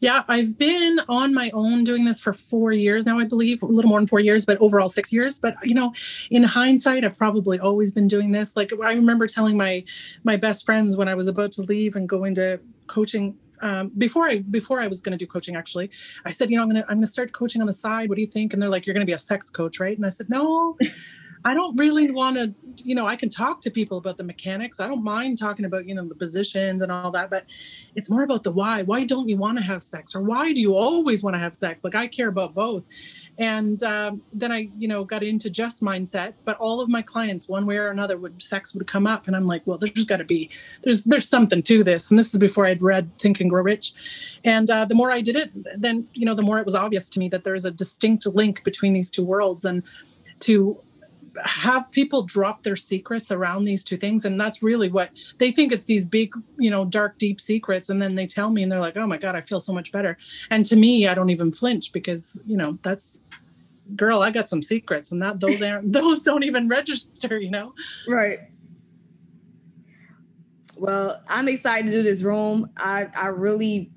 Yeah, 0.00 0.22
I've 0.28 0.56
been 0.56 1.00
on 1.08 1.34
my 1.34 1.50
own 1.52 1.84
doing 1.84 2.04
this 2.04 2.20
for 2.20 2.32
four 2.32 2.72
years 2.72 3.04
now, 3.04 3.18
I 3.18 3.24
believe, 3.24 3.62
a 3.62 3.66
little 3.66 3.88
more 3.88 3.98
than 3.98 4.06
four 4.06 4.20
years, 4.20 4.46
but 4.46 4.58
overall 4.60 4.88
six 4.88 5.12
years. 5.12 5.38
But 5.40 5.56
you 5.62 5.74
know, 5.74 5.92
in 6.30 6.44
hindsight, 6.44 7.04
I've 7.04 7.18
probably 7.18 7.58
always 7.58 7.92
been 7.92 8.06
doing 8.06 8.32
this. 8.32 8.56
Like 8.56 8.72
I 8.82 8.92
remember 8.92 9.26
telling 9.26 9.56
my 9.56 9.84
my 10.24 10.36
best 10.36 10.64
friends 10.64 10.96
when 10.96 11.08
I 11.08 11.14
was 11.14 11.26
about 11.26 11.52
to 11.52 11.62
leave 11.62 11.96
and 11.96 12.08
go 12.08 12.24
into 12.24 12.60
coaching 12.86 13.36
um, 13.60 13.90
before 13.98 14.28
I 14.28 14.38
before 14.38 14.80
I 14.80 14.86
was 14.86 15.02
going 15.02 15.18
to 15.18 15.24
do 15.24 15.26
coaching. 15.26 15.56
Actually, 15.56 15.90
I 16.24 16.30
said, 16.30 16.50
you 16.50 16.56
know, 16.56 16.62
I'm 16.62 16.68
gonna 16.68 16.84
I'm 16.88 16.98
gonna 16.98 17.06
start 17.06 17.32
coaching 17.32 17.60
on 17.60 17.66
the 17.66 17.74
side. 17.74 18.08
What 18.08 18.16
do 18.16 18.20
you 18.20 18.28
think? 18.28 18.52
And 18.52 18.62
they're 18.62 18.70
like, 18.70 18.86
you're 18.86 18.94
going 18.94 19.06
to 19.06 19.10
be 19.10 19.14
a 19.14 19.18
sex 19.18 19.50
coach, 19.50 19.80
right? 19.80 19.96
And 19.96 20.06
I 20.06 20.10
said, 20.10 20.30
no. 20.30 20.76
I 21.44 21.54
don't 21.54 21.76
really 21.76 22.10
want 22.10 22.36
to, 22.36 22.54
you 22.76 22.94
know, 22.94 23.06
I 23.06 23.16
can 23.16 23.28
talk 23.28 23.60
to 23.62 23.70
people 23.70 23.98
about 23.98 24.16
the 24.16 24.24
mechanics. 24.24 24.80
I 24.80 24.88
don't 24.88 25.04
mind 25.04 25.38
talking 25.38 25.64
about, 25.64 25.86
you 25.86 25.94
know, 25.94 26.06
the 26.06 26.14
positions 26.14 26.82
and 26.82 26.90
all 26.90 27.10
that, 27.12 27.30
but 27.30 27.44
it's 27.94 28.10
more 28.10 28.22
about 28.22 28.44
the 28.44 28.52
why. 28.52 28.82
Why 28.82 29.04
don't 29.04 29.28
you 29.28 29.36
want 29.36 29.58
to 29.58 29.64
have 29.64 29.82
sex? 29.82 30.14
Or 30.14 30.22
why 30.22 30.52
do 30.52 30.60
you 30.60 30.74
always 30.74 31.22
want 31.22 31.34
to 31.34 31.40
have 31.40 31.56
sex? 31.56 31.84
Like 31.84 31.94
I 31.94 32.06
care 32.06 32.28
about 32.28 32.54
both. 32.54 32.84
And 33.38 33.80
um, 33.84 34.22
then 34.32 34.50
I, 34.50 34.68
you 34.76 34.88
know, 34.88 35.04
got 35.04 35.22
into 35.22 35.48
just 35.48 35.80
mindset, 35.80 36.34
but 36.44 36.56
all 36.56 36.80
of 36.80 36.88
my 36.88 37.02
clients, 37.02 37.48
one 37.48 37.66
way 37.66 37.76
or 37.76 37.88
another, 37.88 38.18
would 38.18 38.42
sex 38.42 38.74
would 38.74 38.88
come 38.88 39.06
up, 39.06 39.28
and 39.28 39.36
I'm 39.36 39.46
like, 39.46 39.62
well, 39.64 39.78
there's 39.78 40.04
got 40.04 40.16
to 40.16 40.24
be, 40.24 40.50
there's 40.82 41.04
there's 41.04 41.28
something 41.28 41.62
to 41.62 41.84
this. 41.84 42.10
And 42.10 42.18
this 42.18 42.34
is 42.34 42.40
before 42.40 42.66
I'd 42.66 42.82
read 42.82 43.16
Think 43.18 43.40
and 43.40 43.48
Grow 43.48 43.62
Rich, 43.62 43.94
and 44.44 44.68
uh, 44.68 44.86
the 44.86 44.96
more 44.96 45.12
I 45.12 45.20
did 45.20 45.36
it, 45.36 45.52
then 45.80 46.08
you 46.14 46.26
know, 46.26 46.34
the 46.34 46.42
more 46.42 46.58
it 46.58 46.66
was 46.66 46.74
obvious 46.74 47.08
to 47.10 47.20
me 47.20 47.28
that 47.28 47.44
there's 47.44 47.64
a 47.64 47.70
distinct 47.70 48.26
link 48.26 48.64
between 48.64 48.92
these 48.92 49.08
two 49.08 49.22
worlds, 49.22 49.64
and 49.64 49.84
to 50.40 50.80
have 51.44 51.90
people 51.92 52.22
drop 52.22 52.62
their 52.62 52.76
secrets 52.76 53.30
around 53.30 53.64
these 53.64 53.84
two 53.84 53.96
things 53.96 54.24
and 54.24 54.38
that's 54.38 54.62
really 54.62 54.88
what 54.88 55.10
they 55.38 55.50
think 55.50 55.72
it's 55.72 55.84
these 55.84 56.06
big 56.06 56.32
you 56.58 56.70
know 56.70 56.84
dark 56.84 57.18
deep 57.18 57.40
secrets 57.40 57.88
and 57.88 58.00
then 58.00 58.14
they 58.14 58.26
tell 58.26 58.50
me 58.50 58.62
and 58.62 58.70
they're 58.70 58.80
like 58.80 58.96
oh 58.96 59.06
my 59.06 59.16
god 59.16 59.34
i 59.34 59.40
feel 59.40 59.60
so 59.60 59.72
much 59.72 59.92
better. 59.92 60.16
And 60.50 60.64
to 60.66 60.76
me 60.76 61.06
i 61.08 61.14
don't 61.14 61.30
even 61.30 61.52
flinch 61.52 61.92
because 61.92 62.40
you 62.46 62.56
know 62.56 62.78
that's 62.82 63.24
girl 63.96 64.22
i 64.22 64.30
got 64.30 64.48
some 64.48 64.62
secrets 64.62 65.10
and 65.12 65.22
that 65.22 65.40
those 65.40 65.62
aren't 65.62 65.92
those 65.98 66.22
don't 66.22 66.44
even 66.44 66.68
register 66.68 67.38
you 67.38 67.50
know? 67.50 67.74
Right. 68.06 68.38
Well 70.76 71.22
i'm 71.28 71.48
excited 71.48 71.86
to 71.86 71.92
do 71.92 72.02
this 72.02 72.22
room. 72.22 72.70
I 72.76 73.08
i 73.18 73.26
really 73.28 73.90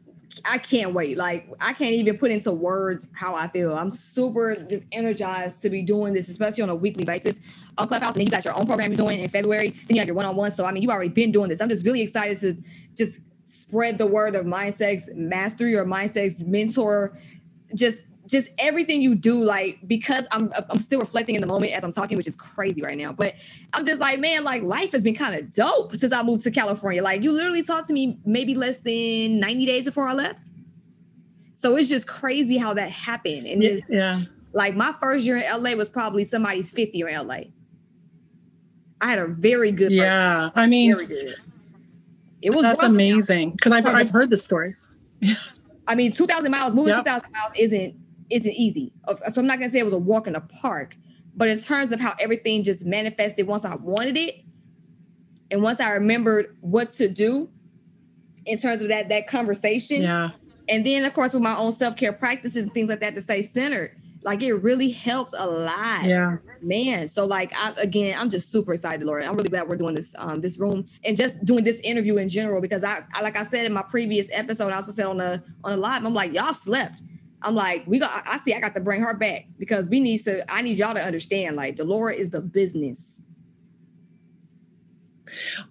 I 0.46 0.58
can't 0.58 0.94
wait. 0.94 1.18
Like 1.18 1.50
I 1.60 1.74
can't 1.74 1.94
even 1.94 2.18
put 2.18 2.32
into 2.32 2.52
words 2.52 3.08
how 3.14 3.36
I 3.36 3.48
feel. 3.48 3.76
I'm 3.76 3.90
super 3.90 4.56
just 4.56 4.84
energized 4.92 5.62
to 5.64 5.70
be 5.70 5.82
doing 5.82 6.14
this, 6.14 6.30
especially 6.30 6.64
on 6.64 6.70
a 6.70 6.76
weekly 6.76 7.06
basis 7.06 7.40
on 7.78 7.88
Clubhouse. 7.88 8.16
And 8.16 8.24
you 8.24 8.32
got 8.32 8.46
your 8.46 8.58
own 8.58 8.66
program 8.66 8.92
you're 8.92 8.98
doing 8.98 9.20
in 9.20 9.30
February. 9.30 9.70
Then 9.70 9.96
you 9.96 10.00
have 10.00 10.08
your 10.08 10.16
one-on-one. 10.16 10.52
So 10.52 10.66
I 10.66 10.72
mean, 10.72 10.84
you've 10.84 10.92
already 10.92 11.10
been 11.10 11.32
doing 11.32 11.50
this. 11.50 11.62
I'm 11.62 11.70
just 11.70 11.86
really 11.86 12.02
excited 12.02 12.38
to 12.40 12.58
just 12.96 13.22
spread 13.44 13.98
the 13.98 14.08
word 14.08 14.36
of 14.36 14.46
mindset 14.46 15.14
mastery 15.16 15.76
or 15.76 15.86
mindset 15.86 16.46
mentor. 16.46 17.18
Just 17.76 18.02
just 18.28 18.50
everything 18.58 19.02
you 19.02 19.16
do, 19.16 19.44
like 19.44 19.80
because 19.88 20.28
I'm 20.32 20.52
I'm 20.70 20.80
still 20.80 21.00
reflecting 21.00 21.36
in 21.36 21.42
the 21.42 21.48
moment 21.48 21.74
as 21.74 21.84
I'm 21.84 21.92
talking, 21.92 22.18
which 22.18 22.28
is 22.28 22.36
crazy 22.36 22.82
right 22.82 22.98
now. 22.98 23.12
But 23.12 23.36
I'm 23.74 23.86
just 23.86 24.00
like, 24.00 24.20
man, 24.20 24.44
like 24.44 24.64
life 24.64 24.92
has 24.92 25.02
been 25.02 25.16
kind 25.16 25.36
of 25.36 25.52
dope 25.52 25.96
since 25.96 26.14
I 26.14 26.24
moved 26.24 26.42
to 26.42 26.52
California. 26.52 27.04
Like 27.04 27.24
you 27.24 27.32
literally 27.32 27.64
talked 27.64 27.88
to 27.88 27.94
me 27.94 28.20
maybe 28.26 28.56
less 28.56 28.80
than 28.80 29.40
90 29.40 29.66
days 29.66 29.86
before 29.86 30.08
I 30.08 30.14
left. 30.14 30.50
So 31.54 31.76
it's 31.76 31.90
just 31.90 32.08
crazy 32.08 32.58
how 32.58 32.74
that 32.74 32.92
happened. 32.92 33.46
And 33.46 33.62
yeah, 33.62 33.78
yeah. 33.90 34.22
like 34.54 34.76
my 34.76 34.94
first 34.94 35.26
year 35.26 35.38
in 35.38 35.64
LA 35.64 35.72
was 35.72 35.90
probably 35.90 36.24
somebody's 36.24 36.72
fifth 36.72 36.96
year 36.96 37.08
in 37.08 37.28
LA. 37.28 37.42
I 39.02 39.08
had 39.08 39.20
a 39.20 39.28
very 39.28 39.72
good. 39.72 39.92
Yeah, 39.92 40.52
I 40.56 40.68
mean, 40.68 40.96
it 42.42 42.54
was 42.54 42.62
that's 42.62 42.84
amazing 42.84 43.52
because 43.52 43.72
I've 43.72 43.86
I've 43.86 44.10
heard 44.10 44.30
the 44.30 44.38
stories. 44.38 44.90
I 45.88 45.96
mean, 45.96 46.12
two 46.12 46.28
thousand 46.28 46.52
miles 46.52 46.74
moving 46.74 46.94
yep. 46.94 47.04
two 47.04 47.10
thousand 47.10 47.32
miles 47.32 47.52
isn't 47.58 47.96
isn't 48.32 48.54
easy. 48.54 48.94
So 49.08 49.42
I'm 49.42 49.48
not 49.48 49.60
gonna 49.60 49.70
say 49.70 49.80
it 49.80 49.86
was 49.86 49.94
a 49.94 50.00
walk 50.00 50.28
in 50.28 50.34
the 50.34 50.42
park, 50.42 50.96
but 51.36 51.48
in 51.48 51.60
terms 51.60 51.92
of 51.92 52.00
how 52.00 52.16
everything 52.20 52.64
just 52.64 52.86
manifested 52.86 53.48
once 53.48 53.66
I 53.66 53.76
wanted 53.76 54.18
it, 54.18 54.44
and 55.52 55.62
once 55.62 55.80
I 55.80 55.92
remembered 55.92 56.56
what 56.62 56.92
to 56.92 57.10
do 57.10 57.50
in 58.46 58.58
terms 58.58 58.82
of 58.82 58.88
that 58.88 59.10
that 59.10 59.28
conversation. 59.28 60.02
Yeah. 60.02 60.32
And 60.70 60.86
then 60.86 61.04
of 61.04 61.14
course 61.14 61.34
with 61.34 61.44
my 61.44 61.56
own 61.56 61.74
self-care 61.74 62.14
practices 62.14 62.64
and 62.64 62.74
things 62.74 62.90
like 62.90 63.02
that 63.02 63.16
to 63.16 63.22
stay 63.22 63.42
centered. 63.42 63.98
Like 64.24 64.44
it 64.44 64.54
really 64.54 64.92
helps 64.92 65.34
a 65.36 65.48
lot. 65.48 66.06
Yeah. 66.06 66.38
Man. 66.62 67.08
So 67.08 67.26
like 67.26 67.52
I 67.56 67.74
again, 67.78 68.16
I'm 68.18 68.30
just 68.30 68.52
super 68.52 68.74
excited, 68.74 69.06
Laura. 69.06 69.26
I'm 69.26 69.36
really 69.36 69.50
glad 69.50 69.68
we're 69.68 69.76
doing 69.76 69.96
this 69.96 70.14
um 70.18 70.42
this 70.42 70.58
room 70.60 70.86
and 71.04 71.18
just 71.18 71.44
doing 71.44 71.64
this 71.64 71.80
interview 71.82 72.18
in 72.18 72.30
general 72.30 72.62
because 72.62 72.84
I, 72.84 73.04
I 73.14 73.22
like 73.22 73.36
I 73.36 73.44
said 73.44 73.66
in 73.66 73.74
my 73.74 73.82
previous 73.82 74.28
episode, 74.32 74.72
I 74.72 74.76
also 74.76 74.92
said 74.92 75.06
on 75.06 75.18
the 75.18 75.44
on 75.64 75.72
the 75.72 75.78
live, 75.78 76.06
I'm 76.06 76.14
like, 76.14 76.34
y'all 76.34 76.54
slept. 76.54 77.02
I'm 77.44 77.56
like, 77.56 77.84
we 77.88 78.00
got 78.00 78.24
I 78.28 78.40
see 78.40 78.54
I 78.54 78.60
got 78.60 78.76
to 78.76 78.82
bring 78.82 79.02
her 79.02 79.16
back 79.16 79.46
because 79.58 79.88
we 79.88 80.00
need 80.00 80.20
to 80.20 80.50
I 80.52 80.62
need 80.62 80.78
y'all 80.78 80.94
to 80.94 81.04
understand 81.04 81.56
like 81.56 81.76
Delora 81.76 82.14
is 82.14 82.30
the 82.30 82.42
business. 82.42 83.20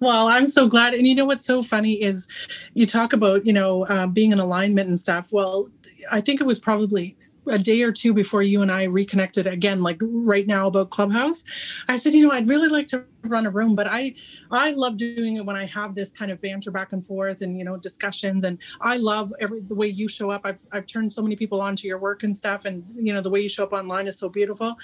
Well, 0.01 0.29
I'm 0.29 0.49
so 0.49 0.69
glad. 0.69 0.95
And 0.95 1.07
you 1.07 1.15
know 1.15 1.25
what's 1.25 1.45
so 1.45 1.63
funny 1.63 2.03
is 2.03 2.27
you 2.75 2.87
talk 2.87 3.13
about, 3.13 3.47
you 3.47 3.53
know, 3.53 3.85
uh, 3.87 4.07
being 4.07 4.33
in 4.33 4.39
alignment 4.39 4.89
and 4.89 4.99
stuff. 4.99 5.29
Well, 5.33 5.69
I 6.11 6.21
think 6.21 6.41
it 6.41 6.47
was 6.47 6.59
probably 6.59 7.17
a 7.51 7.59
day 7.59 7.83
or 7.83 7.93
two 7.93 8.15
before 8.15 8.43
you 8.43 8.63
and 8.63 8.73
I 8.73 8.85
reconnected 8.85 9.47
again, 9.47 9.83
like 9.83 10.01
right 10.03 10.47
now 10.47 10.67
about 10.69 10.91
Clubhouse, 10.91 11.45
I 11.89 11.97
said, 11.97 12.15
you 12.15 12.27
know, 12.27 12.33
I'd 12.33 12.49
really 12.49 12.69
like 12.69 12.89
to 12.89 13.05
run 13.25 13.47
a 13.47 13.51
room, 13.51 13.75
but 13.75 13.87
I 13.87 14.15
I 14.51 14.71
love 14.73 14.97
doing 14.97 15.37
it 15.37 15.45
when 15.45 15.57
I 15.57 15.67
have 15.67 15.95
this 15.95 16.11
kind 16.11 16.31
of 16.31 16.41
banter 16.41 16.71
back 16.71 16.93
and 16.93 17.05
forth 17.05 17.43
and 17.43 17.59
you 17.59 17.65
know 17.65 17.77
discussions. 17.77 18.45
And 18.45 18.59
I 18.81 18.97
love 18.97 19.33
every 19.41 19.61
the 19.61 19.75
way 19.75 19.89
you 19.89 20.09
show 20.09 20.31
up. 20.31 20.43
I've 20.45 20.61
I've 20.73 20.87
turned 20.87 21.13
so 21.13 21.23
many 21.23 21.37
people 21.37 21.61
onto 21.61 21.87
your 21.87 21.99
work 21.99 22.23
and 22.23 22.37
stuff, 22.37 22.65
and 22.65 22.85
you 22.97 23.13
know 23.13 23.21
the 23.21 23.31
way 23.31 23.41
you 23.41 23.49
show 23.49 23.65
up 23.65 23.73
online 23.73 24.07
is 24.07 24.19
so 24.19 24.29
beautiful. 24.29 24.77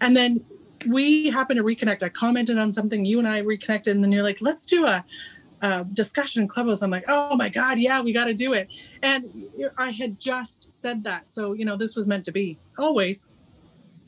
And 0.00 0.16
then 0.16 0.44
we 0.88 1.30
happened 1.30 1.58
to 1.58 1.64
reconnect. 1.64 2.02
I 2.02 2.08
commented 2.08 2.58
on 2.58 2.72
something, 2.72 3.04
you 3.04 3.18
and 3.18 3.28
I 3.28 3.38
reconnected, 3.38 3.94
and 3.94 4.02
then 4.02 4.12
you're 4.12 4.22
like, 4.22 4.40
let's 4.40 4.64
do 4.66 4.86
a 4.86 5.04
uh, 5.62 5.84
discussion 5.92 6.42
in 6.42 6.48
Clubhouse. 6.48 6.82
I'm 6.82 6.90
like, 6.90 7.04
oh 7.08 7.36
my 7.36 7.48
God, 7.48 7.78
yeah, 7.78 8.00
we 8.00 8.12
got 8.12 8.26
to 8.26 8.34
do 8.34 8.52
it. 8.52 8.68
And 9.02 9.26
I 9.76 9.90
had 9.90 10.18
just 10.20 10.72
said 10.72 11.04
that. 11.04 11.30
So, 11.30 11.52
you 11.52 11.64
know, 11.64 11.76
this 11.76 11.96
was 11.96 12.06
meant 12.06 12.24
to 12.26 12.32
be 12.32 12.58
always. 12.78 13.26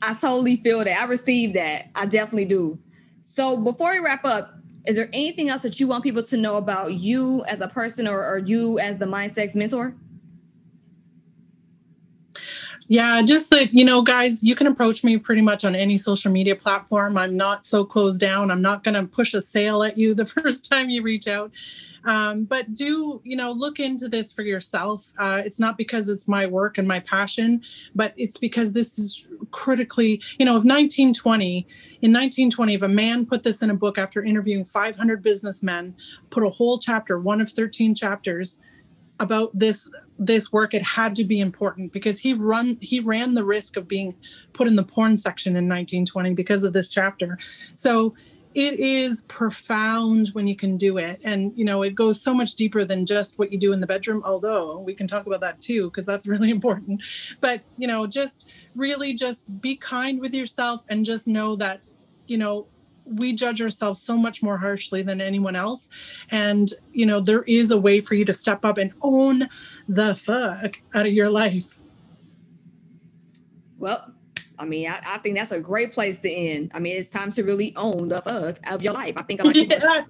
I 0.01 0.13
totally 0.13 0.57
feel 0.57 0.79
that. 0.83 0.99
I 0.99 1.05
received 1.05 1.55
that. 1.55 1.89
I 1.95 2.05
definitely 2.05 2.45
do. 2.45 2.79
So, 3.21 3.57
before 3.57 3.91
we 3.91 3.99
wrap 3.99 4.25
up, 4.25 4.53
is 4.85 4.97
there 4.97 5.09
anything 5.13 5.49
else 5.49 5.61
that 5.61 5.79
you 5.79 5.87
want 5.87 6.03
people 6.03 6.23
to 6.23 6.37
know 6.37 6.57
about 6.57 6.95
you 6.95 7.43
as 7.45 7.61
a 7.61 7.67
person 7.69 8.07
or, 8.07 8.25
or 8.25 8.39
you 8.39 8.79
as 8.79 8.97
the 8.97 9.05
Mindsex 9.05 9.55
mentor? 9.55 9.95
Yeah, 12.93 13.23
just 13.23 13.49
that, 13.49 13.73
you 13.73 13.83
know, 13.83 14.03
guys, 14.03 14.43
you 14.43 14.53
can 14.53 14.67
approach 14.67 15.03
me 15.03 15.17
pretty 15.17 15.41
much 15.41 15.65
on 15.65 15.75
any 15.75 15.97
social 15.97 16.31
media 16.31 16.55
platform. 16.55 17.17
I'm 17.17 17.35
not 17.35 17.65
so 17.65 17.83
closed 17.83 18.21
down. 18.21 18.51
I'm 18.51 18.61
not 18.61 18.83
going 18.83 18.93
to 18.93 19.07
push 19.07 19.33
a 19.33 19.41
sale 19.41 19.81
at 19.81 19.97
you 19.97 20.13
the 20.13 20.27
first 20.27 20.69
time 20.69 20.91
you 20.91 21.01
reach 21.01 21.27
out. 21.27 21.51
Um, 22.05 22.43
but 22.43 22.75
do, 22.75 23.19
you 23.23 23.35
know, 23.35 23.51
look 23.51 23.79
into 23.79 24.07
this 24.07 24.31
for 24.31 24.43
yourself. 24.43 25.11
Uh, 25.17 25.41
it's 25.43 25.59
not 25.59 25.75
because 25.75 26.07
it's 26.07 26.27
my 26.27 26.45
work 26.45 26.77
and 26.77 26.87
my 26.87 26.99
passion, 26.99 27.63
but 27.95 28.13
it's 28.15 28.37
because 28.37 28.73
this 28.73 28.99
is 28.99 29.25
critically, 29.49 30.21
you 30.37 30.45
know, 30.45 30.51
of 30.51 30.63
1920, 30.63 31.65
in 32.03 32.11
1920, 32.11 32.75
if 32.75 32.83
a 32.83 32.87
man 32.87 33.25
put 33.25 33.41
this 33.41 33.63
in 33.63 33.71
a 33.71 33.73
book 33.73 33.97
after 33.97 34.23
interviewing 34.23 34.65
500 34.65 35.23
businessmen, 35.23 35.95
put 36.29 36.43
a 36.43 36.49
whole 36.49 36.77
chapter, 36.77 37.17
one 37.17 37.41
of 37.41 37.49
13 37.49 37.95
chapters, 37.95 38.59
about 39.19 39.57
this 39.57 39.89
this 40.19 40.51
work 40.51 40.73
it 40.73 40.83
had 40.83 41.15
to 41.15 41.23
be 41.23 41.39
important 41.39 41.91
because 41.91 42.19
he 42.19 42.33
run 42.33 42.77
he 42.81 42.99
ran 42.99 43.33
the 43.33 43.43
risk 43.43 43.77
of 43.77 43.87
being 43.87 44.15
put 44.53 44.67
in 44.67 44.75
the 44.75 44.83
porn 44.83 45.17
section 45.17 45.51
in 45.51 45.67
1920 45.67 46.33
because 46.33 46.63
of 46.63 46.73
this 46.73 46.89
chapter. 46.89 47.37
So 47.73 48.15
it 48.53 48.79
is 48.79 49.23
profound 49.23 50.27
when 50.33 50.45
you 50.45 50.55
can 50.55 50.77
do 50.77 50.97
it. 50.97 51.19
And 51.23 51.51
you 51.55 51.65
know 51.65 51.83
it 51.83 51.95
goes 51.95 52.21
so 52.21 52.33
much 52.33 52.55
deeper 52.55 52.85
than 52.85 53.05
just 53.05 53.39
what 53.39 53.51
you 53.51 53.57
do 53.57 53.73
in 53.73 53.79
the 53.79 53.87
bedroom 53.87 54.21
although 54.25 54.79
we 54.79 54.93
can 54.93 55.07
talk 55.07 55.25
about 55.25 55.41
that 55.41 55.61
too 55.61 55.89
because 55.89 56.05
that's 56.05 56.27
really 56.33 56.49
important. 56.49 57.01
But 57.41 57.61
you 57.77 57.87
know 57.87 58.07
just 58.07 58.47
really 58.75 59.13
just 59.13 59.61
be 59.61 59.75
kind 59.75 60.19
with 60.19 60.33
yourself 60.33 60.85
and 60.89 61.05
just 61.05 61.27
know 61.27 61.55
that 61.57 61.81
you 62.27 62.37
know 62.37 62.67
we 63.05 63.33
judge 63.33 63.61
ourselves 63.61 64.01
so 64.01 64.17
much 64.17 64.41
more 64.41 64.57
harshly 64.57 65.01
than 65.01 65.21
anyone 65.21 65.55
else. 65.55 65.89
And 66.31 66.71
you 66.91 67.05
know 67.05 67.19
there 67.19 67.43
is 67.43 67.71
a 67.71 67.77
way 67.77 68.01
for 68.01 68.15
you 68.15 68.25
to 68.25 68.33
step 68.33 68.63
up 68.65 68.77
and 68.77 68.91
own 69.01 69.49
the 69.87 70.15
fuck 70.15 70.81
out 70.93 71.05
of 71.05 71.13
your 71.13 71.29
life. 71.29 71.81
Well 73.77 74.13
i 74.59 74.65
mean 74.65 74.87
i, 74.87 75.01
I 75.03 75.17
think 75.17 75.35
that's 75.35 75.51
a 75.51 75.59
great 75.59 75.91
place 75.91 76.17
to 76.19 76.31
end. 76.31 76.71
I 76.73 76.79
mean 76.79 76.95
it's 76.95 77.09
time 77.09 77.31
to 77.31 77.43
really 77.43 77.75
own 77.75 78.09
the 78.09 78.21
fuck 78.21 78.59
of 78.67 78.83
your 78.83 78.93
life. 78.93 79.13
I 79.17 79.23
think 79.23 79.41
I 79.41 79.45
like 79.45 79.55
yes. 79.55 80.09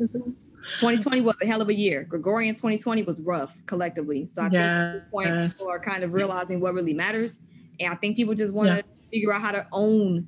2020 0.79 1.21
was 1.21 1.35
a 1.41 1.45
hell 1.45 1.61
of 1.61 1.67
a 1.67 1.73
year. 1.73 2.03
Gregorian 2.03 2.55
2020 2.55 3.03
was 3.03 3.19
rough 3.21 3.65
collectively. 3.65 4.27
So 4.27 4.41
i 4.41 4.49
yes. 4.51 4.93
think 4.93 5.11
point 5.11 5.51
people 5.51 5.69
are 5.69 5.79
kind 5.79 6.03
of 6.03 6.13
realizing 6.13 6.59
what 6.59 6.73
really 6.73 6.93
matters. 6.93 7.39
And 7.79 7.91
i 7.91 7.95
think 7.95 8.15
people 8.15 8.35
just 8.35 8.53
want 8.53 8.69
to 8.69 8.75
yeah. 8.75 8.81
figure 9.11 9.33
out 9.33 9.41
how 9.41 9.51
to 9.51 9.67
own 9.71 10.27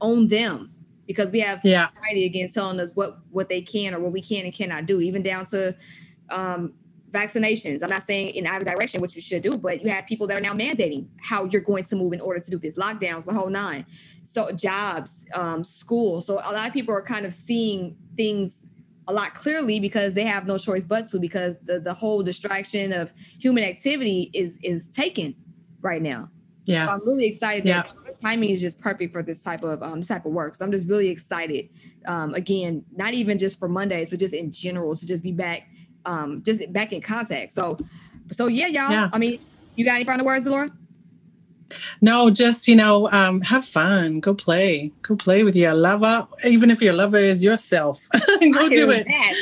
own 0.00 0.28
them 0.28 0.72
because 1.10 1.32
we 1.32 1.40
have 1.40 1.60
yeah. 1.64 1.88
society 1.88 2.24
again 2.24 2.48
telling 2.48 2.78
us 2.78 2.92
what 2.94 3.18
what 3.32 3.48
they 3.48 3.60
can 3.60 3.92
or 3.94 3.98
what 3.98 4.12
we 4.12 4.22
can 4.22 4.44
and 4.44 4.54
cannot 4.54 4.86
do, 4.86 5.00
even 5.00 5.22
down 5.22 5.44
to 5.44 5.74
um, 6.30 6.72
vaccinations. 7.10 7.82
I'm 7.82 7.90
not 7.90 8.04
saying 8.04 8.28
in 8.28 8.46
either 8.46 8.64
direction 8.64 9.00
what 9.00 9.16
you 9.16 9.20
should 9.20 9.42
do, 9.42 9.58
but 9.58 9.82
you 9.82 9.90
have 9.90 10.06
people 10.06 10.28
that 10.28 10.36
are 10.36 10.40
now 10.40 10.52
mandating 10.52 11.08
how 11.20 11.46
you're 11.46 11.62
going 11.62 11.82
to 11.82 11.96
move 11.96 12.12
in 12.12 12.20
order 12.20 12.38
to 12.38 12.48
do 12.48 12.58
this. 12.58 12.76
Lockdowns, 12.76 13.24
the 13.24 13.34
whole 13.34 13.50
nine. 13.50 13.84
So 14.22 14.52
jobs, 14.52 15.26
um, 15.34 15.64
school. 15.64 16.20
So 16.20 16.34
a 16.34 16.52
lot 16.52 16.68
of 16.68 16.72
people 16.72 16.94
are 16.94 17.02
kind 17.02 17.26
of 17.26 17.34
seeing 17.34 17.96
things 18.16 18.62
a 19.08 19.12
lot 19.12 19.34
clearly 19.34 19.80
because 19.80 20.14
they 20.14 20.24
have 20.24 20.46
no 20.46 20.58
choice 20.58 20.84
but 20.84 21.08
to 21.08 21.18
because 21.18 21.56
the, 21.64 21.80
the 21.80 21.92
whole 21.92 22.22
distraction 22.22 22.92
of 22.92 23.12
human 23.40 23.64
activity 23.64 24.30
is 24.32 24.60
is 24.62 24.86
taken 24.86 25.34
right 25.80 26.02
now. 26.02 26.30
Yeah. 26.66 26.86
So 26.86 26.92
I'm 26.92 27.04
really 27.04 27.26
excited 27.26 27.64
that 27.64 27.86
yeah. 27.86 27.99
Timing 28.10 28.50
is 28.50 28.60
just 28.60 28.80
perfect 28.80 29.12
for 29.12 29.22
this 29.22 29.40
type 29.40 29.62
of 29.62 29.82
um, 29.82 30.00
this 30.00 30.08
type 30.08 30.26
of 30.26 30.32
work. 30.32 30.56
So 30.56 30.64
I'm 30.64 30.72
just 30.72 30.88
really 30.88 31.08
excited. 31.08 31.68
Um, 32.06 32.34
again, 32.34 32.84
not 32.94 33.14
even 33.14 33.38
just 33.38 33.58
for 33.58 33.68
Mondays, 33.68 34.10
but 34.10 34.18
just 34.18 34.34
in 34.34 34.50
general 34.50 34.94
to 34.96 35.06
just 35.06 35.22
be 35.22 35.32
back, 35.32 35.68
um, 36.04 36.42
just 36.42 36.72
back 36.72 36.92
in 36.92 37.00
contact. 37.00 37.52
So, 37.52 37.78
so 38.30 38.46
yeah, 38.46 38.66
y'all. 38.66 38.90
Yeah. 38.90 39.10
I 39.12 39.18
mean, 39.18 39.40
you 39.76 39.84
got 39.84 39.96
any 39.96 40.04
final 40.04 40.26
words, 40.26 40.44
Delora? 40.44 40.70
No, 42.00 42.30
just 42.30 42.66
you 42.66 42.74
know, 42.74 43.10
um, 43.12 43.40
have 43.42 43.64
fun. 43.64 44.20
Go 44.20 44.34
play. 44.34 44.92
Go 45.02 45.16
play 45.16 45.44
with 45.44 45.54
your 45.54 45.74
lover, 45.74 46.26
even 46.44 46.70
if 46.70 46.82
your 46.82 46.94
lover 46.94 47.18
is 47.18 47.44
yourself. 47.44 48.08
Go 48.12 48.68
do 48.68 48.90
it. 48.90 49.06
That. 49.06 49.34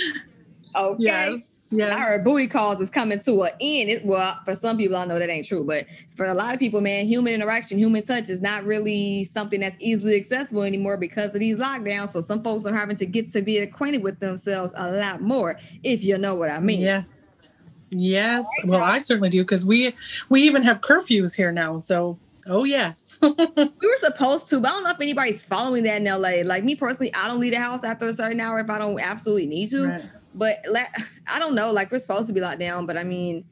Okay. 0.76 1.02
Yes 1.04 1.57
yeah. 1.70 1.94
I 1.94 2.00
heard 2.00 2.24
booty 2.24 2.46
calls 2.46 2.80
is 2.80 2.90
coming 2.90 3.20
to 3.20 3.42
an 3.42 3.52
end. 3.60 3.90
It, 3.90 4.04
well, 4.04 4.38
for 4.44 4.54
some 4.54 4.76
people, 4.76 4.96
I 4.96 5.04
know 5.04 5.18
that 5.18 5.28
ain't 5.28 5.46
true, 5.46 5.64
but 5.64 5.86
for 6.16 6.26
a 6.26 6.34
lot 6.34 6.54
of 6.54 6.60
people, 6.60 6.80
man, 6.80 7.06
human 7.06 7.34
interaction, 7.34 7.78
human 7.78 8.02
touch 8.02 8.30
is 8.30 8.40
not 8.40 8.64
really 8.64 9.24
something 9.24 9.60
that's 9.60 9.76
easily 9.78 10.16
accessible 10.16 10.62
anymore 10.62 10.96
because 10.96 11.34
of 11.34 11.40
these 11.40 11.58
lockdowns. 11.58 12.08
So 12.08 12.20
some 12.20 12.42
folks 12.42 12.64
are 12.66 12.74
having 12.74 12.96
to 12.96 13.06
get 13.06 13.30
to 13.32 13.42
be 13.42 13.58
acquainted 13.58 14.02
with 14.02 14.20
themselves 14.20 14.72
a 14.76 14.92
lot 14.92 15.20
more, 15.20 15.58
if 15.82 16.02
you 16.02 16.18
know 16.18 16.34
what 16.34 16.50
I 16.50 16.60
mean. 16.60 16.80
Yes. 16.80 17.70
Yes. 17.90 18.46
Right, 18.60 18.70
well, 18.70 18.82
I 18.82 18.98
certainly 18.98 19.30
do 19.30 19.42
because 19.42 19.64
we 19.64 19.94
we 20.28 20.42
even 20.42 20.62
have 20.62 20.80
curfews 20.80 21.34
here 21.34 21.52
now. 21.52 21.78
So 21.78 22.18
Oh 22.48 22.64
yes. 22.64 23.18
we 23.22 23.28
were 23.28 23.96
supposed 23.96 24.48
to, 24.48 24.60
but 24.60 24.68
I 24.68 24.72
don't 24.72 24.84
know 24.84 24.90
if 24.90 25.00
anybody's 25.00 25.44
following 25.44 25.82
that 25.84 26.00
in 26.00 26.04
LA. 26.04 26.42
Like 26.44 26.64
me 26.64 26.74
personally, 26.74 27.12
I 27.14 27.28
don't 27.28 27.40
leave 27.40 27.52
the 27.52 27.60
house 27.60 27.84
after 27.84 28.06
a 28.06 28.12
certain 28.12 28.40
hour 28.40 28.58
if 28.60 28.70
I 28.70 28.78
don't 28.78 28.98
absolutely 29.00 29.46
need 29.46 29.68
to. 29.70 29.86
Right. 29.86 30.10
But 30.34 30.64
I 31.26 31.38
don't 31.38 31.54
know. 31.54 31.72
Like 31.72 31.90
we're 31.90 31.98
supposed 31.98 32.28
to 32.28 32.34
be 32.34 32.40
locked 32.40 32.60
down, 32.60 32.86
but 32.86 32.96
I 32.96 33.04
mean, 33.04 33.44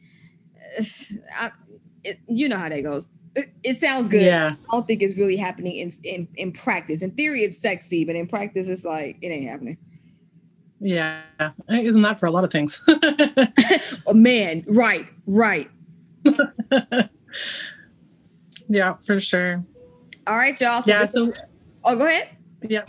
I, 1.41 1.51
it, 2.05 2.19
you 2.29 2.49
know 2.49 2.59
how 2.59 2.69
that 2.69 2.83
goes. 2.83 3.11
It, 3.35 3.53
it, 3.63 3.77
sounds 3.77 4.09
good. 4.09 4.23
Yeah. 4.23 4.55
I 4.55 4.73
don't 4.73 4.87
think 4.87 5.03
it's 5.03 5.15
really 5.15 5.37
happening 5.37 5.77
in, 5.77 5.93
in 6.05 6.29
in 6.37 6.53
practice. 6.53 7.03
In 7.03 7.11
theory, 7.11 7.43
it's 7.43 7.59
sexy, 7.59 8.05
but 8.05 8.17
in 8.17 8.27
practice, 8.27 8.67
it's 8.67 8.85
like 8.85 9.19
it 9.21 9.29
ain't 9.29 9.51
happening. 9.51 9.77
Yeah, 10.81 11.23
isn't 11.71 12.03
that 12.03 12.21
for 12.21 12.27
a 12.27 12.31
lot 12.31 12.45
of 12.45 12.51
things? 12.51 12.83
oh, 14.07 14.13
man, 14.13 14.65
right, 14.69 15.07
right. 15.27 15.71
yeah, 18.69 18.95
for 18.95 19.21
sure. 19.21 19.65
All 20.27 20.37
right, 20.37 20.61
y'all. 20.61 20.83
So 20.83 20.91
yeah. 20.91 21.05
So, 21.07 21.33
oh, 21.85 21.97
go 21.97 22.07
ahead. 22.07 22.29
Yeah. 22.63 22.85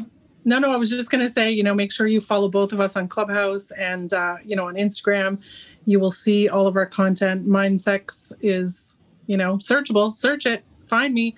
No, 0.48 0.60
no, 0.60 0.72
I 0.72 0.78
was 0.78 0.90
just 0.90 1.12
going 1.12 1.28
to 1.28 1.30
say, 1.30 1.52
you 1.52 1.62
know, 1.62 1.76
make 1.76 1.92
sure 1.92 2.08
you 2.08 2.22
follow 2.22 2.48
both 2.48 2.72
of 2.72 2.80
us 2.80 2.96
on 2.96 3.10
Clubhouse 3.10 3.70
and, 3.72 4.14
uh, 4.14 4.38
you 4.46 4.56
know, 4.56 4.70
on 4.70 4.76
Instagram. 4.76 5.42
You 5.84 6.00
will 6.00 6.10
see 6.10 6.48
all 6.48 6.68
of 6.68 6.78
our 6.78 6.86
content. 6.86 7.46
Mind 7.46 7.82
Sex 7.82 8.32
is, 8.40 8.96
you 9.26 9.36
know, 9.36 9.58
searchable. 9.58 10.14
Search 10.14 10.46
it. 10.46 10.64
Find 10.88 11.14
me. 11.14 11.36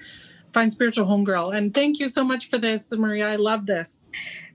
Find 0.54 0.72
Spiritual 0.72 1.08
Homegirl. 1.08 1.56
And 1.58 1.74
thank 1.74 2.00
you 2.00 2.08
so 2.08 2.24
much 2.24 2.52
for 2.52 2.60
this, 2.60 2.96
Maria. 2.96 3.28
I 3.28 3.38
love 3.38 3.66
this. 3.66 4.04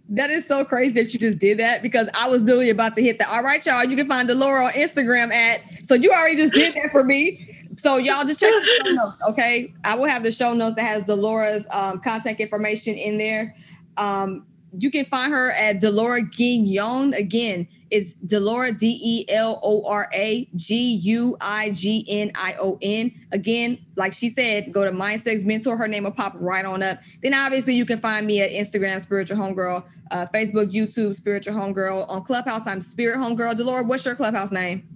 That 0.08 0.30
is 0.30 0.46
so 0.46 0.64
crazy 0.64 0.92
that 1.02 1.12
you 1.12 1.18
just 1.18 1.40
did 1.40 1.58
that 1.58 1.82
because 1.82 2.08
I 2.16 2.28
was 2.28 2.42
literally 2.42 2.70
about 2.70 2.94
to 2.94 3.02
hit 3.02 3.18
the 3.18 3.28
all 3.28 3.42
right, 3.42 3.64
y'all. 3.66 3.82
You 3.82 3.96
can 3.96 4.06
find 4.06 4.28
Delora 4.28 4.66
on 4.66 4.72
Instagram 4.74 5.32
at 5.32 5.62
so 5.82 5.96
you 5.96 6.12
already 6.12 6.36
just 6.36 6.54
did 6.54 6.74
that 6.74 6.92
for 6.92 7.02
me. 7.02 7.50
So 7.76 7.96
y'all 7.96 8.24
just 8.24 8.38
check 8.38 8.52
the 8.52 8.82
show 8.84 8.92
notes, 8.92 9.18
okay? 9.30 9.74
I 9.82 9.96
will 9.96 10.08
have 10.08 10.22
the 10.22 10.30
show 10.30 10.52
notes 10.52 10.76
that 10.76 10.82
has 10.82 11.02
Delora's 11.02 11.66
um, 11.72 12.00
contact 12.00 12.38
information 12.38 12.94
in 12.94 13.18
there. 13.18 13.56
Um, 13.96 14.46
you 14.78 14.90
can 14.90 15.04
find 15.06 15.32
her 15.32 15.52
at 15.52 15.80
Delora 15.80 16.22
Guignon. 16.22 17.16
Again, 17.16 17.68
it's 17.90 18.14
Delora 18.14 18.72
D 18.72 18.98
E 19.02 19.24
L 19.32 19.60
O 19.62 19.84
R 19.84 20.08
A 20.12 20.48
G 20.56 20.94
U 20.94 21.36
I 21.40 21.70
G 21.70 22.04
N 22.08 22.32
I 22.34 22.54
O 22.60 22.78
N. 22.82 23.12
Again, 23.30 23.78
like 23.96 24.12
she 24.12 24.28
said, 24.28 24.72
go 24.72 24.84
to 24.84 24.90
Mindsex 24.90 25.44
Mentor. 25.44 25.76
Her 25.76 25.86
name 25.86 26.04
will 26.04 26.10
pop 26.10 26.34
right 26.36 26.64
on 26.64 26.82
up. 26.82 26.98
Then 27.22 27.34
obviously 27.34 27.74
you 27.74 27.86
can 27.86 27.98
find 27.98 28.26
me 28.26 28.40
at 28.40 28.50
Instagram, 28.50 29.00
Spiritual 29.00 29.36
Homegirl, 29.36 29.84
uh, 30.10 30.26
Facebook, 30.34 30.72
YouTube, 30.72 31.14
Spiritual 31.14 31.54
Homegirl. 31.54 32.08
On 32.08 32.22
Clubhouse, 32.24 32.66
I'm 32.66 32.80
Spirit 32.80 33.18
Homegirl. 33.18 33.56
Delora, 33.56 33.84
what's 33.84 34.04
your 34.04 34.16
Clubhouse 34.16 34.50
name? 34.50 34.88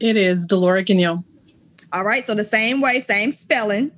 It 0.00 0.16
is 0.16 0.46
Delora 0.46 0.84
Guignon. 0.84 1.24
All 1.92 2.04
right, 2.04 2.26
so 2.26 2.34
the 2.34 2.44
same 2.44 2.82
way, 2.82 3.00
same 3.00 3.32
spelling. 3.32 3.92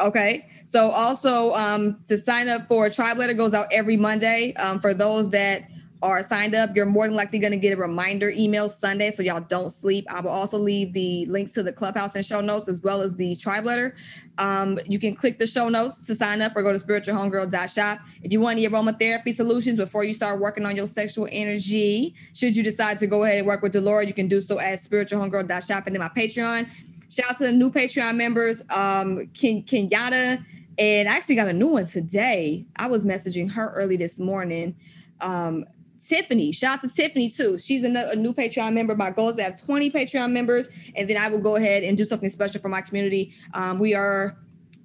Okay. 0.00 0.46
So 0.72 0.90
also 0.90 1.52
um, 1.52 1.98
to 2.06 2.16
sign 2.16 2.48
up 2.48 2.66
for 2.66 2.86
a 2.86 2.90
tribe 2.90 3.18
letter 3.18 3.34
goes 3.34 3.52
out 3.52 3.66
every 3.70 3.98
Monday. 3.98 4.54
Um, 4.54 4.80
for 4.80 4.94
those 4.94 5.28
that 5.28 5.68
are 6.00 6.22
signed 6.22 6.54
up, 6.54 6.74
you're 6.74 6.86
more 6.86 7.06
than 7.06 7.14
likely 7.14 7.38
going 7.38 7.52
to 7.52 7.58
get 7.58 7.74
a 7.74 7.76
reminder 7.76 8.30
email 8.30 8.70
Sunday, 8.70 9.10
so 9.10 9.22
y'all 9.22 9.42
don't 9.42 9.68
sleep. 9.68 10.06
I 10.10 10.22
will 10.22 10.30
also 10.30 10.56
leave 10.56 10.94
the 10.94 11.26
link 11.26 11.52
to 11.52 11.62
the 11.62 11.74
clubhouse 11.74 12.14
and 12.14 12.24
show 12.24 12.40
notes 12.40 12.70
as 12.70 12.80
well 12.80 13.02
as 13.02 13.14
the 13.14 13.36
tribe 13.36 13.66
letter. 13.66 13.94
Um, 14.38 14.78
you 14.86 14.98
can 14.98 15.14
click 15.14 15.38
the 15.38 15.46
show 15.46 15.68
notes 15.68 15.98
to 16.06 16.14
sign 16.14 16.40
up 16.40 16.56
or 16.56 16.62
go 16.62 16.72
to 16.72 16.78
spiritualhomegirl.shop. 16.78 18.00
If 18.22 18.32
you 18.32 18.40
want 18.40 18.58
any 18.58 18.66
aromatherapy 18.66 19.34
solutions 19.34 19.76
before 19.76 20.04
you 20.04 20.14
start 20.14 20.40
working 20.40 20.64
on 20.64 20.74
your 20.74 20.86
sexual 20.86 21.28
energy, 21.30 22.14
should 22.32 22.56
you 22.56 22.62
decide 22.62 22.96
to 23.00 23.06
go 23.06 23.24
ahead 23.24 23.36
and 23.36 23.46
work 23.46 23.60
with 23.60 23.72
Delora, 23.72 24.06
you 24.06 24.14
can 24.14 24.26
do 24.26 24.40
so 24.40 24.58
at 24.58 24.78
spiritualhomegirl.shop 24.78 25.86
and 25.86 25.94
then 25.94 26.00
my 26.00 26.08
Patreon. 26.08 26.66
Shout 27.10 27.32
out 27.32 27.36
to 27.36 27.44
the 27.44 27.52
new 27.52 27.70
Patreon 27.70 28.16
members, 28.16 28.62
um, 28.70 29.26
Ken- 29.34 29.64
Kenyatta 29.64 30.42
and 30.78 31.08
I 31.08 31.16
actually 31.16 31.34
got 31.34 31.48
a 31.48 31.52
new 31.52 31.68
one 31.68 31.84
today. 31.84 32.66
I 32.76 32.86
was 32.86 33.04
messaging 33.04 33.50
her 33.52 33.72
early 33.74 33.96
this 33.96 34.18
morning. 34.18 34.76
Um, 35.20 35.66
Tiffany, 36.04 36.50
shout 36.50 36.78
out 36.78 36.88
to 36.88 36.94
Tiffany 36.94 37.30
too. 37.30 37.56
She's 37.58 37.84
a, 37.84 38.16
new 38.16 38.32
Patreon 38.32 38.72
member. 38.72 38.96
My 38.96 39.10
goal 39.10 39.28
is 39.28 39.36
to 39.36 39.44
have 39.44 39.60
20 39.60 39.90
Patreon 39.90 40.32
members, 40.32 40.68
and 40.96 41.08
then 41.08 41.16
I 41.16 41.28
will 41.28 41.38
go 41.38 41.56
ahead 41.56 41.84
and 41.84 41.96
do 41.96 42.04
something 42.04 42.28
special 42.28 42.60
for 42.60 42.68
my 42.68 42.80
community. 42.80 43.32
Um, 43.54 43.78
we 43.78 43.94
are 43.94 44.36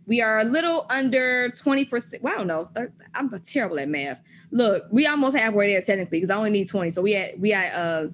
we 0.06 0.22
are 0.22 0.40
a 0.40 0.44
little 0.46 0.86
under 0.90 1.50
20%. 1.50 2.22
Well, 2.22 2.34
I 2.34 2.38
don't 2.38 2.48
know. 2.48 2.70
I'm 3.14 3.30
terrible 3.42 3.78
at 3.80 3.90
math. 3.90 4.22
Look, 4.52 4.86
we 4.90 5.06
almost 5.06 5.36
halfway 5.36 5.74
there 5.74 5.82
technically 5.82 6.20
because 6.20 6.30
I 6.30 6.38
only 6.38 6.50
need 6.50 6.70
20. 6.70 6.92
So 6.92 7.02
we 7.02 7.14
had 7.14 7.42
we 7.42 7.50
had 7.50 7.74
uh 7.74 8.08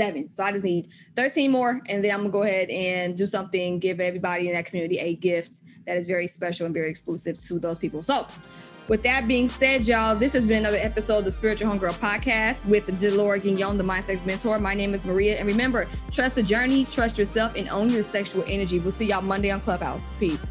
seven. 0.00 0.30
So 0.30 0.42
I 0.42 0.50
just 0.50 0.64
need 0.64 0.88
13 1.16 1.50
more. 1.50 1.82
And 1.88 2.02
then 2.02 2.10
I'm 2.12 2.20
gonna 2.20 2.30
go 2.30 2.42
ahead 2.42 2.70
and 2.70 3.18
do 3.18 3.26
something, 3.26 3.78
give 3.78 4.00
everybody 4.00 4.48
in 4.48 4.54
that 4.54 4.64
community 4.64 4.98
a 4.98 5.14
gift 5.14 5.60
that 5.86 5.96
is 5.96 6.06
very 6.06 6.26
special 6.26 6.64
and 6.64 6.74
very 6.74 6.88
exclusive 6.88 7.38
to 7.40 7.58
those 7.58 7.78
people. 7.78 8.02
So 8.02 8.26
with 8.88 9.02
that 9.02 9.28
being 9.28 9.48
said, 9.48 9.86
y'all, 9.86 10.16
this 10.16 10.32
has 10.32 10.46
been 10.46 10.58
another 10.58 10.78
episode 10.78 11.18
of 11.18 11.24
the 11.24 11.30
Spiritual 11.30 11.70
Homegirl 11.70 11.92
podcast 12.00 12.64
with 12.64 12.86
Delora 12.98 13.38
Guignon, 13.38 13.76
the 13.76 13.84
Mindsex 13.84 14.24
Mentor. 14.24 14.58
My 14.58 14.74
name 14.74 14.94
is 14.94 15.04
Maria. 15.04 15.38
And 15.38 15.46
remember, 15.46 15.86
trust 16.10 16.34
the 16.34 16.42
journey, 16.42 16.86
trust 16.86 17.18
yourself, 17.18 17.54
and 17.56 17.68
own 17.68 17.90
your 17.90 18.02
sexual 18.02 18.42
energy. 18.48 18.78
We'll 18.78 18.92
see 18.92 19.06
y'all 19.06 19.22
Monday 19.22 19.50
on 19.50 19.60
Clubhouse. 19.60 20.08
Peace. 20.18 20.44